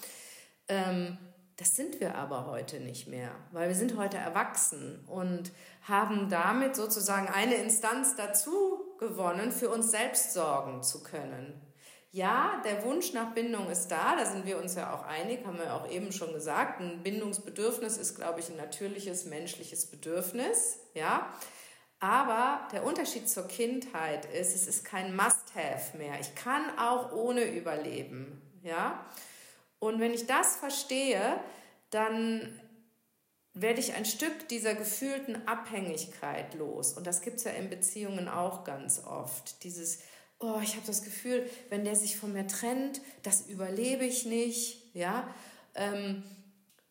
ähm, 0.67 1.17
das 1.62 1.76
sind 1.76 2.00
wir 2.00 2.15
aber 2.15 2.47
heute 2.47 2.80
nicht 2.80 3.08
mehr, 3.08 3.30
weil 3.52 3.67
wir 3.67 3.76
sind 3.76 3.95
heute 3.95 4.17
erwachsen 4.17 5.00
und 5.06 5.52
haben 5.84 6.28
damit 6.28 6.76
sozusagen 6.76 7.28
eine 7.28 7.54
Instanz 7.54 8.15
dazu 8.15 8.95
gewonnen, 8.97 9.52
für 9.52 9.69
uns 9.69 9.91
selbst 9.91 10.34
sorgen 10.34 10.82
zu 10.82 11.04
können. 11.04 11.62
Ja, 12.10 12.63
der 12.65 12.84
Wunsch 12.84 13.13
nach 13.13 13.36
Bindung 13.36 13.69
ist 13.69 13.89
da, 13.89 14.15
da 14.15 14.26
sind 14.26 14.47
wir 14.47 14.58
uns 14.58 14.74
ja 14.74 14.91
auch 14.91 15.04
einig, 15.04 15.45
haben 15.45 15.60
wir 15.60 15.76
auch 15.76 15.88
eben 15.88 16.12
schon 16.12 16.34
gesagt. 16.34 16.82
Ein 16.82 17.04
Bindungsbedürfnis 17.04 17.97
ist, 17.97 18.15
glaube 18.15 18.39
ich, 18.39 18.50
ein 18.50 18.58
natürliches 18.58 19.26
menschliches 19.26 19.86
Bedürfnis, 19.86 20.80
ja. 20.95 21.32
Aber 22.00 22.67
der 22.71 22.84
Unterschied 22.84 23.30
zur 23.30 23.47
Kindheit 23.47 24.26
ist, 24.26 24.56
es 24.56 24.65
ist 24.65 24.84
kein 24.84 25.15
Must-have 25.15 25.95
mehr. 25.95 26.19
Ich 26.19 26.34
kann 26.34 26.63
auch 26.80 27.12
ohne 27.12 27.43
überleben, 27.43 28.41
ja. 28.63 29.06
Und 29.82 30.00
wenn 30.00 30.13
ich 30.13 30.28
das 30.28 30.58
verstehe, 30.58 31.39
dann 31.89 32.48
werde 33.54 33.80
ich 33.80 33.94
ein 33.94 34.06
Stück 34.06 34.48
dieser 34.48 34.76
gefühlten 34.76 35.48
Abhängigkeit 35.48 36.54
los. 36.54 36.94
Und 36.94 37.08
das 37.08 37.22
gibt 37.22 37.38
es 37.38 37.46
ja 37.46 37.52
in 37.52 37.67
Beziehungen 37.67 38.30
auch 38.30 38.63
ganz 38.63 39.04
oft. 39.04 39.63
Dieses, 39.63 40.04
oh, 40.39 40.60
ich 40.62 40.76
habe 40.76 40.86
das 40.86 41.04
Gefühl, 41.04 41.50
wenn 41.70 41.84
der 41.84 41.96
sich 41.96 42.15
von 42.15 42.32
mir 42.32 42.46
trennt, 42.46 43.02
das 43.24 43.48
überlebe 43.48 44.06
ich 44.06 44.26
nicht. 44.28 44.94
Ja, 44.94 45.28
ähm, 45.74 46.24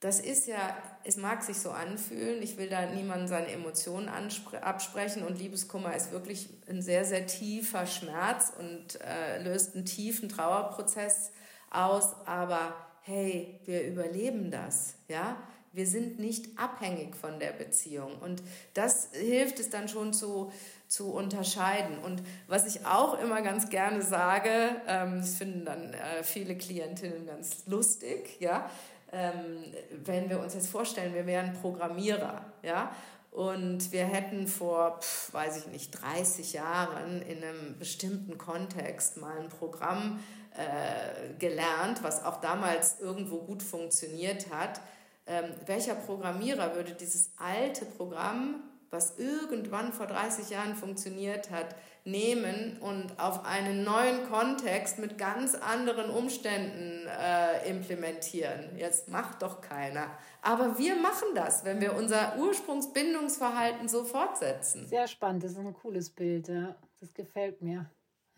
das 0.01 0.19
ist 0.19 0.49
ja, 0.49 0.77
es 1.05 1.17
mag 1.17 1.45
sich 1.45 1.61
so 1.61 1.71
anfühlen. 1.71 2.43
Ich 2.43 2.57
will 2.57 2.69
da 2.69 2.87
niemandem 2.87 3.29
seine 3.29 3.53
Emotionen 3.53 4.09
absprechen. 4.09 5.23
Und 5.23 5.39
Liebeskummer 5.39 5.95
ist 5.95 6.11
wirklich 6.11 6.49
ein 6.69 6.83
sehr, 6.83 7.05
sehr 7.05 7.29
tiefer 7.29 7.87
Schmerz 7.87 8.53
und 8.59 9.01
äh, 9.01 9.41
löst 9.45 9.77
einen 9.77 9.85
tiefen 9.85 10.29
Trauerprozess 10.29 11.31
aus. 11.71 12.15
Aber 12.27 12.75
hey, 13.03 13.61
wir 13.65 13.87
überleben 13.87 14.51
das. 14.51 14.95
Ja, 15.09 15.37
wir 15.73 15.87
sind 15.87 16.19
nicht 16.19 16.59
abhängig 16.59 17.17
von 17.17 17.39
der 17.39 17.53
Beziehung. 17.53 18.19
Und 18.19 18.43
das 18.75 19.11
hilft 19.13 19.61
es 19.61 19.71
dann 19.71 19.89
schon 19.89 20.13
zu, 20.13 20.53
zu 20.89 21.13
unterscheiden. 21.13 21.99
Und 21.99 22.23
was 22.49 22.67
ich 22.67 22.85
auch 22.85 23.21
immer 23.21 23.41
ganz 23.43 23.71
gerne 23.71 24.03
sage, 24.03 24.51
ähm, 24.87 25.19
das 25.21 25.37
finden 25.37 25.65
dann 25.65 25.95
äh, 25.95 26.25
viele 26.25 26.57
Klientinnen 26.57 27.27
ganz 27.27 27.67
lustig, 27.67 28.37
ja, 28.41 28.69
ähm, 29.13 29.65
wenn 30.05 30.29
wir 30.31 30.41
uns 30.41 30.55
jetzt 30.55 30.69
vorstellen, 30.69 31.15
wir 31.15 31.27
wären 31.27 31.55
Programmierer, 31.55 32.45
ja, 32.63 32.95
und 33.33 33.93
wir 33.93 34.05
hätten 34.05 34.49
vor, 34.49 34.99
pf, 35.01 35.33
weiß 35.33 35.59
ich 35.59 35.67
nicht, 35.69 35.91
30 36.03 36.53
Jahren 36.53 37.23
in 37.23 37.43
einem 37.43 37.79
bestimmten 37.79 38.39
Kontext 38.39 39.19
mal 39.19 39.39
ein 39.39 39.49
Programm 39.49 40.19
äh, 40.57 41.35
gelernt, 41.39 42.03
was 42.03 42.25
auch 42.25 42.41
damals 42.41 43.01
irgendwo 43.01 43.39
gut 43.39 43.63
funktioniert 43.63 44.51
hat, 44.51 44.81
ähm, 45.27 45.45
welcher 45.67 45.95
Programmierer 45.95 46.75
würde 46.75 46.93
dieses 46.93 47.33
alte 47.37 47.85
Programm, 47.85 48.63
was 48.91 49.19
irgendwann 49.19 49.93
vor 49.93 50.07
30 50.07 50.51
Jahren 50.51 50.75
funktioniert 50.75 51.51
hat, 51.51 51.77
nehmen 52.05 52.79
und 52.81 53.21
auf 53.21 53.45
einen 53.45 53.85
neuen 53.85 54.29
Kontext 54.29 54.99
mit 54.99 55.19
ganz 55.19 55.55
anderen 55.55 56.11
Umständen 56.11 57.07
äh, 57.07 57.69
implementieren. 57.69 58.77
Jetzt 58.77 59.09
macht 59.09 59.43
doch 59.43 59.61
keiner. 59.61 60.11
Aber 60.43 60.79
wir 60.79 60.97
machen 60.97 61.29
das, 61.35 61.65
wenn 61.65 61.81
wir 61.81 61.95
unser 61.95 62.37
Ursprungsbindungsverhalten 62.39 63.89
so 63.89 64.05
fortsetzen. 64.05 64.89
Sehr 64.89 65.07
spannend, 65.07 65.45
das 65.45 65.53
ist 65.53 65.59
ein 65.59 65.75
cooles 65.75 66.11
Bild, 66.11 66.49
ja. 66.49 66.75
Das 67.01 67.15
gefällt 67.15 67.63
mir. 67.63 67.91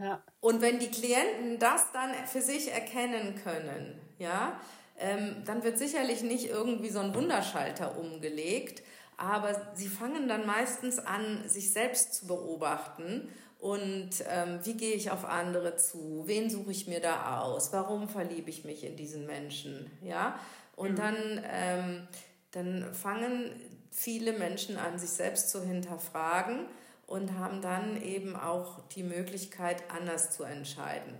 Ja. 0.02 0.20
Und 0.40 0.60
wenn 0.60 0.80
die 0.80 0.90
Klienten 0.90 1.58
das 1.60 1.92
dann 1.92 2.10
für 2.26 2.42
sich 2.42 2.72
erkennen 2.72 3.40
können, 3.42 4.00
ja, 4.18 4.60
ähm, 4.98 5.42
dann 5.46 5.62
wird 5.62 5.78
sicherlich 5.78 6.22
nicht 6.22 6.48
irgendwie 6.48 6.90
so 6.90 6.98
ein 6.98 7.14
Wunderschalter 7.14 7.96
umgelegt, 7.98 8.82
aber 9.16 9.54
sie 9.74 9.88
fangen 9.88 10.26
dann 10.26 10.44
meistens 10.44 10.98
an, 10.98 11.48
sich 11.48 11.72
selbst 11.72 12.14
zu 12.14 12.26
beobachten 12.26 13.28
und 13.60 14.10
ähm, 14.28 14.58
wie 14.64 14.74
gehe 14.74 14.94
ich 14.94 15.12
auf 15.12 15.24
andere 15.24 15.76
zu, 15.76 16.24
wen 16.26 16.50
suche 16.50 16.72
ich 16.72 16.88
mir 16.88 17.00
da 17.00 17.40
aus, 17.40 17.72
warum 17.72 18.08
verliebe 18.08 18.50
ich 18.50 18.64
mich 18.64 18.84
in 18.84 18.96
diesen 18.96 19.24
Menschen, 19.26 19.88
ja, 20.02 20.38
und 20.74 20.92
mhm. 20.92 20.96
dann, 20.96 21.44
ähm, 21.48 22.08
dann 22.50 22.92
fangen 22.92 23.52
viele 23.92 24.32
Menschen 24.32 24.76
an, 24.78 24.98
sich 24.98 25.10
selbst 25.10 25.50
zu 25.50 25.62
hinterfragen 25.62 26.66
und 27.12 27.38
haben 27.38 27.60
dann 27.60 28.02
eben 28.02 28.36
auch 28.36 28.88
die 28.88 29.02
Möglichkeit, 29.02 29.84
anders 29.90 30.30
zu 30.30 30.44
entscheiden. 30.44 31.14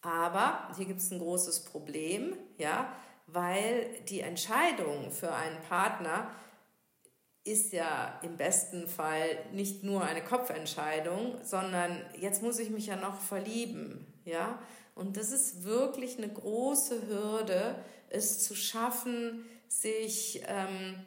Aber 0.00 0.70
hier 0.74 0.86
gibt 0.86 1.00
es 1.00 1.10
ein 1.10 1.18
großes 1.18 1.64
Problem, 1.64 2.34
ja, 2.56 2.90
weil 3.26 3.90
die 4.08 4.20
Entscheidung 4.20 5.10
für 5.10 5.34
einen 5.34 5.60
Partner 5.68 6.30
ist 7.44 7.74
ja 7.74 8.18
im 8.22 8.38
besten 8.38 8.88
Fall 8.88 9.36
nicht 9.52 9.84
nur 9.84 10.02
eine 10.02 10.24
Kopfentscheidung, 10.24 11.36
sondern 11.42 12.00
jetzt 12.18 12.42
muss 12.42 12.58
ich 12.58 12.70
mich 12.70 12.86
ja 12.86 12.96
noch 12.96 13.20
verlieben, 13.20 14.06
ja? 14.24 14.58
Und 14.94 15.18
das 15.18 15.30
ist 15.30 15.64
wirklich 15.64 16.16
eine 16.16 16.32
große 16.32 17.06
Hürde, 17.06 17.76
es 18.08 18.42
zu 18.42 18.54
schaffen, 18.54 19.44
sich, 19.68 20.42
ähm, 20.46 21.04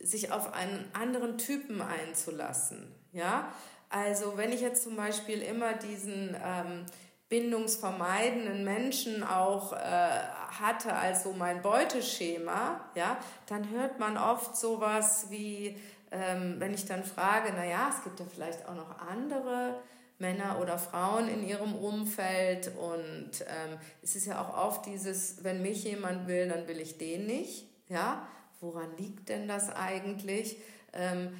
sich 0.00 0.32
auf 0.32 0.52
einen 0.52 0.84
anderen 0.92 1.38
Typen 1.38 1.80
einzulassen, 1.80 2.94
ja? 3.12 3.50
Also 3.90 4.36
wenn 4.36 4.52
ich 4.52 4.60
jetzt 4.60 4.84
zum 4.84 4.96
Beispiel 4.96 5.42
immer 5.42 5.74
diesen 5.74 6.36
ähm, 6.42 6.86
bindungsvermeidenden 7.28 8.64
Menschen 8.64 9.24
auch 9.24 9.72
äh, 9.72 9.76
hatte 9.76 10.94
als 10.94 11.24
so 11.24 11.32
mein 11.32 11.60
Beuteschema, 11.60 12.80
ja, 12.94 13.18
dann 13.46 13.68
hört 13.70 13.98
man 13.98 14.16
oft 14.16 14.56
sowas 14.56 15.26
wie, 15.30 15.76
ähm, 16.12 16.56
wenn 16.58 16.72
ich 16.72 16.86
dann 16.86 17.02
frage, 17.02 17.52
na 17.54 17.64
ja, 17.64 17.90
es 17.90 18.04
gibt 18.04 18.20
ja 18.20 18.26
vielleicht 18.32 18.68
auch 18.68 18.74
noch 18.74 18.98
andere 18.98 19.80
Männer 20.18 20.60
oder 20.60 20.78
Frauen 20.78 21.28
in 21.28 21.46
ihrem 21.46 21.74
Umfeld 21.74 22.70
und 22.76 23.40
ähm, 23.40 23.78
es 24.02 24.14
ist 24.14 24.26
ja 24.26 24.40
auch 24.40 24.56
oft 24.56 24.86
dieses, 24.86 25.42
wenn 25.42 25.62
mich 25.62 25.82
jemand 25.82 26.28
will, 26.28 26.48
dann 26.48 26.68
will 26.68 26.78
ich 26.78 26.98
den 26.98 27.26
nicht, 27.26 27.66
ja, 27.88 28.26
woran 28.60 28.96
liegt 28.98 29.28
denn 29.30 29.48
das 29.48 29.74
eigentlich? 29.74 30.58
Ähm, 30.92 31.30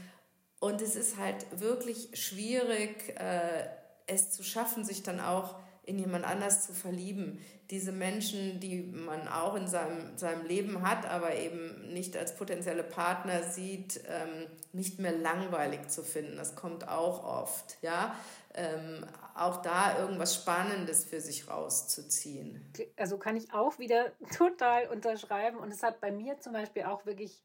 und 0.61 0.83
es 0.83 0.95
ist 0.95 1.17
halt 1.17 1.47
wirklich 1.59 2.11
schwierig, 2.15 3.19
äh, 3.19 3.67
es 4.07 4.31
zu 4.31 4.43
schaffen, 4.43 4.85
sich 4.85 5.03
dann 5.03 5.21
auch 5.21 5.57
in 5.85 5.99
jemand 5.99 6.25
anders 6.25 6.67
zu 6.67 6.75
verlieben. 6.75 7.41
Diese 7.71 7.93
Menschen, 7.93 8.61
die 8.61 8.83
man 8.83 9.27
auch 9.27 9.55
in 9.55 9.67
seinem, 9.67 10.19
seinem 10.19 10.45
Leben 10.45 10.83
hat, 10.83 11.07
aber 11.07 11.37
eben 11.37 11.93
nicht 11.93 12.17
als 12.17 12.37
potenzielle 12.37 12.83
Partner 12.83 13.43
sieht, 13.45 14.01
ähm, 14.09 14.47
nicht 14.73 14.99
mehr 14.99 15.13
langweilig 15.13 15.89
zu 15.89 16.03
finden. 16.03 16.37
Das 16.37 16.55
kommt 16.57 16.87
auch 16.89 17.25
oft, 17.25 17.79
ja. 17.81 18.15
Ähm, 18.53 19.07
auch 19.35 19.63
da 19.63 19.99
irgendwas 19.99 20.35
Spannendes 20.35 21.05
für 21.05 21.21
sich 21.21 21.49
rauszuziehen. 21.49 22.73
Also 22.97 23.17
kann 23.17 23.37
ich 23.37 23.55
auch 23.55 23.79
wieder 23.79 24.13
total 24.37 24.89
unterschreiben. 24.89 25.59
Und 25.59 25.73
es 25.73 25.83
hat 25.83 26.01
bei 26.01 26.11
mir 26.11 26.39
zum 26.41 26.53
Beispiel 26.53 26.83
auch 26.83 27.07
wirklich 27.07 27.43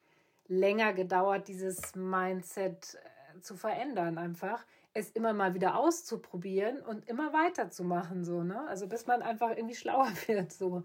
länger 0.47 0.93
gedauert, 0.93 1.47
dieses 1.47 1.95
Mindset 1.95 2.95
äh, 3.35 3.41
zu 3.41 3.55
verändern 3.55 4.17
einfach 4.17 4.65
es 4.95 5.09
immer 5.11 5.33
mal 5.33 5.53
wieder 5.53 5.75
auszuprobieren 5.75 6.81
und 6.81 7.07
immer 7.07 7.33
weiterzumachen, 7.33 8.23
so, 8.23 8.43
ne? 8.43 8.65
Also 8.67 8.87
bis 8.87 9.05
man 9.05 9.21
einfach 9.21 9.49
irgendwie 9.49 9.75
schlauer 9.75 10.07
wird, 10.25 10.51
so. 10.51 10.83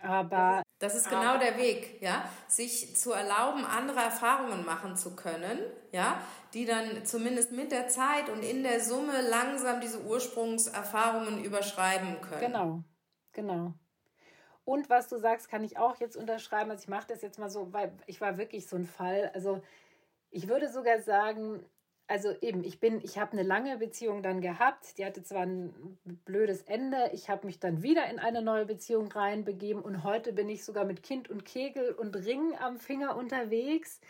Aber. 0.00 0.62
Das 0.78 0.94
ist 0.94 1.08
genau 1.08 1.34
aber, 1.34 1.38
der 1.38 1.56
Weg, 1.56 2.00
ja. 2.02 2.30
Sich 2.48 2.96
zu 2.96 3.12
erlauben, 3.12 3.64
andere 3.64 3.98
Erfahrungen 3.98 4.64
machen 4.64 4.94
zu 4.94 5.16
können, 5.16 5.58
ja, 5.90 6.20
die 6.54 6.66
dann 6.66 7.04
zumindest 7.04 7.50
mit 7.50 7.72
der 7.72 7.88
Zeit 7.88 8.28
und 8.28 8.42
in 8.42 8.62
der 8.62 8.80
Summe 8.80 9.22
langsam 9.28 9.80
diese 9.80 10.02
Ursprungserfahrungen 10.02 11.42
überschreiben 11.42 12.20
können. 12.20 12.40
Genau, 12.40 12.84
genau. 13.32 13.74
Und 14.66 14.90
was 14.90 15.08
du 15.08 15.16
sagst, 15.16 15.48
kann 15.48 15.62
ich 15.62 15.78
auch 15.78 16.00
jetzt 16.00 16.16
unterschreiben. 16.16 16.72
Also 16.72 16.82
ich 16.82 16.88
mache 16.88 17.06
das 17.06 17.22
jetzt 17.22 17.38
mal 17.38 17.48
so, 17.48 17.72
weil 17.72 17.92
ich 18.06 18.20
war 18.20 18.36
wirklich 18.36 18.66
so 18.66 18.74
ein 18.74 18.84
Fall. 18.84 19.30
Also 19.32 19.62
ich 20.32 20.48
würde 20.48 20.68
sogar 20.68 21.00
sagen, 21.00 21.64
also 22.08 22.34
eben, 22.40 22.64
ich 22.64 22.80
bin, 22.80 23.00
ich 23.00 23.16
habe 23.16 23.32
eine 23.32 23.44
lange 23.44 23.78
Beziehung 23.78 24.24
dann 24.24 24.40
gehabt. 24.40 24.98
Die 24.98 25.06
hatte 25.06 25.22
zwar 25.22 25.42
ein 25.42 25.98
blödes 26.24 26.62
Ende. 26.62 27.10
Ich 27.12 27.30
habe 27.30 27.46
mich 27.46 27.60
dann 27.60 27.84
wieder 27.84 28.10
in 28.10 28.18
eine 28.18 28.42
neue 28.42 28.66
Beziehung 28.66 29.06
reinbegeben 29.06 29.82
und 29.82 30.02
heute 30.02 30.32
bin 30.32 30.48
ich 30.48 30.64
sogar 30.64 30.84
mit 30.84 31.04
Kind 31.04 31.30
und 31.30 31.44
Kegel 31.44 31.92
und 31.92 32.16
Ring 32.16 32.56
am 32.58 32.78
Finger 32.78 33.16
unterwegs. 33.16 34.00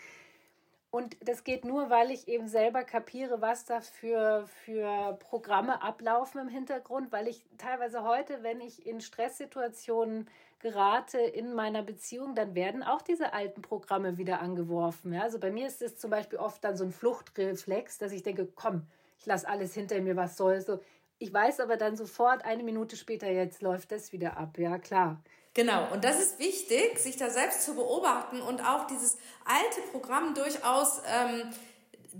Und 0.90 1.18
das 1.20 1.44
geht 1.44 1.66
nur, 1.66 1.90
weil 1.90 2.10
ich 2.10 2.28
eben 2.28 2.48
selber 2.48 2.82
kapiere, 2.82 3.42
was 3.42 3.66
da 3.66 3.82
für, 3.82 4.46
für 4.64 5.18
Programme 5.20 5.82
ablaufen 5.82 6.40
im 6.40 6.48
Hintergrund, 6.48 7.12
weil 7.12 7.28
ich 7.28 7.44
teilweise 7.58 8.04
heute, 8.04 8.42
wenn 8.42 8.62
ich 8.62 8.86
in 8.86 9.02
Stresssituationen 9.02 10.30
gerate 10.58 11.18
in 11.18 11.54
meiner 11.54 11.82
Beziehung, 11.82 12.34
dann 12.34 12.54
werden 12.54 12.82
auch 12.82 13.02
diese 13.02 13.32
alten 13.32 13.62
Programme 13.62 14.18
wieder 14.18 14.40
angeworfen. 14.40 15.12
Ja? 15.12 15.22
Also 15.22 15.38
bei 15.38 15.50
mir 15.50 15.66
ist 15.66 15.82
es 15.82 15.98
zum 15.98 16.10
Beispiel 16.10 16.38
oft 16.38 16.64
dann 16.64 16.76
so 16.76 16.84
ein 16.84 16.92
Fluchtreflex, 16.92 17.98
dass 17.98 18.12
ich 18.12 18.22
denke, 18.22 18.48
komm, 18.54 18.86
ich 19.18 19.26
lasse 19.26 19.48
alles 19.48 19.74
hinter 19.74 20.00
mir, 20.00 20.16
was 20.16 20.36
soll 20.36 20.60
so. 20.60 20.80
Ich 21.18 21.32
weiß 21.32 21.60
aber 21.60 21.76
dann 21.76 21.96
sofort, 21.96 22.44
eine 22.44 22.62
Minute 22.62 22.96
später, 22.96 23.30
jetzt 23.30 23.62
läuft 23.62 23.92
das 23.92 24.12
wieder 24.12 24.36
ab. 24.36 24.58
Ja, 24.58 24.78
klar. 24.78 25.22
Genau, 25.54 25.90
und 25.92 26.04
das 26.04 26.20
ist 26.20 26.38
wichtig, 26.38 26.98
sich 26.98 27.16
da 27.16 27.30
selbst 27.30 27.62
zu 27.62 27.74
beobachten 27.74 28.42
und 28.42 28.60
auch 28.60 28.86
dieses 28.86 29.16
alte 29.46 29.80
Programm 29.90 30.34
durchaus 30.34 31.00
ähm, 31.06 31.50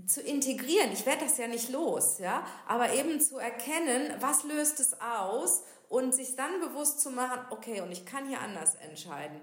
zu 0.07 0.21
integrieren. 0.21 0.91
Ich 0.91 1.05
werde 1.05 1.25
das 1.25 1.37
ja 1.37 1.47
nicht 1.47 1.69
los, 1.69 2.17
ja, 2.17 2.45
aber 2.67 2.93
eben 2.93 3.19
zu 3.19 3.37
erkennen, 3.37 4.11
was 4.19 4.43
löst 4.43 4.79
es 4.79 4.99
aus 4.99 5.61
und 5.89 6.13
sich 6.13 6.35
dann 6.35 6.59
bewusst 6.59 7.01
zu 7.01 7.11
machen, 7.11 7.39
okay, 7.49 7.81
und 7.81 7.91
ich 7.91 8.05
kann 8.05 8.27
hier 8.27 8.41
anders 8.41 8.75
entscheiden. 8.75 9.39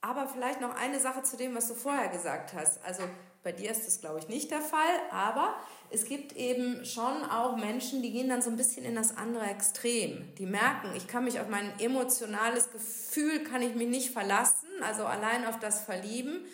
Aber 0.00 0.26
vielleicht 0.26 0.60
noch 0.60 0.74
eine 0.74 0.98
Sache 0.98 1.22
zu 1.22 1.36
dem, 1.36 1.54
was 1.54 1.68
du 1.68 1.74
vorher 1.74 2.08
gesagt 2.08 2.54
hast. 2.54 2.84
Also 2.84 3.04
bei 3.42 3.52
dir 3.52 3.70
ist 3.70 3.86
das, 3.86 4.00
glaube 4.00 4.18
ich, 4.18 4.28
nicht 4.28 4.50
der 4.50 4.60
Fall, 4.60 5.00
aber 5.10 5.54
es 5.90 6.04
gibt 6.04 6.32
eben 6.36 6.84
schon 6.84 7.24
auch 7.24 7.56
Menschen, 7.56 8.02
die 8.02 8.12
gehen 8.12 8.28
dann 8.28 8.42
so 8.42 8.50
ein 8.50 8.56
bisschen 8.56 8.84
in 8.84 8.94
das 8.94 9.16
andere 9.16 9.44
Extrem. 9.46 10.34
Die 10.36 10.46
merken, 10.46 10.92
ich 10.96 11.06
kann 11.06 11.24
mich 11.24 11.40
auf 11.40 11.48
mein 11.48 11.78
emotionales 11.78 12.70
Gefühl, 12.70 13.44
kann 13.44 13.62
ich 13.62 13.74
mich 13.74 13.88
nicht 13.88 14.10
verlassen, 14.10 14.68
also 14.80 15.04
allein 15.04 15.44
auf 15.44 15.58
das 15.58 15.82
Verlieben. 15.82 16.44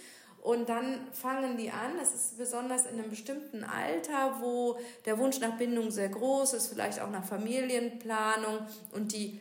Und 0.42 0.68
dann 0.68 1.09
fangen 1.12 1.57
die 1.57 1.70
an, 1.70 1.96
das 1.98 2.14
ist 2.14 2.38
besonders 2.38 2.87
in 2.87 2.98
einem 2.98 3.11
bestimmten 3.11 3.64
Alter, 3.64 4.38
wo 4.40 4.79
der 5.05 5.18
Wunsch 5.18 5.40
nach 5.40 5.59
Bindung 5.59 5.90
sehr 5.90 6.09
groß 6.09 6.55
ist, 6.55 6.68
vielleicht 6.68 7.01
auch 7.01 7.11
nach 7.11 7.24
Familienplanung. 7.24 8.61
Und 8.92 9.12
die 9.12 9.40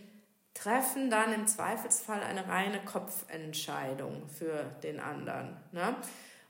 treffen 0.53 1.09
dann 1.09 1.33
im 1.33 1.47
Zweifelsfall 1.47 2.23
eine 2.23 2.47
reine 2.47 2.83
Kopfentscheidung 2.83 4.23
für 4.27 4.65
den 4.83 4.99
anderen. 4.99 5.55
Ne? 5.71 5.95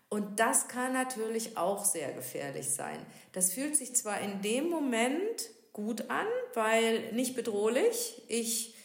Und 0.10 0.40
das 0.40 0.70
kann 0.70 0.94
natürlich 0.94 1.58
auch 1.58 1.84
sehr 1.84 2.14
gefährlich 2.14 2.70
sein. 2.70 2.98
Das 3.34 3.52
fühlt 3.52 3.76
sich 3.76 3.96
zwar 3.96 4.22
in 4.22 4.42
dem 4.42 4.70
Moment 4.70 5.50
gut 5.74 6.10
an, 6.10 6.26
weil 6.54 7.12
nicht 7.12 7.36
bedrohlich. 7.36 8.24
Ich 8.30 8.77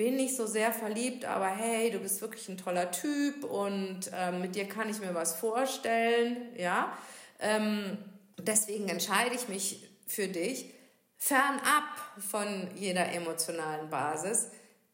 bin 0.00 0.16
nicht 0.16 0.34
so 0.34 0.46
sehr 0.46 0.72
verliebt, 0.72 1.26
aber 1.26 1.48
hey, 1.48 1.90
du 1.90 1.98
bist 1.98 2.22
wirklich 2.22 2.48
ein 2.48 2.56
toller 2.56 2.90
Typ 2.90 3.44
und 3.44 4.10
ähm, 4.14 4.40
mit 4.40 4.54
dir 4.54 4.66
kann 4.66 4.88
ich 4.88 4.98
mir 4.98 5.14
was 5.14 5.34
vorstellen, 5.34 6.38
ja. 6.56 6.96
Ähm, 7.38 7.98
deswegen 8.38 8.88
entscheide 8.88 9.34
ich 9.34 9.48
mich 9.48 9.86
für 10.06 10.26
dich 10.26 10.72
fernab 11.18 11.84
von 12.16 12.70
jeder 12.76 13.12
emotionalen 13.12 13.90
Basis 13.90 14.46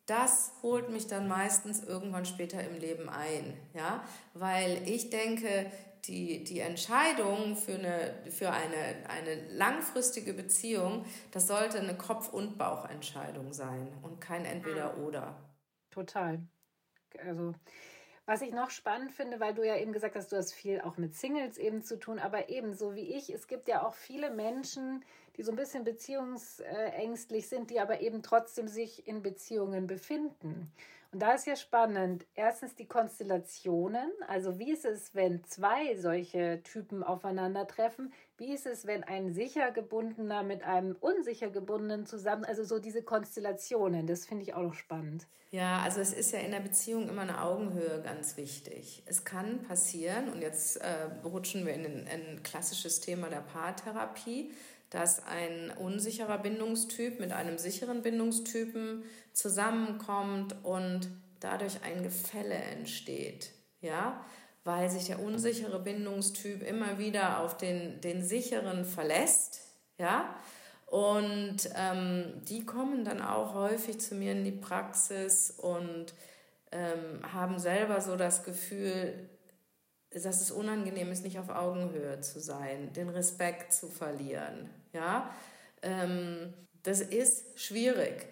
das 0.06 0.52
holt 0.62 0.90
mich 0.90 1.08
dann 1.08 1.26
meistens 1.26 1.82
irgendwann 1.82 2.26
später 2.26 2.62
im 2.62 2.78
Leben 2.78 3.08
ein, 3.08 3.56
ja, 3.74 4.04
weil 4.34 4.88
ich 4.88 5.10
denke, 5.10 5.70
die, 6.08 6.44
die 6.44 6.60
Entscheidung 6.60 7.56
für 7.56 7.74
eine, 7.74 8.14
für 8.30 8.50
eine, 8.50 9.08
eine 9.08 9.48
langfristige 9.50 10.32
Beziehung, 10.32 11.04
das 11.32 11.46
sollte 11.46 11.78
eine 11.78 11.96
Kopf- 11.96 12.32
und 12.32 12.58
Bauchentscheidung 12.58 13.52
sein 13.52 13.88
und 14.02 14.20
kein 14.20 14.44
Entweder-Oder. 14.44 15.36
Total. 15.90 16.40
Also 17.24 17.54
was 18.28 18.42
ich 18.42 18.52
noch 18.52 18.70
spannend 18.70 19.12
finde, 19.12 19.38
weil 19.38 19.54
du 19.54 19.64
ja 19.64 19.76
eben 19.76 19.92
gesagt 19.92 20.16
hast, 20.16 20.32
du 20.32 20.36
hast 20.36 20.52
viel 20.52 20.80
auch 20.80 20.96
mit 20.96 21.14
Singles 21.14 21.58
eben 21.58 21.82
zu 21.82 21.96
tun, 21.96 22.18
aber 22.18 22.48
ebenso 22.48 22.96
wie 22.96 23.14
ich, 23.14 23.30
es 23.30 23.46
gibt 23.46 23.68
ja 23.68 23.86
auch 23.86 23.94
viele 23.94 24.30
Menschen, 24.30 25.04
die 25.36 25.44
so 25.44 25.52
ein 25.52 25.56
bisschen 25.56 25.84
beziehungsängstlich 25.84 27.48
sind, 27.48 27.70
die 27.70 27.78
aber 27.78 28.00
eben 28.00 28.24
trotzdem 28.24 28.66
sich 28.66 29.06
in 29.06 29.22
Beziehungen 29.22 29.86
befinden. 29.86 30.72
Da 31.18 31.32
ist 31.32 31.46
ja 31.46 31.56
spannend, 31.56 32.26
erstens 32.34 32.74
die 32.74 32.86
Konstellationen, 32.86 34.10
also 34.28 34.58
wie 34.58 34.70
ist 34.70 34.84
es, 34.84 35.14
wenn 35.14 35.42
zwei 35.44 35.96
solche 35.96 36.62
Typen 36.62 37.02
aufeinandertreffen? 37.02 38.12
Wie 38.36 38.52
ist 38.52 38.66
es, 38.66 38.86
wenn 38.86 39.02
ein 39.02 39.32
sicher 39.32 39.70
gebundener 39.70 40.42
mit 40.42 40.62
einem 40.62 40.94
unsicher 41.00 41.48
gebundenen 41.48 42.04
zusammen, 42.04 42.44
also 42.44 42.64
so 42.64 42.78
diese 42.78 43.02
Konstellationen, 43.02 44.06
das 44.06 44.26
finde 44.26 44.42
ich 44.42 44.52
auch 44.52 44.62
noch 44.62 44.74
spannend. 44.74 45.26
Ja, 45.52 45.80
also 45.80 46.02
es 46.02 46.12
ist 46.12 46.32
ja 46.32 46.40
in 46.40 46.50
der 46.50 46.60
Beziehung 46.60 47.08
immer 47.08 47.22
eine 47.22 47.40
Augenhöhe 47.40 48.02
ganz 48.02 48.36
wichtig. 48.36 49.02
Es 49.06 49.24
kann 49.24 49.62
passieren, 49.62 50.28
und 50.28 50.42
jetzt 50.42 50.76
äh, 50.82 51.08
rutschen 51.24 51.64
wir 51.64 51.72
in 51.72 52.06
ein 52.08 52.42
klassisches 52.42 53.00
Thema 53.00 53.30
der 53.30 53.40
Paartherapie, 53.40 54.52
dass 54.90 55.24
ein 55.26 55.72
unsicherer 55.78 56.38
Bindungstyp 56.38 57.20
mit 57.20 57.32
einem 57.32 57.58
sicheren 57.58 58.02
Bindungstypen 58.02 59.04
zusammenkommt 59.32 60.54
und 60.62 61.08
dadurch 61.40 61.82
ein 61.82 62.02
Gefälle 62.02 62.54
entsteht. 62.54 63.50
Ja, 63.80 64.24
weil 64.64 64.90
sich 64.90 65.06
der 65.06 65.20
unsichere 65.20 65.78
Bindungstyp 65.78 66.62
immer 66.62 66.98
wieder 66.98 67.40
auf 67.40 67.56
den, 67.56 68.00
den 68.00 68.24
sicheren 68.24 68.84
verlässt. 68.84 69.60
Ja, 69.98 70.34
und 70.86 71.56
ähm, 71.74 72.42
die 72.48 72.64
kommen 72.64 73.04
dann 73.04 73.20
auch 73.20 73.54
häufig 73.54 74.00
zu 74.00 74.14
mir 74.14 74.32
in 74.32 74.44
die 74.44 74.52
Praxis 74.52 75.50
und 75.50 76.14
ähm, 76.70 77.20
haben 77.32 77.58
selber 77.58 78.00
so 78.00 78.16
das 78.16 78.44
Gefühl, 78.44 79.28
dass 80.10 80.40
es 80.40 80.50
unangenehm 80.50 81.10
ist, 81.10 81.24
nicht 81.24 81.38
auf 81.38 81.48
Augenhöhe 81.48 82.20
zu 82.20 82.40
sein, 82.40 82.92
den 82.92 83.08
Respekt 83.08 83.72
zu 83.72 83.88
verlieren. 83.88 84.70
Ja, 84.96 85.30
ähm, 85.82 86.54
das 86.82 87.02
ist 87.02 87.60
schwierig. 87.60 88.26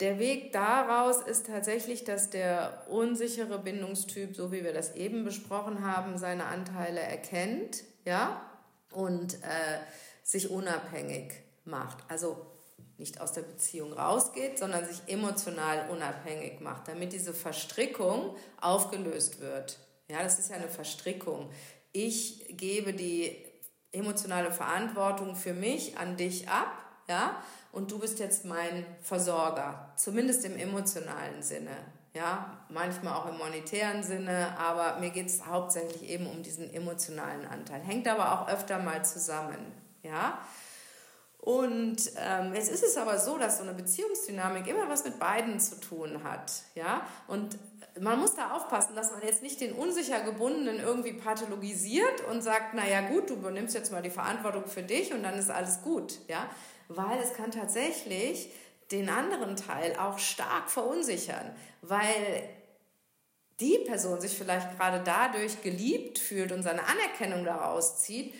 Der 0.00 0.18
Weg 0.18 0.52
daraus 0.52 1.22
ist 1.22 1.46
tatsächlich, 1.46 2.02
dass 2.02 2.30
der 2.30 2.86
unsichere 2.88 3.60
Bindungstyp, 3.60 4.34
so 4.34 4.50
wie 4.50 4.64
wir 4.64 4.72
das 4.72 4.96
eben 4.96 5.24
besprochen 5.24 5.86
haben, 5.86 6.18
seine 6.18 6.46
Anteile 6.46 6.98
erkennt, 6.98 7.84
ja, 8.04 8.42
und 8.92 9.34
äh, 9.34 9.78
sich 10.24 10.50
unabhängig 10.50 11.34
macht. 11.64 11.98
Also 12.08 12.44
nicht 12.96 13.20
aus 13.20 13.32
der 13.32 13.42
Beziehung 13.42 13.92
rausgeht, 13.92 14.58
sondern 14.58 14.84
sich 14.84 15.00
emotional 15.06 15.88
unabhängig 15.90 16.60
macht, 16.60 16.88
damit 16.88 17.12
diese 17.12 17.32
Verstrickung 17.32 18.34
aufgelöst 18.60 19.40
wird. 19.40 19.78
Ja, 20.10 20.24
das 20.24 20.40
ist 20.40 20.50
ja 20.50 20.56
eine 20.56 20.68
Verstrickung. 20.68 21.50
Ich 21.92 22.56
gebe 22.56 22.92
die 22.92 23.47
emotionale 23.92 24.52
Verantwortung 24.52 25.34
für 25.34 25.54
mich 25.54 25.98
an 25.98 26.16
dich 26.16 26.48
ab, 26.48 26.72
ja, 27.08 27.36
und 27.72 27.90
du 27.90 27.98
bist 27.98 28.18
jetzt 28.18 28.44
mein 28.44 28.84
Versorger, 29.02 29.92
zumindest 29.96 30.44
im 30.44 30.56
emotionalen 30.56 31.42
Sinne, 31.42 31.76
ja, 32.14 32.58
manchmal 32.68 33.14
auch 33.14 33.26
im 33.26 33.38
monetären 33.38 34.02
Sinne, 34.02 34.58
aber 34.58 34.98
mir 35.00 35.10
geht 35.10 35.26
es 35.26 35.46
hauptsächlich 35.46 36.08
eben 36.08 36.26
um 36.26 36.42
diesen 36.42 36.72
emotionalen 36.72 37.46
Anteil. 37.46 37.80
Hängt 37.80 38.08
aber 38.08 38.32
auch 38.32 38.48
öfter 38.48 38.78
mal 38.78 39.04
zusammen, 39.04 39.72
ja. 40.02 40.38
Und 41.38 42.10
ähm, 42.16 42.52
jetzt 42.54 42.70
ist 42.70 42.82
es 42.82 42.96
aber 42.96 43.18
so, 43.18 43.38
dass 43.38 43.58
so 43.58 43.62
eine 43.62 43.72
Beziehungsdynamik 43.72 44.66
immer 44.66 44.88
was 44.88 45.04
mit 45.04 45.18
beiden 45.18 45.60
zu 45.60 45.80
tun 45.80 46.24
hat, 46.24 46.52
ja. 46.74 47.06
Und 47.26 47.56
man 48.00 48.18
muss 48.18 48.34
da 48.34 48.52
aufpassen, 48.52 48.94
dass 48.94 49.12
man 49.12 49.22
jetzt 49.22 49.42
nicht 49.42 49.60
den 49.60 49.72
unsicher 49.72 50.20
gebundenen 50.20 50.80
irgendwie 50.80 51.12
pathologisiert 51.12 52.24
und 52.30 52.42
sagt, 52.42 52.74
naja 52.74 53.02
gut, 53.02 53.30
du 53.30 53.34
übernimmst 53.34 53.74
jetzt 53.74 53.92
mal 53.92 54.02
die 54.02 54.10
Verantwortung 54.10 54.66
für 54.66 54.82
dich 54.82 55.12
und 55.12 55.22
dann 55.22 55.38
ist 55.38 55.50
alles 55.50 55.82
gut, 55.82 56.18
ja, 56.28 56.48
weil 56.88 57.18
es 57.22 57.34
kann 57.34 57.50
tatsächlich 57.50 58.50
den 58.90 59.08
anderen 59.08 59.56
Teil 59.56 59.96
auch 59.96 60.18
stark 60.18 60.70
verunsichern, 60.70 61.54
weil 61.82 62.48
die 63.60 63.78
Person 63.86 64.20
sich 64.20 64.36
vielleicht 64.36 64.76
gerade 64.76 65.02
dadurch 65.04 65.62
geliebt 65.62 66.18
fühlt 66.18 66.52
und 66.52 66.62
seine 66.62 66.82
Anerkennung 66.86 67.44
daraus 67.44 68.00
zieht, 68.00 68.34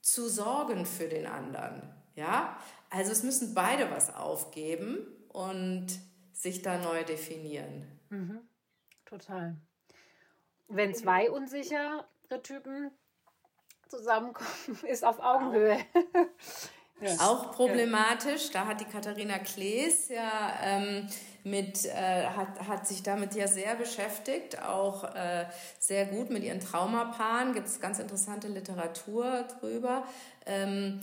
zu 0.00 0.28
sorgen 0.28 0.86
für 0.86 1.08
den 1.08 1.26
anderen, 1.26 1.82
ja. 2.16 2.56
Also 2.90 3.12
es 3.12 3.22
müssen 3.22 3.54
beide 3.54 3.90
was 3.90 4.14
aufgeben 4.14 4.98
und 5.28 5.86
sich 6.32 6.60
da 6.62 6.78
neu 6.78 7.04
definieren. 7.04 7.86
Mhm. 8.10 8.40
Total. 9.12 9.54
Wenn 10.68 10.94
zwei 10.94 11.30
unsichere 11.30 12.06
Typen 12.42 12.90
zusammenkommen, 13.86 14.48
ist 14.88 15.04
auf 15.04 15.20
Augenhöhe. 15.20 15.76
ja. 17.02 17.10
Auch 17.18 17.52
problematisch. 17.52 18.50
Da 18.52 18.66
hat 18.66 18.80
die 18.80 18.86
Katharina 18.86 19.38
Klees 19.38 20.08
ja 20.08 20.54
ähm, 20.62 21.08
mit, 21.44 21.84
äh, 21.84 22.24
hat, 22.24 22.66
hat 22.66 22.86
sich 22.86 23.02
damit 23.02 23.34
ja 23.34 23.46
sehr 23.48 23.74
beschäftigt, 23.74 24.62
auch 24.62 25.04
äh, 25.14 25.44
sehr 25.78 26.06
gut 26.06 26.30
mit 26.30 26.42
ihren 26.42 26.60
Traumapaaren. 26.60 27.52
Gibt 27.52 27.66
es 27.66 27.80
ganz 27.80 27.98
interessante 27.98 28.48
Literatur 28.48 29.42
drüber. 29.42 30.06
Ähm, 30.46 31.02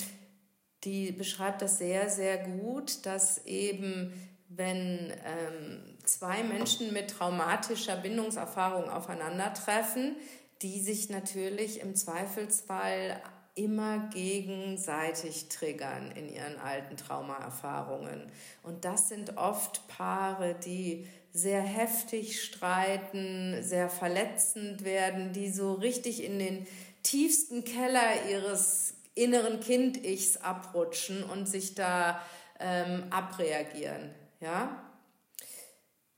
die 0.83 1.11
beschreibt 1.11 1.61
das 1.61 1.77
sehr, 1.77 2.09
sehr 2.09 2.39
gut, 2.39 3.05
dass 3.05 3.45
eben 3.45 4.11
wenn 4.47 5.13
ähm, 5.23 5.98
zwei 6.13 6.43
Menschen 6.43 6.93
mit 6.93 7.11
traumatischer 7.11 7.95
Bindungserfahrung 7.95 8.89
aufeinandertreffen, 8.89 10.15
die 10.61 10.79
sich 10.81 11.09
natürlich 11.09 11.79
im 11.79 11.95
Zweifelsfall 11.95 13.21
immer 13.55 14.09
gegenseitig 14.13 15.49
triggern 15.49 16.11
in 16.11 16.29
ihren 16.29 16.57
alten 16.59 16.95
Traumaerfahrungen. 16.97 18.31
Und 18.63 18.85
das 18.85 19.09
sind 19.09 19.37
oft 19.37 19.87
Paare, 19.87 20.55
die 20.55 21.07
sehr 21.33 21.61
heftig 21.61 22.41
streiten, 22.41 23.61
sehr 23.61 23.89
verletzend 23.89 24.83
werden, 24.83 25.33
die 25.33 25.49
so 25.49 25.73
richtig 25.73 26.23
in 26.23 26.39
den 26.39 26.67
tiefsten 27.03 27.63
Keller 27.63 28.29
ihres 28.29 28.95
inneren 29.13 29.59
Kind-Ichs 29.59 30.37
abrutschen 30.37 31.23
und 31.23 31.47
sich 31.47 31.75
da 31.75 32.21
ähm, 32.59 33.03
abreagieren. 33.09 34.11
Ja? 34.39 34.88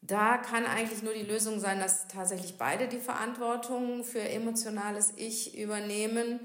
Da 0.01 0.37
kann 0.37 0.65
eigentlich 0.65 1.03
nur 1.03 1.13
die 1.13 1.23
Lösung 1.23 1.59
sein, 1.59 1.79
dass 1.79 2.07
tatsächlich 2.07 2.57
beide 2.57 2.87
die 2.87 2.99
Verantwortung 2.99 4.03
für 4.03 4.21
emotionales 4.21 5.13
Ich 5.15 5.57
übernehmen 5.57 6.39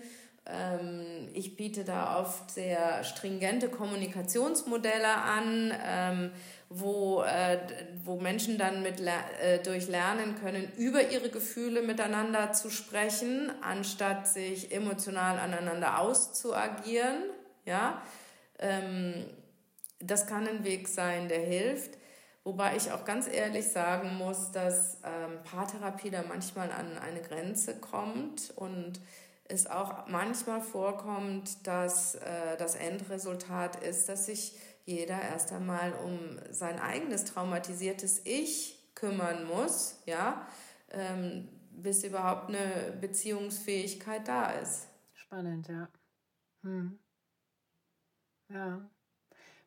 ähm, 0.48 1.28
ich 1.34 1.56
biete 1.56 1.84
da 1.84 2.20
oft 2.20 2.50
sehr 2.50 3.02
stringente 3.02 3.68
Kommunikationsmodelle 3.68 5.12
an, 5.16 5.74
ähm, 5.84 6.30
wo, 6.68 7.22
äh, 7.22 7.58
wo 8.04 8.16
Menschen 8.16 8.56
dann 8.56 8.82
mit, 8.82 9.00
äh, 9.00 9.60
durch 9.62 9.88
lernen 9.88 10.36
können, 10.40 10.70
über 10.76 11.10
ihre 11.10 11.30
Gefühle 11.30 11.82
miteinander 11.82 12.52
zu 12.52 12.70
sprechen, 12.70 13.52
anstatt 13.60 14.28
sich 14.28 14.72
emotional 14.72 15.38
aneinander 15.38 15.98
auszuagieren. 16.00 17.24
Ja? 17.64 18.02
Ähm, 18.60 19.26
das 19.98 20.26
kann 20.26 20.46
ein 20.46 20.64
Weg 20.64 20.86
sein, 20.86 21.28
der 21.28 21.40
hilft. 21.40 21.98
Wobei 22.46 22.76
ich 22.76 22.92
auch 22.92 23.04
ganz 23.04 23.26
ehrlich 23.26 23.66
sagen 23.72 24.18
muss, 24.18 24.52
dass 24.52 24.98
ähm, 25.02 25.42
Paartherapie 25.42 26.10
da 26.10 26.22
manchmal 26.22 26.70
an 26.70 26.96
eine 26.96 27.20
Grenze 27.20 27.80
kommt 27.80 28.52
und 28.54 29.00
es 29.48 29.66
auch 29.66 30.06
manchmal 30.06 30.60
vorkommt, 30.60 31.66
dass 31.66 32.14
äh, 32.14 32.56
das 32.56 32.76
Endresultat 32.76 33.82
ist, 33.82 34.08
dass 34.08 34.26
sich 34.26 34.56
jeder 34.84 35.20
erst 35.20 35.52
einmal 35.52 35.92
um 35.94 36.38
sein 36.52 36.78
eigenes 36.78 37.24
traumatisiertes 37.24 38.20
Ich 38.24 38.92
kümmern 38.94 39.44
muss, 39.48 40.00
ja, 40.06 40.46
ähm, 40.92 41.48
bis 41.72 42.04
überhaupt 42.04 42.48
eine 42.50 42.96
Beziehungsfähigkeit 43.00 44.28
da 44.28 44.52
ist. 44.52 44.86
Spannend, 45.14 45.66
ja. 45.66 45.88
Hm. 46.62 47.00
Ja. 48.48 48.88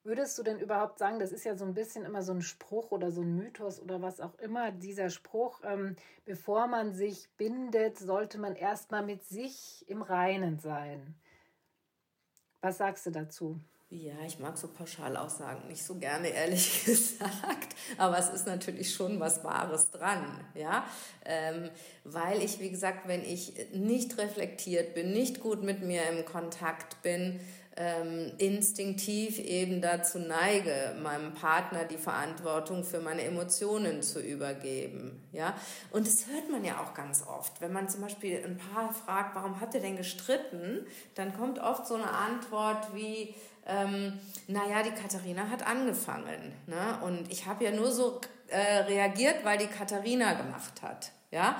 Würdest 0.09 0.39
du 0.39 0.41
denn 0.41 0.59
überhaupt 0.59 0.97
sagen, 0.97 1.19
das 1.19 1.31
ist 1.31 1.43
ja 1.43 1.55
so 1.55 1.65
ein 1.65 1.75
bisschen 1.75 2.03
immer 2.03 2.23
so 2.23 2.31
ein 2.33 2.41
Spruch 2.41 2.89
oder 2.89 3.11
so 3.11 3.21
ein 3.21 3.35
Mythos 3.35 3.79
oder 3.79 4.01
was 4.01 4.19
auch 4.19 4.33
immer, 4.39 4.71
dieser 4.71 5.11
Spruch, 5.11 5.61
ähm, 5.63 5.95
bevor 6.25 6.65
man 6.65 6.95
sich 6.95 7.29
bindet, 7.37 7.99
sollte 7.99 8.39
man 8.39 8.55
erstmal 8.55 9.05
mit 9.05 9.23
sich 9.23 9.87
im 9.87 10.01
Reinen 10.01 10.57
sein. 10.57 11.13
Was 12.59 12.79
sagst 12.79 13.05
du 13.05 13.11
dazu? 13.11 13.59
Ja, 13.91 14.13
ich 14.25 14.39
mag 14.39 14.57
so 14.57 14.67
Pauschalaussagen 14.67 15.67
nicht 15.67 15.83
so 15.83 15.95
gerne, 15.95 16.29
ehrlich 16.29 16.85
gesagt. 16.85 17.75
Aber 17.99 18.17
es 18.17 18.29
ist 18.29 18.47
natürlich 18.47 18.91
schon 18.93 19.19
was 19.19 19.43
Wahres 19.43 19.91
dran, 19.91 20.43
ja. 20.55 20.85
Ähm, 21.23 21.69
weil 22.03 22.41
ich, 22.41 22.59
wie 22.59 22.71
gesagt, 22.71 23.07
wenn 23.07 23.23
ich 23.23 23.53
nicht 23.73 24.17
reflektiert 24.17 24.95
bin, 24.95 25.11
nicht 25.11 25.39
gut 25.39 25.61
mit 25.61 25.83
mir 25.83 26.01
im 26.09 26.25
Kontakt 26.25 27.03
bin, 27.03 27.39
ähm, 27.79 28.33
instinktiv 28.37 29.39
eben 29.39 29.81
dazu 29.81 30.19
neige, 30.19 30.95
meinem 31.01 31.33
Partner 31.33 31.85
die 31.85 31.97
Verantwortung 31.97 32.83
für 32.83 32.99
meine 32.99 33.23
Emotionen 33.23 34.01
zu 34.01 34.19
übergeben. 34.19 35.23
Ja? 35.31 35.55
Und 35.91 36.05
das 36.05 36.27
hört 36.27 36.49
man 36.51 36.65
ja 36.65 36.81
auch 36.81 36.93
ganz 36.93 37.25
oft. 37.25 37.61
Wenn 37.61 37.71
man 37.71 37.87
zum 37.87 38.01
Beispiel 38.01 38.43
ein 38.43 38.57
Paar 38.57 38.93
fragt, 38.93 39.33
warum 39.33 39.61
habt 39.61 39.73
ihr 39.75 39.79
denn 39.79 39.95
gestritten, 39.95 40.85
dann 41.15 41.33
kommt 41.33 41.59
oft 41.59 41.87
so 41.87 41.95
eine 41.95 42.11
Antwort 42.11 42.93
wie, 42.93 43.33
ähm, 43.65 44.19
naja, 44.47 44.83
die 44.83 44.91
Katharina 44.91 45.49
hat 45.49 45.65
angefangen. 45.65 46.51
Ne? 46.67 46.99
Und 47.01 47.31
ich 47.31 47.45
habe 47.45 47.63
ja 47.63 47.71
nur 47.71 47.91
so 47.93 48.19
äh, 48.47 48.79
reagiert, 48.79 49.45
weil 49.45 49.57
die 49.57 49.67
Katharina 49.67 50.33
gemacht 50.33 50.81
hat. 50.81 51.13
Ja? 51.31 51.55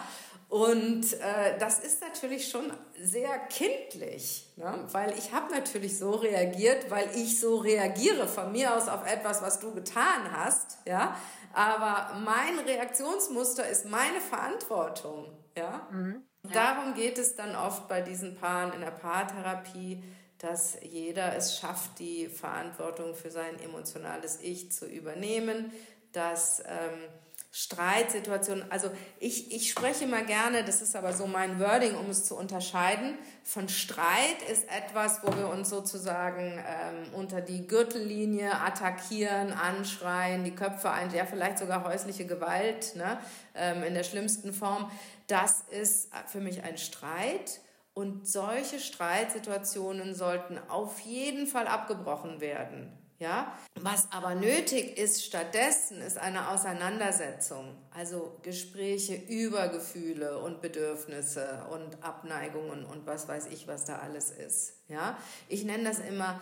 Und 0.50 1.14
äh, 1.14 1.60
das 1.60 1.78
ist 1.78 2.02
natürlich 2.02 2.50
schon 2.50 2.74
sehr 3.00 3.38
kindlich, 3.38 4.52
ne? 4.56 4.84
weil 4.92 5.16
ich 5.16 5.32
habe 5.32 5.54
natürlich 5.54 6.00
so 6.00 6.10
reagiert, 6.10 6.90
weil 6.90 7.08
ich 7.16 7.40
so 7.40 7.58
reagiere 7.58 8.28
von 8.28 8.52
mir 8.52 8.76
aus 8.76 8.88
auf 8.88 9.06
etwas, 9.06 9.44
was 9.44 9.60
du 9.60 9.72
getan 9.76 10.32
hast, 10.32 10.80
ja. 10.86 11.16
Aber 11.54 12.20
mein 12.20 12.58
Reaktionsmuster 12.60 13.68
ist 13.70 13.86
meine 13.86 14.20
Verantwortung, 14.20 15.28
ja. 15.56 15.88
Mhm. 15.92 16.24
ja. 16.46 16.52
Darum 16.52 16.96
geht 16.96 17.20
es 17.20 17.36
dann 17.36 17.56
oft 17.56 17.88
bei 17.88 18.02
diesen 18.02 18.36
Paaren 18.36 18.74
in 18.74 18.82
der 18.82 18.92
Paartherapie, 18.92 20.04
dass 20.40 20.78
jeder 20.82 21.36
es 21.36 21.60
schafft, 21.60 22.00
die 22.00 22.28
Verantwortung 22.28 23.14
für 23.14 23.30
sein 23.30 23.60
emotionales 23.60 24.40
Ich 24.42 24.72
zu 24.72 24.88
übernehmen, 24.88 25.72
dass 26.12 26.64
ähm, 26.66 27.04
Streitsituationen. 27.52 28.72
Also 28.72 28.92
ich, 29.20 29.52
ich 29.52 29.72
spreche 29.72 30.04
immer 30.04 30.22
gerne, 30.22 30.64
das 30.64 30.84
ist 30.84 30.96
aber 30.96 31.14
so 31.14 31.26
mein 31.26 31.60
Wording, 31.60 31.96
um 31.96 32.08
es 32.10 32.26
zu 32.26 32.36
unterscheiden. 32.36 33.18
Von 33.44 33.70
Streit 33.70 34.44
ist 34.52 34.66
etwas, 34.70 35.24
wo 35.24 35.36
wir 35.36 35.50
uns 35.50 35.70
sozusagen 35.70 36.64
ähm, 36.64 37.14
unter 37.16 37.42
die 37.42 37.66
Gürtellinie 37.66 38.52
attackieren, 38.62 39.52
anschreien, 39.52 40.44
die 40.44 40.54
Köpfe 40.54 40.92
ein, 40.92 41.12
ja 41.12 41.26
vielleicht 41.26 41.58
sogar 41.58 41.84
häusliche 41.84 42.28
Gewalt 42.28 42.96
ne, 42.96 43.20
ähm, 43.56 43.82
in 43.82 43.96
der 43.96 44.04
schlimmsten 44.04 44.54
Form. 44.54 44.92
Das 45.26 45.64
ist 45.72 46.12
für 46.28 46.42
mich 46.42 46.64
ein 46.64 46.78
Streit. 46.78 47.62
Und 47.96 48.28
solche 48.28 48.80
Streitsituationen 48.80 50.14
sollten 50.14 50.60
auf 50.70 51.00
jeden 51.00 51.48
Fall 51.48 51.68
abgebrochen 51.68 52.40
werden. 52.40 52.99
Ja? 53.20 53.54
Was 53.76 54.12
aber 54.12 54.34
nötig 54.34 54.98
ist 54.98 55.26
stattdessen, 55.26 56.02
ist 56.02 56.18
eine 56.18 56.50
Auseinandersetzung, 56.50 57.76
also 57.92 58.40
Gespräche 58.44 59.16
über 59.16 59.68
Gefühle 59.68 60.40
und 60.40 60.62
Bedürfnisse 60.62 61.66
und 61.70 62.02
Abneigungen 62.02 62.86
und 62.86 63.06
was 63.06 63.28
weiß 63.28 63.48
ich, 63.48 63.68
was 63.68 63.84
da 63.84 64.00
alles 64.00 64.32
ist. 64.32 64.74
Ja? 64.88 65.18
Ich 65.50 65.66
nenne 65.66 65.84
das 65.84 66.00
immer, 66.00 66.42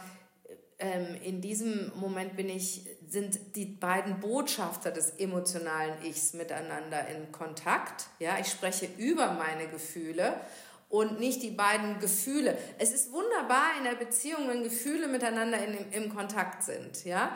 ähm, 0.77 1.15
in 1.23 1.41
diesem 1.41 1.91
Moment 1.95 2.35
bin 2.35 2.47
ich, 2.47 2.87
sind 3.07 3.55
die 3.55 3.65
beiden 3.65 4.19
Botschafter 4.19 4.91
des 4.91 5.09
emotionalen 5.17 6.03
Ichs 6.03 6.33
miteinander 6.33 7.07
in 7.07 7.31
Kontakt. 7.31 8.05
Ja? 8.19 8.37
Ich 8.39 8.49
spreche 8.49 8.87
über 8.97 9.31
meine 9.31 9.67
Gefühle 9.67 10.39
und 10.89 11.19
nicht 11.19 11.43
die 11.43 11.51
beiden 11.51 11.99
Gefühle. 11.99 12.57
Es 12.77 12.93
ist 12.93 13.11
wunderbar 13.11 13.77
in 13.77 13.83
der 13.83 13.95
Beziehung, 13.95 14.47
wenn 14.47 14.63
Gefühle 14.63 15.07
miteinander 15.07 15.57
in, 15.63 15.91
im 15.91 16.15
Kontakt 16.15 16.63
sind, 16.63 17.03
ja. 17.05 17.35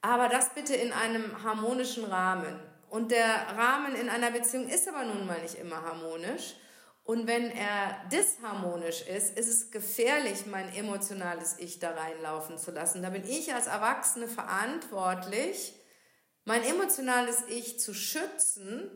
Aber 0.00 0.28
das 0.28 0.54
bitte 0.54 0.74
in 0.74 0.92
einem 0.92 1.42
harmonischen 1.44 2.04
Rahmen. 2.04 2.60
Und 2.88 3.10
der 3.10 3.46
Rahmen 3.56 3.94
in 3.94 4.08
einer 4.08 4.30
Beziehung 4.30 4.68
ist 4.68 4.88
aber 4.88 5.04
nun 5.04 5.26
mal 5.26 5.40
nicht 5.40 5.54
immer 5.54 5.82
harmonisch. 5.82 6.56
Und 7.04 7.26
wenn 7.26 7.50
er 7.50 8.00
disharmonisch 8.12 9.02
ist, 9.02 9.36
ist 9.36 9.48
es 9.48 9.70
gefährlich, 9.70 10.46
mein 10.46 10.72
emotionales 10.74 11.56
Ich 11.58 11.78
da 11.80 11.90
reinlaufen 11.90 12.58
zu 12.58 12.70
lassen. 12.70 13.02
Da 13.02 13.10
bin 13.10 13.24
ich 13.24 13.52
als 13.54 13.66
Erwachsene 13.66 14.28
verantwortlich, 14.28 15.74
mein 16.44 16.62
emotionales 16.62 17.44
Ich 17.48 17.80
zu 17.80 17.92
schützen 17.92 18.90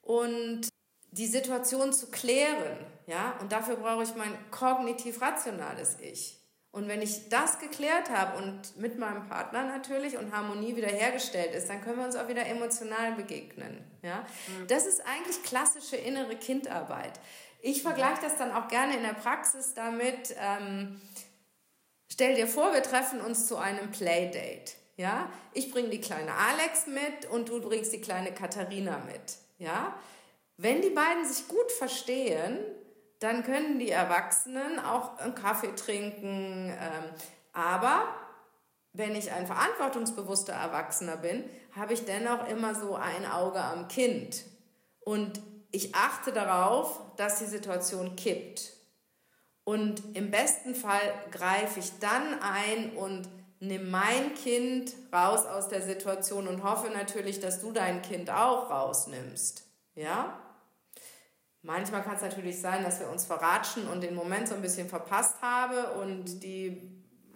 und 0.00 0.68
die 1.12 1.26
Situation 1.26 1.92
zu 1.92 2.10
klären, 2.10 2.76
ja, 3.06 3.36
und 3.40 3.52
dafür 3.52 3.76
brauche 3.76 4.02
ich 4.02 4.14
mein 4.14 4.36
kognitiv-rationales 4.50 5.98
Ich. 6.00 6.38
Und 6.72 6.88
wenn 6.88 7.02
ich 7.02 7.28
das 7.28 7.58
geklärt 7.58 8.08
habe 8.08 8.38
und 8.38 8.78
mit 8.78 8.98
meinem 8.98 9.28
Partner 9.28 9.64
natürlich 9.64 10.16
und 10.16 10.34
Harmonie 10.34 10.74
wiederhergestellt 10.74 11.54
ist, 11.54 11.68
dann 11.68 11.82
können 11.82 11.98
wir 11.98 12.06
uns 12.06 12.16
auch 12.16 12.28
wieder 12.28 12.46
emotional 12.46 13.12
begegnen. 13.12 13.84
Ja? 14.00 14.24
Mhm. 14.48 14.68
Das 14.68 14.86
ist 14.86 15.02
eigentlich 15.06 15.42
klassische 15.42 15.96
innere 15.96 16.34
Kindarbeit. 16.34 17.20
Ich 17.60 17.82
vergleiche 17.82 18.22
das 18.22 18.38
dann 18.38 18.52
auch 18.52 18.68
gerne 18.68 18.96
in 18.96 19.02
der 19.02 19.12
Praxis 19.12 19.74
damit, 19.74 20.34
ähm, 20.40 20.98
stell 22.10 22.36
dir 22.36 22.48
vor, 22.48 22.72
wir 22.72 22.82
treffen 22.82 23.20
uns 23.20 23.46
zu 23.46 23.58
einem 23.58 23.90
Playdate. 23.90 24.72
Ja? 24.96 25.30
Ich 25.52 25.70
bringe 25.70 25.90
die 25.90 26.00
kleine 26.00 26.32
Alex 26.32 26.86
mit 26.86 27.30
und 27.30 27.50
du 27.50 27.60
bringst 27.60 27.92
die 27.92 28.00
kleine 28.00 28.32
Katharina 28.32 29.02
mit. 29.06 29.36
Ja? 29.58 29.94
Wenn 30.56 30.82
die 30.82 30.90
beiden 30.90 31.24
sich 31.24 31.48
gut 31.48 31.72
verstehen, 31.72 32.58
dann 33.18 33.44
können 33.44 33.78
die 33.78 33.90
Erwachsenen 33.90 34.78
auch 34.78 35.18
einen 35.18 35.34
Kaffee 35.34 35.74
trinken. 35.74 36.70
Ähm, 36.70 37.04
aber 37.52 38.08
wenn 38.92 39.14
ich 39.14 39.32
ein 39.32 39.46
verantwortungsbewusster 39.46 40.52
Erwachsener 40.52 41.16
bin, 41.16 41.44
habe 41.74 41.94
ich 41.94 42.04
dennoch 42.04 42.48
immer 42.48 42.74
so 42.74 42.94
ein 42.94 43.24
Auge 43.26 43.60
am 43.60 43.88
Kind. 43.88 44.44
Und 45.00 45.40
ich 45.70 45.94
achte 45.94 46.32
darauf, 46.32 47.00
dass 47.16 47.38
die 47.38 47.46
Situation 47.46 48.16
kippt. 48.16 48.72
Und 49.64 50.02
im 50.14 50.30
besten 50.30 50.74
Fall 50.74 51.00
greife 51.30 51.80
ich 51.80 51.98
dann 52.00 52.40
ein 52.40 52.96
und 52.96 53.28
nehme 53.60 53.84
mein 53.84 54.34
Kind 54.34 54.92
raus 55.12 55.46
aus 55.46 55.68
der 55.68 55.82
Situation 55.82 56.48
und 56.48 56.64
hoffe 56.64 56.90
natürlich, 56.90 57.38
dass 57.38 57.60
du 57.60 57.70
dein 57.70 58.02
Kind 58.02 58.28
auch 58.28 58.70
rausnimmst. 58.70 59.64
Ja? 59.94 60.41
Manchmal 61.62 62.02
kann 62.02 62.16
es 62.16 62.22
natürlich 62.22 62.60
sein, 62.60 62.82
dass 62.82 62.98
wir 62.98 63.08
uns 63.08 63.24
verratschen 63.24 63.86
und 63.86 64.02
den 64.02 64.16
Moment 64.16 64.48
so 64.48 64.54
ein 64.54 64.62
bisschen 64.62 64.88
verpasst 64.88 65.40
haben 65.42 66.00
und 66.00 66.42
die 66.42 66.82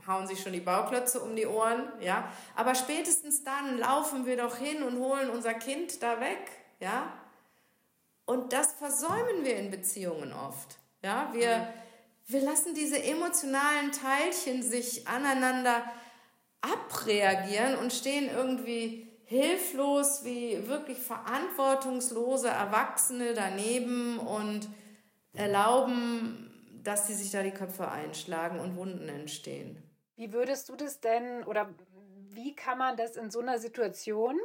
hauen 0.07 0.27
sich 0.27 0.41
schon 0.41 0.53
die 0.53 0.61
Bauklötze 0.61 1.21
um 1.21 1.37
die 1.37 1.47
Ohren, 1.47 1.85
ja. 2.01 2.29
Aber 2.55 2.75
spätestens 2.75 3.45
dann 3.45 3.79
laufen 3.79 4.27
wir 4.27 4.37
doch 4.37 4.57
hin 4.57 4.83
und 4.83 4.99
holen 4.99 5.31
unser 5.31 5.55
Kind 5.55 6.03
da 6.03 6.21
weg, 6.21 6.51
ja. 6.81 7.13
Und 8.25 8.53
das 8.53 8.73
versäumen 8.73 9.45
wir 9.45 9.57
in 9.57 9.71
Beziehungen 9.71 10.33
oft, 10.33 10.77
ja. 11.03 11.31
Wir, 11.33 11.73
wir 12.27 12.41
lassen 12.41 12.75
diese 12.75 13.03
emotionalen 13.03 13.93
Teilchen 13.93 14.63
sich 14.63 15.07
aneinander 15.07 15.83
abreagieren 16.61 17.77
und 17.77 17.93
stehen 17.93 18.29
irgendwie 18.29 19.06
hilflos 19.27 20.25
wie 20.25 20.67
wirklich 20.69 20.99
verantwortungslose 20.99 22.49
Erwachsene 22.49 23.35
daneben 23.35 24.19
und 24.19 24.69
erlauben, 25.35 26.51
dass 26.83 27.09
sie 27.09 27.15
sich 27.15 27.33
da 27.33 27.43
die 27.43 27.51
Köpfe 27.51 27.91
einschlagen 27.91 28.61
und 28.61 28.77
Wunden 28.77 29.09
entstehen. 29.09 29.83
Wie 30.15 30.33
würdest 30.33 30.69
du 30.69 30.77
das 30.77 31.01
denn 31.01 31.43
oder 31.45 31.69
wie 32.31 32.55
kann 32.55 32.79
man 32.79 32.97
das 32.97 33.17
in 33.17 33.31
so 33.31 33.41
einer 33.41 33.59
Situation 33.59 34.39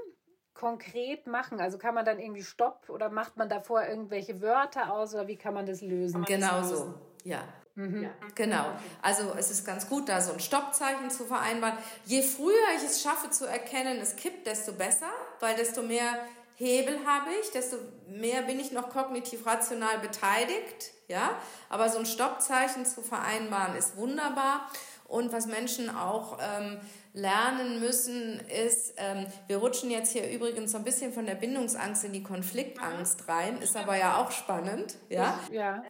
konkret 0.56 1.28
machen? 1.28 1.60
Also 1.62 1.78
kann 1.78 1.94
man 1.94 2.04
dann 2.04 2.20
irgendwie 2.20 2.44
Stopp 2.44 2.90
oder 2.90 3.10
macht 3.10 3.38
man 3.38 3.50
davor 3.50 3.86
irgendwelche 3.86 4.42
Wörter 4.42 4.92
aus 4.92 5.14
oder 5.14 5.28
wie 5.28 5.38
kann 5.38 5.54
man 5.54 5.68
das 5.68 5.82
lösen? 5.82 6.26
Genau 6.26 6.64
so, 6.64 6.96
ja. 7.24 7.44
Mhm. 7.82 8.04
Ja. 8.04 8.10
Genau. 8.36 8.66
Also 9.02 9.34
es 9.38 9.50
ist 9.50 9.66
ganz 9.66 9.90
gut, 9.90 10.08
da 10.08 10.22
so 10.22 10.34
ein 10.34 10.40
Stoppzeichen 10.40 11.10
zu 11.10 11.26
vereinbaren. 11.26 11.78
Je 12.06 12.22
früher 12.22 12.54
ich 12.78 12.84
es 12.84 13.02
schaffe 13.02 13.32
zu 13.32 13.46
erkennen, 13.46 13.98
es 14.00 14.16
kippt, 14.16 14.46
desto 14.46 14.74
besser, 14.74 15.10
weil 15.40 15.56
desto 15.56 15.82
mehr 15.82 16.20
Hebel 16.56 17.00
habe 17.08 17.30
ich, 17.42 17.50
desto 17.52 17.78
mehr 18.08 18.44
bin 18.44 18.60
ich 18.60 18.72
noch 18.72 18.90
kognitiv 18.90 19.46
rational 19.48 19.98
beteiligt. 20.00 20.92
Ja, 21.08 21.40
aber 21.70 21.90
so 21.90 21.98
ein 22.00 22.06
Stoppzeichen 22.06 22.86
zu 22.86 23.02
vereinbaren 23.02 23.76
ist 23.76 23.98
wunderbar. 23.98 24.70
Und 25.08 25.34
was 25.34 25.46
Menschen 25.46 25.90
auch 25.90 26.38
ähm, 26.40 26.80
lernen 27.14 27.82
müssen, 27.82 28.40
ist, 28.48 28.94
ähm, 28.96 29.26
wir 29.48 29.58
rutschen 29.58 29.92
jetzt 29.92 30.14
hier 30.14 30.30
übrigens 30.30 30.72
so 30.72 30.78
ein 30.78 30.86
bisschen 30.86 31.12
von 31.12 31.26
der 31.26 31.36
Bindungsangst 31.36 32.06
in 32.06 32.14
die 32.14 32.24
Konfliktangst 32.24 33.28
rein, 33.28 33.62
ist 33.62 33.76
aber 33.76 33.98
ja 33.98 34.22
auch 34.22 34.32
spannend. 34.32 34.96
Ja. 35.10 35.38
ja. 35.52 35.84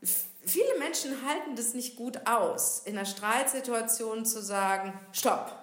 Viele 0.44 0.80
Menschen 0.80 1.26
halten 1.26 1.56
das 1.56 1.74
nicht 1.74 1.96
gut 1.96 2.28
aus, 2.28 2.82
in 2.86 2.98
einer 2.98 3.06
Streitsituation 3.06 4.26
zu 4.26 4.42
sagen, 4.42 4.94
stopp. 5.12 5.56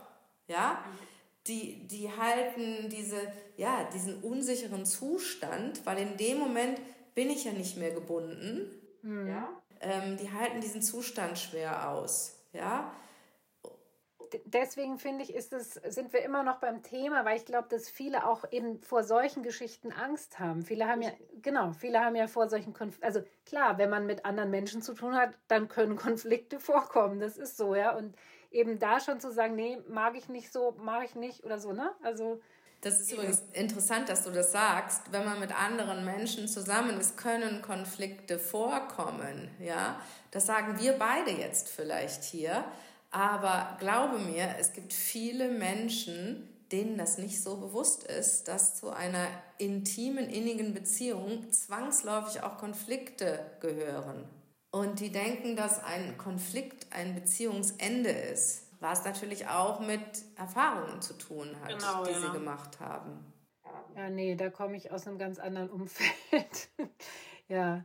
Ja. 0.46 0.82
Die, 1.46 1.86
die 1.88 2.10
halten 2.10 2.88
diese, 2.90 3.20
ja, 3.56 3.84
diesen 3.92 4.22
unsicheren 4.22 4.84
Zustand, 4.84 5.84
weil 5.84 5.98
in 5.98 6.16
dem 6.16 6.38
Moment 6.38 6.80
bin 7.14 7.30
ich 7.30 7.44
ja 7.44 7.52
nicht 7.52 7.76
mehr 7.76 7.90
gebunden. 7.90 8.70
Mhm. 9.02 9.28
Ja. 9.28 9.48
Ähm, 9.80 10.16
die 10.16 10.30
halten 10.30 10.60
diesen 10.60 10.82
Zustand 10.82 11.38
schwer 11.38 11.90
aus. 11.90 12.34
Ja 12.52 12.92
deswegen 14.44 14.98
finde 14.98 15.24
ich, 15.24 15.34
ist 15.34 15.52
es, 15.52 15.74
sind 15.74 16.12
wir 16.12 16.22
immer 16.22 16.42
noch 16.42 16.56
beim 16.56 16.82
Thema, 16.82 17.24
weil 17.24 17.36
ich 17.36 17.44
glaube, 17.44 17.68
dass 17.68 17.88
viele 17.88 18.26
auch 18.26 18.44
eben 18.50 18.80
vor 18.82 19.02
solchen 19.02 19.42
Geschichten 19.42 19.92
Angst 19.92 20.38
haben. 20.38 20.62
Viele 20.64 20.86
haben 20.86 21.02
ja, 21.02 21.10
genau, 21.42 21.72
viele 21.72 22.00
haben 22.00 22.16
ja 22.16 22.26
vor 22.26 22.48
solchen 22.48 22.72
Konflikten, 22.72 23.06
also 23.06 23.22
klar, 23.44 23.78
wenn 23.78 23.90
man 23.90 24.06
mit 24.06 24.24
anderen 24.24 24.50
Menschen 24.50 24.82
zu 24.82 24.94
tun 24.94 25.14
hat, 25.14 25.30
dann 25.48 25.68
können 25.68 25.96
Konflikte 26.08 26.60
vorkommen. 26.60 27.20
Das 27.20 27.36
ist 27.36 27.56
so, 27.56 27.74
ja. 27.74 27.96
Und 27.96 28.14
eben 28.50 28.78
da 28.78 29.00
schon 29.00 29.20
zu 29.20 29.32
sagen, 29.32 29.54
nee, 29.54 29.78
mag 29.88 30.16
ich 30.16 30.28
nicht 30.28 30.52
so, 30.52 30.74
mag 30.78 31.04
ich 31.04 31.14
nicht 31.14 31.44
oder 31.44 31.58
so, 31.58 31.72
ne? 31.72 31.90
Also. 32.02 32.40
Das 32.80 33.00
ist 33.00 33.12
übrigens 33.12 33.42
interessant, 33.54 34.08
dass 34.08 34.22
du 34.22 34.30
das 34.30 34.52
sagst. 34.52 35.10
Wenn 35.10 35.24
man 35.24 35.40
mit 35.40 35.52
anderen 35.52 36.04
Menschen 36.04 36.46
zusammen 36.46 37.00
ist, 37.00 37.16
können 37.16 37.60
Konflikte 37.60 38.38
vorkommen. 38.38 39.50
Ja, 39.58 40.00
das 40.30 40.46
sagen 40.46 40.78
wir 40.78 40.92
beide 40.92 41.32
jetzt 41.32 41.68
vielleicht 41.68 42.22
hier. 42.22 42.64
Aber 43.10 43.76
glaube 43.78 44.18
mir, 44.18 44.56
es 44.58 44.72
gibt 44.72 44.92
viele 44.92 45.48
Menschen, 45.48 46.48
denen 46.72 46.98
das 46.98 47.18
nicht 47.18 47.42
so 47.42 47.56
bewusst 47.56 48.04
ist, 48.04 48.48
dass 48.48 48.74
zu 48.74 48.90
einer 48.90 49.26
intimen, 49.56 50.28
innigen 50.28 50.74
Beziehung 50.74 51.50
zwangsläufig 51.50 52.42
auch 52.42 52.58
Konflikte 52.58 53.40
gehören. 53.60 54.28
Und 54.70 55.00
die 55.00 55.10
denken, 55.10 55.56
dass 55.56 55.82
ein 55.82 56.18
Konflikt 56.18 56.88
ein 56.92 57.14
Beziehungsende 57.14 58.10
ist, 58.10 58.64
was 58.80 59.04
natürlich 59.04 59.48
auch 59.48 59.80
mit 59.80 60.02
Erfahrungen 60.36 61.00
zu 61.00 61.14
tun 61.14 61.56
hat, 61.62 61.70
genau, 61.70 62.04
die 62.04 62.12
ja. 62.12 62.20
sie 62.20 62.30
gemacht 62.30 62.78
haben. 62.78 63.32
Ja, 63.96 64.10
nee, 64.10 64.36
da 64.36 64.50
komme 64.50 64.76
ich 64.76 64.92
aus 64.92 65.06
einem 65.06 65.18
ganz 65.18 65.38
anderen 65.38 65.70
Umfeld. 65.70 66.68
ja, 67.48 67.84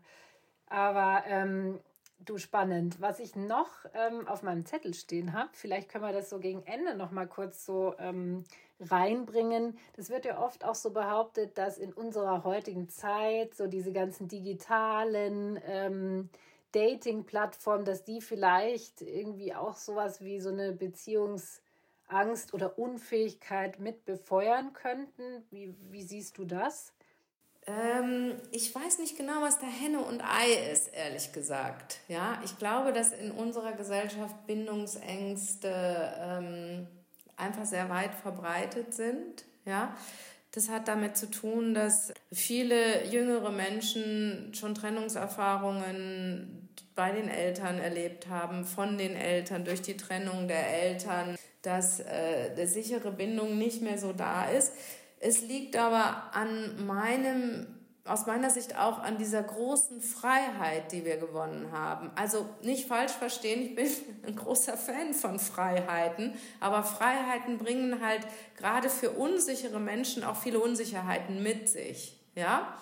aber 0.67 1.24
ähm, 1.28 1.80
Du 2.26 2.38
spannend. 2.38 3.01
Was 3.01 3.19
ich 3.19 3.36
noch 3.36 3.69
ähm, 3.93 4.28
auf 4.28 4.43
meinem 4.43 4.65
Zettel 4.65 4.93
stehen 4.93 5.34
habe, 5.34 5.49
vielleicht 5.53 5.89
können 5.89 6.05
wir 6.05 6.13
das 6.13 6.30
so 6.30 6.39
gegen 6.39 6.63
Ende 6.63 6.95
noch 6.95 7.11
mal 7.11 7.28
kurz 7.28 7.65
so 7.65 7.95
ähm, 7.99 8.45
reinbringen. 8.80 9.78
Das 9.97 10.09
wird 10.09 10.24
ja 10.24 10.39
oft 10.39 10.63
auch 10.63 10.76
so 10.76 10.91
behauptet, 10.91 11.57
dass 11.57 11.78
in 11.78 11.91
unserer 11.91 12.45
heutigen 12.45 12.88
Zeit 12.88 13.55
so 13.55 13.67
diese 13.67 13.91
ganzen 13.91 14.30
digitalen 14.30 15.59
ähm, 15.65 16.30
Dating-Plattformen, 16.71 17.84
dass 17.84 18.05
die 18.05 18.21
vielleicht 18.21 19.01
irgendwie 19.01 19.53
auch 19.53 19.76
sowas 19.76 20.21
wie 20.21 20.39
so 20.39 20.49
eine 20.49 20.71
Beziehungsangst 20.71 22.53
oder 22.53 22.80
Unfähigkeit 22.80 23.80
mit 23.80 24.05
befeuern 24.05 24.71
könnten. 24.71 25.43
Wie, 25.49 25.76
wie 25.91 26.03
siehst 26.03 26.38
du 26.38 26.45
das? 26.45 26.93
Ähm, 27.66 28.34
ich 28.51 28.74
weiß 28.74 28.99
nicht 28.99 29.18
genau, 29.18 29.41
was 29.41 29.59
da 29.59 29.68
Henne 29.68 29.99
und 29.99 30.22
Ei 30.22 30.72
ist, 30.72 30.93
ehrlich 30.93 31.32
gesagt. 31.32 31.99
Ja, 32.07 32.41
ich 32.43 32.57
glaube, 32.57 32.91
dass 32.91 33.14
in 33.14 33.32
unserer 33.32 33.74
Gesellschaft 33.74 34.45
Bindungsängste 34.47 36.14
ähm, 36.20 36.88
einfach 37.38 37.66
sehr 37.66 37.89
weit 37.89 38.14
verbreitet 38.16 38.93
sind. 38.93 39.45
Ja, 39.66 39.95
das 40.51 40.70
hat 40.70 40.88
damit 40.88 41.18
zu 41.18 41.32
tun, 41.32 41.74
dass 41.74 42.14
viele 42.32 43.07
jüngere 43.07 43.51
Menschen 43.51 44.53
schon 44.53 44.76
Trennungserfahrungen 44.76 46.70
bei 46.95 47.11
den 47.11 47.28
Eltern 47.28 47.80
erlebt 47.80 48.28
haben, 48.28 48.66
von 48.66 48.97
den 48.97 49.16
Eltern, 49.16 49.66
durch 49.66 49.82
die 49.82 49.97
Trennung 49.97 50.47
der 50.47 50.68
Eltern, 50.84 51.36
dass 51.64 52.01
äh, 52.01 52.51
eine 52.51 52.68
sichere 52.68 53.11
Bindung 53.11 53.57
nicht 53.57 53.82
mehr 53.82 53.97
so 53.97 54.14
da 54.14 54.45
ist. 54.49 54.74
Es 55.26 55.41
liegt 55.41 55.78
aber 55.78 56.34
an 56.34 56.86
meinem, 56.86 57.65
aus 58.03 58.26
meiner 58.26 58.49
Sicht 58.49 58.78
auch 58.78 58.99
an 58.99 59.17
dieser 59.17 59.41
großen 59.41 60.01
Freiheit, 60.01 60.91
die 60.91 61.05
wir 61.05 61.15
gewonnen 61.15 61.71
haben. 61.71 62.11
Also 62.15 62.45
nicht 62.61 62.89
falsch 62.89 63.13
verstehen, 63.13 63.61
ich 63.61 63.74
bin 63.74 63.88
ein 64.28 64.36
großer 64.36 64.76
Fan 64.76 65.13
von 65.13 65.39
Freiheiten, 65.39 66.34
aber 66.59 66.84
Freiheiten 66.84 67.57
bringen 67.57 68.05
halt 68.05 68.28
gerade 68.57 68.89
für 68.89 69.11
unsichere 69.11 69.80
Menschen 69.80 70.26
auch 70.26 70.36
viele 70.36 70.59
Unsicherheiten 70.59 71.41
mit 71.41 71.69
sich, 71.69 72.19
ja? 72.36 72.78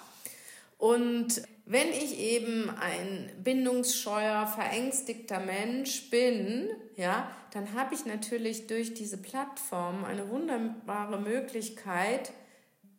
Und 0.79 1.43
wenn 1.65 1.89
ich 1.89 2.19
eben 2.19 2.69
ein 2.69 3.31
bindungsscheuer, 3.43 4.47
verängstigter 4.47 5.39
Mensch 5.39 6.09
bin, 6.09 6.69
ja, 6.95 7.29
dann 7.53 7.73
habe 7.73 7.93
ich 7.95 8.05
natürlich 8.05 8.67
durch 8.67 8.93
diese 8.93 9.17
Plattform 9.17 10.03
eine 10.03 10.29
wunderbare 10.29 11.19
Möglichkeit, 11.19 12.31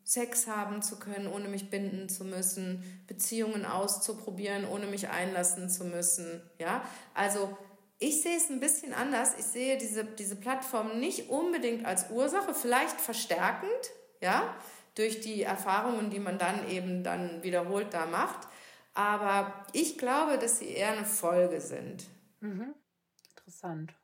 Sex 0.04 0.46
haben 0.46 0.82
zu 0.82 0.98
können, 0.98 1.26
ohne 1.26 1.48
mich 1.48 1.70
binden 1.70 2.08
zu 2.08 2.24
müssen, 2.24 3.04
Beziehungen 3.06 3.64
auszuprobieren, 3.64 4.66
ohne 4.66 4.86
mich 4.86 5.08
einlassen 5.08 5.70
zu 5.70 5.84
müssen. 5.84 6.42
Ja, 6.58 6.82
also 7.14 7.56
ich 7.98 8.20
sehe 8.20 8.36
es 8.36 8.50
ein 8.50 8.58
bisschen 8.58 8.92
anders. 8.92 9.34
Ich 9.38 9.44
sehe 9.44 9.78
diese, 9.78 10.04
diese 10.04 10.34
Plattform 10.34 10.98
nicht 10.98 11.30
unbedingt 11.30 11.86
als 11.86 12.10
Ursache, 12.10 12.52
vielleicht 12.52 13.00
verstärkend, 13.00 13.70
ja, 14.20 14.56
durch 14.96 15.20
die 15.20 15.42
Erfahrungen, 15.42 16.10
die 16.10 16.18
man 16.18 16.36
dann 16.36 16.68
eben 16.68 17.04
dann 17.04 17.42
wiederholt 17.42 17.94
da 17.94 18.06
macht. 18.06 18.48
Aber 18.94 19.64
ich 19.72 19.96
glaube, 19.98 20.38
dass 20.38 20.58
sie 20.58 20.68
eher 20.68 20.92
eine 20.92 21.04
Folge 21.04 21.60
sind. 21.60 22.04
Mhm. 22.40 22.74
Interessant. 23.30 23.94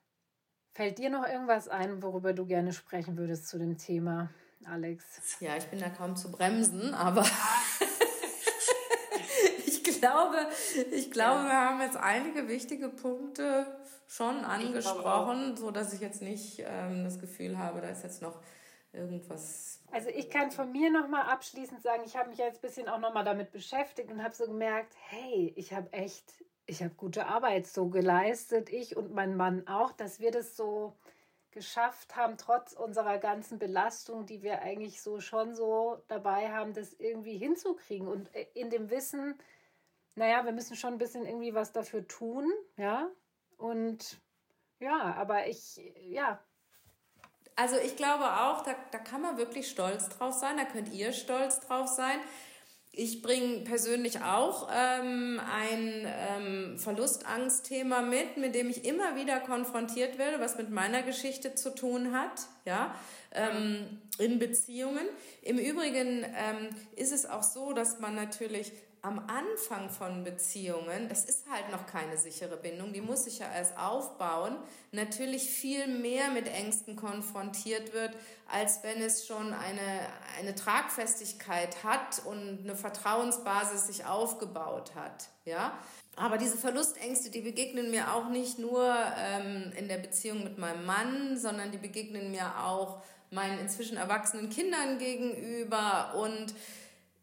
Fällt 0.72 0.99
dir 0.99 1.11
noch 1.11 1.26
irgendwas 1.26 1.68
ein, 1.68 2.03
worüber 2.03 2.32
du 2.32 2.47
gerne 2.47 2.72
sprechen 2.72 3.16
würdest 3.16 3.49
zu 3.49 3.59
dem 3.59 3.76
Thema, 3.78 4.30
Alex? 4.64 5.05
Ja, 5.41 5.57
ich 5.57 5.66
bin 5.66 5.80
da 5.80 5.89
kaum 5.89 6.16
zu 6.16 6.30
bremsen, 6.30 6.95
aber 6.95 7.22
ich 9.66 9.82
glaube, 9.82 10.36
ich 10.93 11.11
glaube, 11.11 11.45
wir 11.45 11.57
haben 11.57 11.80
jetzt 11.80 11.97
einige 11.97 12.49
wichtige 12.49 12.89
Punkte 12.89 13.66
schon 14.07 14.45
angesprochen, 14.45 15.57
so 15.57 15.70
dass 15.70 15.93
ich 15.93 16.01
jetzt 16.01 16.22
nicht 16.22 16.62
ähm, 16.64 17.05
das 17.05 17.18
Gefühl 17.18 17.59
habe, 17.59 17.80
da 17.80 17.89
ist 17.89 18.05
jetzt 18.05 18.22
noch 18.22 18.41
irgendwas. 18.99 19.80
Also 19.90 20.11
ich 20.11 20.28
kann 20.28 20.51
von 20.51 20.70
mir 20.70 20.90
noch 20.90 21.09
mal 21.09 21.22
abschließend 21.22 21.82
sagen, 21.82 22.03
ich 22.05 22.16
habe 22.16 22.28
mich 22.28 22.38
jetzt 22.38 22.59
ein 22.59 22.61
bisschen 22.68 22.88
auch 22.88 22.99
noch 22.99 23.14
mal 23.14 23.24
damit 23.24 23.53
beschäftigt 23.53 24.11
und 24.11 24.22
habe 24.22 24.34
so 24.34 24.46
gemerkt, 24.46 24.94
hey, 25.09 25.53
ich 25.57 25.72
habe 25.72 25.92
echt 25.92 26.34
ich 26.68 26.82
habe 26.82 26.94
gute 26.94 27.26
Arbeit 27.26 27.66
so 27.66 27.88
geleistet, 27.88 28.68
ich 28.68 28.94
und 28.94 29.14
mein 29.14 29.36
Mann 29.36 29.66
auch, 29.66 29.90
dass 29.90 30.20
wir 30.20 30.30
das 30.30 30.55
so 30.55 30.94
geschafft 31.51 32.14
haben, 32.14 32.36
trotz 32.36 32.74
unserer 32.74 33.16
ganzen 33.18 33.59
Belastung, 33.59 34.26
die 34.26 34.42
wir 34.42 34.61
eigentlich 34.61 35.01
so 35.01 35.18
schon 35.18 35.55
so 35.55 36.03
dabei 36.09 36.53
haben, 36.53 36.74
das 36.74 36.92
irgendwie 36.92 37.38
hinzukriegen. 37.38 38.07
Und 38.07 38.32
äh, 38.34 38.46
in 38.53 38.68
dem 38.68 38.90
Wissen, 38.90 39.38
naja, 40.14 40.44
wir 40.44 40.53
müssen 40.53 40.76
schon 40.76 40.92
ein 40.92 40.99
bisschen 40.99 41.24
irgendwie 41.24 41.55
was 41.55 41.72
dafür 41.72 42.07
tun, 42.07 42.53
ja. 42.76 43.11
Und 43.57 44.20
ja, 44.78 45.14
aber 45.14 45.46
ich, 45.46 45.80
ja. 46.03 46.38
Also 47.59 47.74
ich 47.84 47.96
glaube 47.96 48.24
auch, 48.24 48.62
da, 48.62 48.76
da 48.92 48.98
kann 48.98 49.20
man 49.20 49.36
wirklich 49.36 49.68
stolz 49.68 50.09
drauf 50.11 50.32
sein, 50.32 50.56
da 50.56 50.64
könnt 50.64 50.94
ihr 50.94 51.12
stolz 51.12 51.59
drauf 51.59 51.88
sein. 51.88 52.20
Ich 52.92 53.20
bringe 53.20 53.64
persönlich 53.64 54.22
auch 54.22 54.68
ähm, 54.72 55.40
ein 55.52 56.06
ähm, 56.06 56.78
Verlustangstthema 56.78 58.02
mit, 58.02 58.36
mit 58.36 58.54
dem 58.54 58.70
ich 58.70 58.84
immer 58.84 59.16
wieder 59.16 59.40
konfrontiert 59.40 60.18
werde, 60.18 60.38
was 60.38 60.56
mit 60.56 60.70
meiner 60.70 61.02
Geschichte 61.02 61.56
zu 61.56 61.74
tun 61.74 62.16
hat, 62.16 62.46
ja, 62.64 62.94
ähm, 63.32 64.02
in 64.18 64.38
Beziehungen. 64.38 65.09
Im 65.42 65.59
Übrigen 65.59 66.24
ähm, 66.24 66.68
ist 66.94 67.11
es 67.11 67.26
auch 67.26 67.42
so, 67.42 67.72
dass 67.72 67.98
man 67.98 68.14
natürlich 68.14 68.70
am 69.03 69.20
Anfang 69.28 69.90
von 69.90 70.24
Beziehungen, 70.24 71.09
das 71.09 71.24
ist 71.24 71.49
halt 71.51 71.70
noch 71.70 71.86
keine 71.86 72.16
sichere 72.16 72.57
Bindung, 72.57 72.92
die 72.92 73.01
muss 73.01 73.24
sich 73.24 73.38
ja 73.38 73.53
erst 73.53 73.78
aufbauen, 73.78 74.57
natürlich 74.92 75.49
viel 75.49 75.86
mehr 75.86 76.30
mit 76.30 76.49
Ängsten 76.49 76.96
konfrontiert 76.96 77.92
wird, 77.92 78.16
als 78.51 78.82
wenn 78.82 79.01
es 79.01 79.26
schon 79.26 79.53
eine, 79.53 80.01
eine 80.38 80.55
Tragfestigkeit 80.55 81.84
hat 81.84 82.22
und 82.24 82.61
eine 82.64 82.76
Vertrauensbasis 82.76 83.86
sich 83.86 84.05
aufgebaut 84.05 84.94
hat. 84.94 85.28
Ja? 85.44 85.78
Aber 86.16 86.36
diese 86.36 86.59
Verlustängste, 86.59 87.30
die 87.30 87.42
begegnen 87.42 87.90
mir 87.90 88.12
auch 88.12 88.28
nicht 88.28 88.59
nur 88.59 88.92
ähm, 89.18 89.72
in 89.76 89.86
der 89.86 89.99
Beziehung 89.99 90.42
mit 90.42 90.59
meinem 90.59 90.84
Mann, 90.84 91.36
sondern 91.36 91.70
die 91.70 91.78
begegnen 91.78 92.32
mir 92.32 92.64
auch 92.64 93.03
meinen 93.30 93.59
inzwischen 93.61 93.96
erwachsenen 93.96 94.49
Kindern 94.51 94.99
gegenüber 94.99 96.14
und 96.16 96.55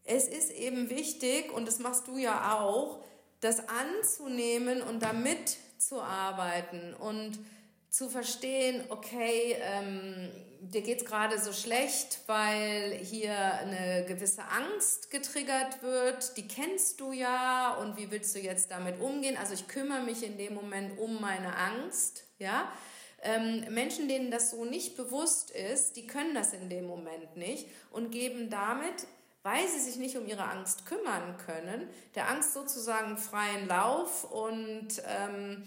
es 0.06 0.28
ist 0.28 0.52
eben 0.52 0.90
wichtig, 0.90 1.52
und 1.52 1.68
das 1.68 1.80
machst 1.80 2.08
du 2.08 2.18
ja 2.18 2.60
auch, 2.60 3.04
das 3.42 3.64
anzunehmen 3.68 4.82
und 4.82 5.04
damit 5.04 5.58
zu 5.78 6.02
arbeiten 6.02 6.94
und 6.94 7.38
zu 7.90 8.10
verstehen, 8.10 8.84
okay, 8.90 9.56
ähm, 9.62 10.30
dir 10.60 10.82
geht 10.82 11.02
es 11.02 11.06
gerade 11.06 11.40
so 11.40 11.54
schlecht, 11.54 12.20
weil 12.28 13.00
hier 13.02 13.36
eine 13.36 14.06
gewisse 14.06 14.44
Angst 14.44 15.12
getriggert 15.12 15.82
wird, 15.82 16.36
die 16.38 16.48
kennst 16.48 17.00
du 17.00 17.12
ja 17.12 17.76
und 17.76 17.98
wie 17.98 18.12
willst 18.12 18.36
du 18.36 18.40
jetzt 18.40 18.72
damit 18.72 19.00
umgehen? 19.00 19.38
Also 19.38 19.54
ich 19.54 19.68
kümmere 19.68 20.04
mich 20.04 20.24
in 20.24 20.38
dem 20.38 20.54
Moment 20.56 20.98
um 21.00 21.22
meine 21.22 21.56
Angst, 21.56 22.26
ja. 22.38 22.72
Ähm, 23.22 23.66
Menschen, 23.74 24.08
denen 24.08 24.30
das 24.30 24.52
so 24.52 24.66
nicht 24.66 24.98
bewusst 24.98 25.50
ist, 25.50 25.96
die 25.96 26.06
können 26.06 26.36
das 26.36 26.54
in 26.54 26.70
dem 26.70 26.86
Moment 26.86 27.38
nicht 27.38 27.68
und 27.92 28.12
geben 28.12 28.50
damit 28.50 29.08
weil 29.46 29.68
sie 29.68 29.80
sich 29.80 29.98
nicht 29.98 30.18
um 30.18 30.26
ihre 30.26 30.44
Angst 30.44 30.88
kümmern 30.88 31.38
können, 31.46 31.88
der 32.16 32.30
Angst 32.32 32.54
sozusagen 32.54 33.16
freien 33.16 33.68
Lauf 33.68 34.24
und 34.24 34.88
ähm, 35.08 35.64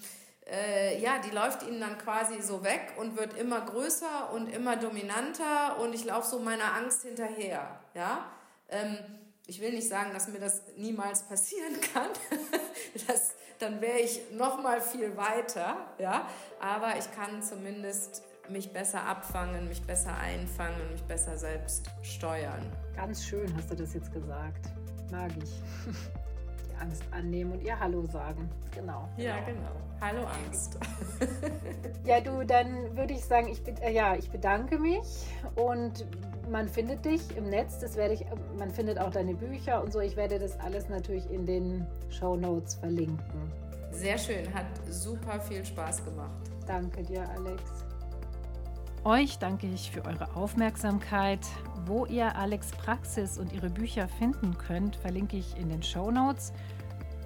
äh, 0.51 1.01
ja, 1.01 1.20
die 1.20 1.31
läuft 1.31 1.62
ihnen 1.62 1.81
dann 1.81 1.97
quasi 1.97 2.43
so 2.43 2.64
weg 2.64 2.95
und 2.97 3.16
wird 3.16 3.39
immer 3.39 3.61
größer 3.61 4.33
und 4.33 4.49
immer 4.49 4.74
dominanter 4.74 5.79
und 5.79 5.95
ich 5.95 6.05
laufe 6.05 6.29
so 6.29 6.41
meiner 6.41 6.74
Angst 6.74 7.03
hinterher. 7.03 7.79
Ja? 7.95 8.26
Ähm, 8.68 8.99
ich 9.47 9.61
will 9.61 9.70
nicht 9.70 9.89
sagen, 9.89 10.12
dass 10.12 10.26
mir 10.26 10.41
das 10.41 10.62
niemals 10.76 11.22
passieren 11.22 11.81
kann. 11.95 12.11
das, 13.07 13.35
dann 13.61 13.81
wäre 13.81 14.01
ich 14.01 14.33
noch 14.33 14.61
mal 14.61 14.81
viel 14.81 15.16
weiter. 15.16 15.76
Ja? 15.99 16.29
Aber 16.59 16.99
ich 16.99 17.12
kann 17.12 17.45
zumindest 17.45 18.24
mich 18.51 18.72
besser 18.72 19.05
abfangen, 19.05 19.68
mich 19.68 19.82
besser 19.82 20.16
einfangen 20.16 20.80
und 20.80 20.92
mich 20.92 21.05
besser 21.05 21.36
selbst 21.36 21.90
steuern. 22.03 22.62
Ganz 22.96 23.24
schön 23.24 23.53
hast 23.57 23.70
du 23.70 23.76
das 23.76 23.94
jetzt 23.94 24.12
gesagt. 24.12 24.70
Mag 25.11 25.30
ich. 25.42 25.62
Die 26.70 26.76
Angst 26.76 27.03
annehmen 27.11 27.53
und 27.53 27.62
ihr 27.62 27.78
Hallo 27.78 28.05
sagen. 28.07 28.49
Genau. 28.74 29.09
Ja, 29.16 29.38
genau. 29.40 29.46
genau. 29.46 29.88
Hallo 30.01 30.26
Angst. 30.44 30.78
ja, 32.05 32.20
du, 32.20 32.44
dann 32.44 32.96
würde 32.96 33.14
ich 33.14 33.24
sagen, 33.24 33.49
ich, 33.49 33.61
äh, 33.82 33.92
ja, 33.92 34.14
ich 34.14 34.30
bedanke 34.30 34.78
mich 34.78 35.26
und 35.57 36.07
man 36.51 36.68
findet 36.68 37.05
dich 37.05 37.36
im 37.36 37.49
Netz, 37.51 37.78
das 37.80 37.96
werde 37.96 38.14
ich, 38.14 38.24
man 38.57 38.70
findet 38.70 38.99
auch 38.99 39.11
deine 39.11 39.34
Bücher 39.34 39.82
und 39.82 39.92
so. 39.92 40.01
Ich 40.01 40.16
werde 40.16 40.38
das 40.38 40.59
alles 40.61 40.88
natürlich 40.88 41.28
in 41.30 41.46
den 41.46 41.86
Show 42.11 42.36
Notes 42.36 42.76
verlinken. 42.76 43.53
Sehr 43.90 44.18
schön, 44.18 44.53
hat 44.55 44.66
super 44.88 45.40
viel 45.40 45.64
Spaß 45.64 46.05
gemacht. 46.05 46.30
Danke 46.66 47.03
dir, 47.03 47.28
Alex. 47.30 47.88
Euch 49.09 49.38
danke 49.38 49.66
ich 49.66 49.90
für 49.90 50.04
eure 50.04 50.36
Aufmerksamkeit. 50.36 51.40
Wo 51.86 52.04
ihr 52.04 52.36
Alex 52.36 52.72
Praxis 52.72 53.38
und 53.38 53.54
ihre 53.54 53.70
Bücher 53.70 54.06
finden 54.06 54.59
könnt, 54.59 54.96
verlinke 54.96 55.38
ich 55.38 55.56
in 55.56 55.70
den 55.70 55.82
Show 55.82 56.11
Notes. 56.11 56.52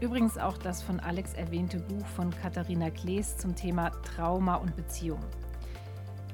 Übrigens 0.00 0.38
auch 0.38 0.56
das 0.58 0.80
von 0.80 1.00
Alex 1.00 1.34
erwähnte 1.34 1.80
Buch 1.80 2.06
von 2.06 2.30
Katharina 2.30 2.90
Klees 2.90 3.36
zum 3.36 3.56
Thema 3.56 3.90
Trauma 4.14 4.54
und 4.54 4.76
Beziehung. 4.76 5.18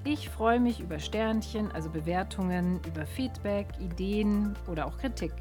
Ich 0.05 0.29
freue 0.29 0.61
mich 0.61 0.81
über 0.81 0.99
Sternchen, 0.99 1.73
also 1.73 1.89
Bewertungen, 1.89 2.79
über 2.87 3.07
Feedback, 3.07 3.69
Ideen 3.81 4.55
oder 4.71 4.85
auch 4.85 4.99
Kritik. 4.99 5.33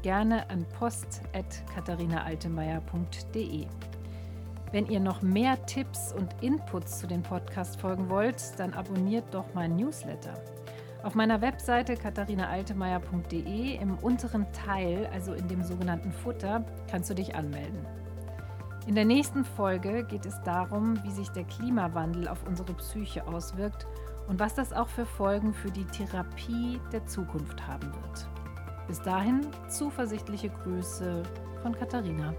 Gerne 0.00 0.48
an 0.48 0.64
post.katharinaaltemeyer.de. 0.78 3.66
Wenn 4.72 4.86
ihr 4.86 5.00
noch 5.00 5.20
mehr 5.20 5.66
Tipps 5.66 6.12
und 6.12 6.28
Inputs 6.42 7.00
zu 7.00 7.08
den 7.08 7.22
Podcast 7.22 7.80
folgen 7.80 8.08
wollt, 8.08 8.58
dann 8.58 8.72
abonniert 8.72 9.24
doch 9.32 9.46
mein 9.52 9.74
Newsletter. 9.74 10.34
Auf 11.02 11.16
meiner 11.16 11.40
Webseite 11.40 11.94
katharinaaltemeyer.de 11.94 13.76
im 13.76 13.98
unteren 13.98 14.46
Teil, 14.52 15.08
also 15.12 15.32
in 15.32 15.48
dem 15.48 15.64
sogenannten 15.64 16.12
Futter, 16.12 16.64
kannst 16.88 17.10
du 17.10 17.14
dich 17.14 17.34
anmelden. 17.34 17.84
In 18.86 18.94
der 18.94 19.04
nächsten 19.04 19.44
Folge 19.44 20.04
geht 20.04 20.24
es 20.24 20.40
darum, 20.42 21.02
wie 21.02 21.10
sich 21.10 21.30
der 21.30 21.44
Klimawandel 21.44 22.28
auf 22.28 22.46
unsere 22.46 22.72
Psyche 22.74 23.26
auswirkt 23.26 23.86
und 24.28 24.38
was 24.38 24.54
das 24.54 24.72
auch 24.72 24.88
für 24.88 25.06
Folgen 25.06 25.52
für 25.52 25.70
die 25.70 25.84
Therapie 25.86 26.80
der 26.92 27.04
Zukunft 27.06 27.66
haben 27.66 27.92
wird. 27.92 28.28
Bis 28.86 29.02
dahin 29.02 29.46
zuversichtliche 29.68 30.50
Grüße 30.50 31.22
von 31.62 31.74
Katharina. 31.74 32.34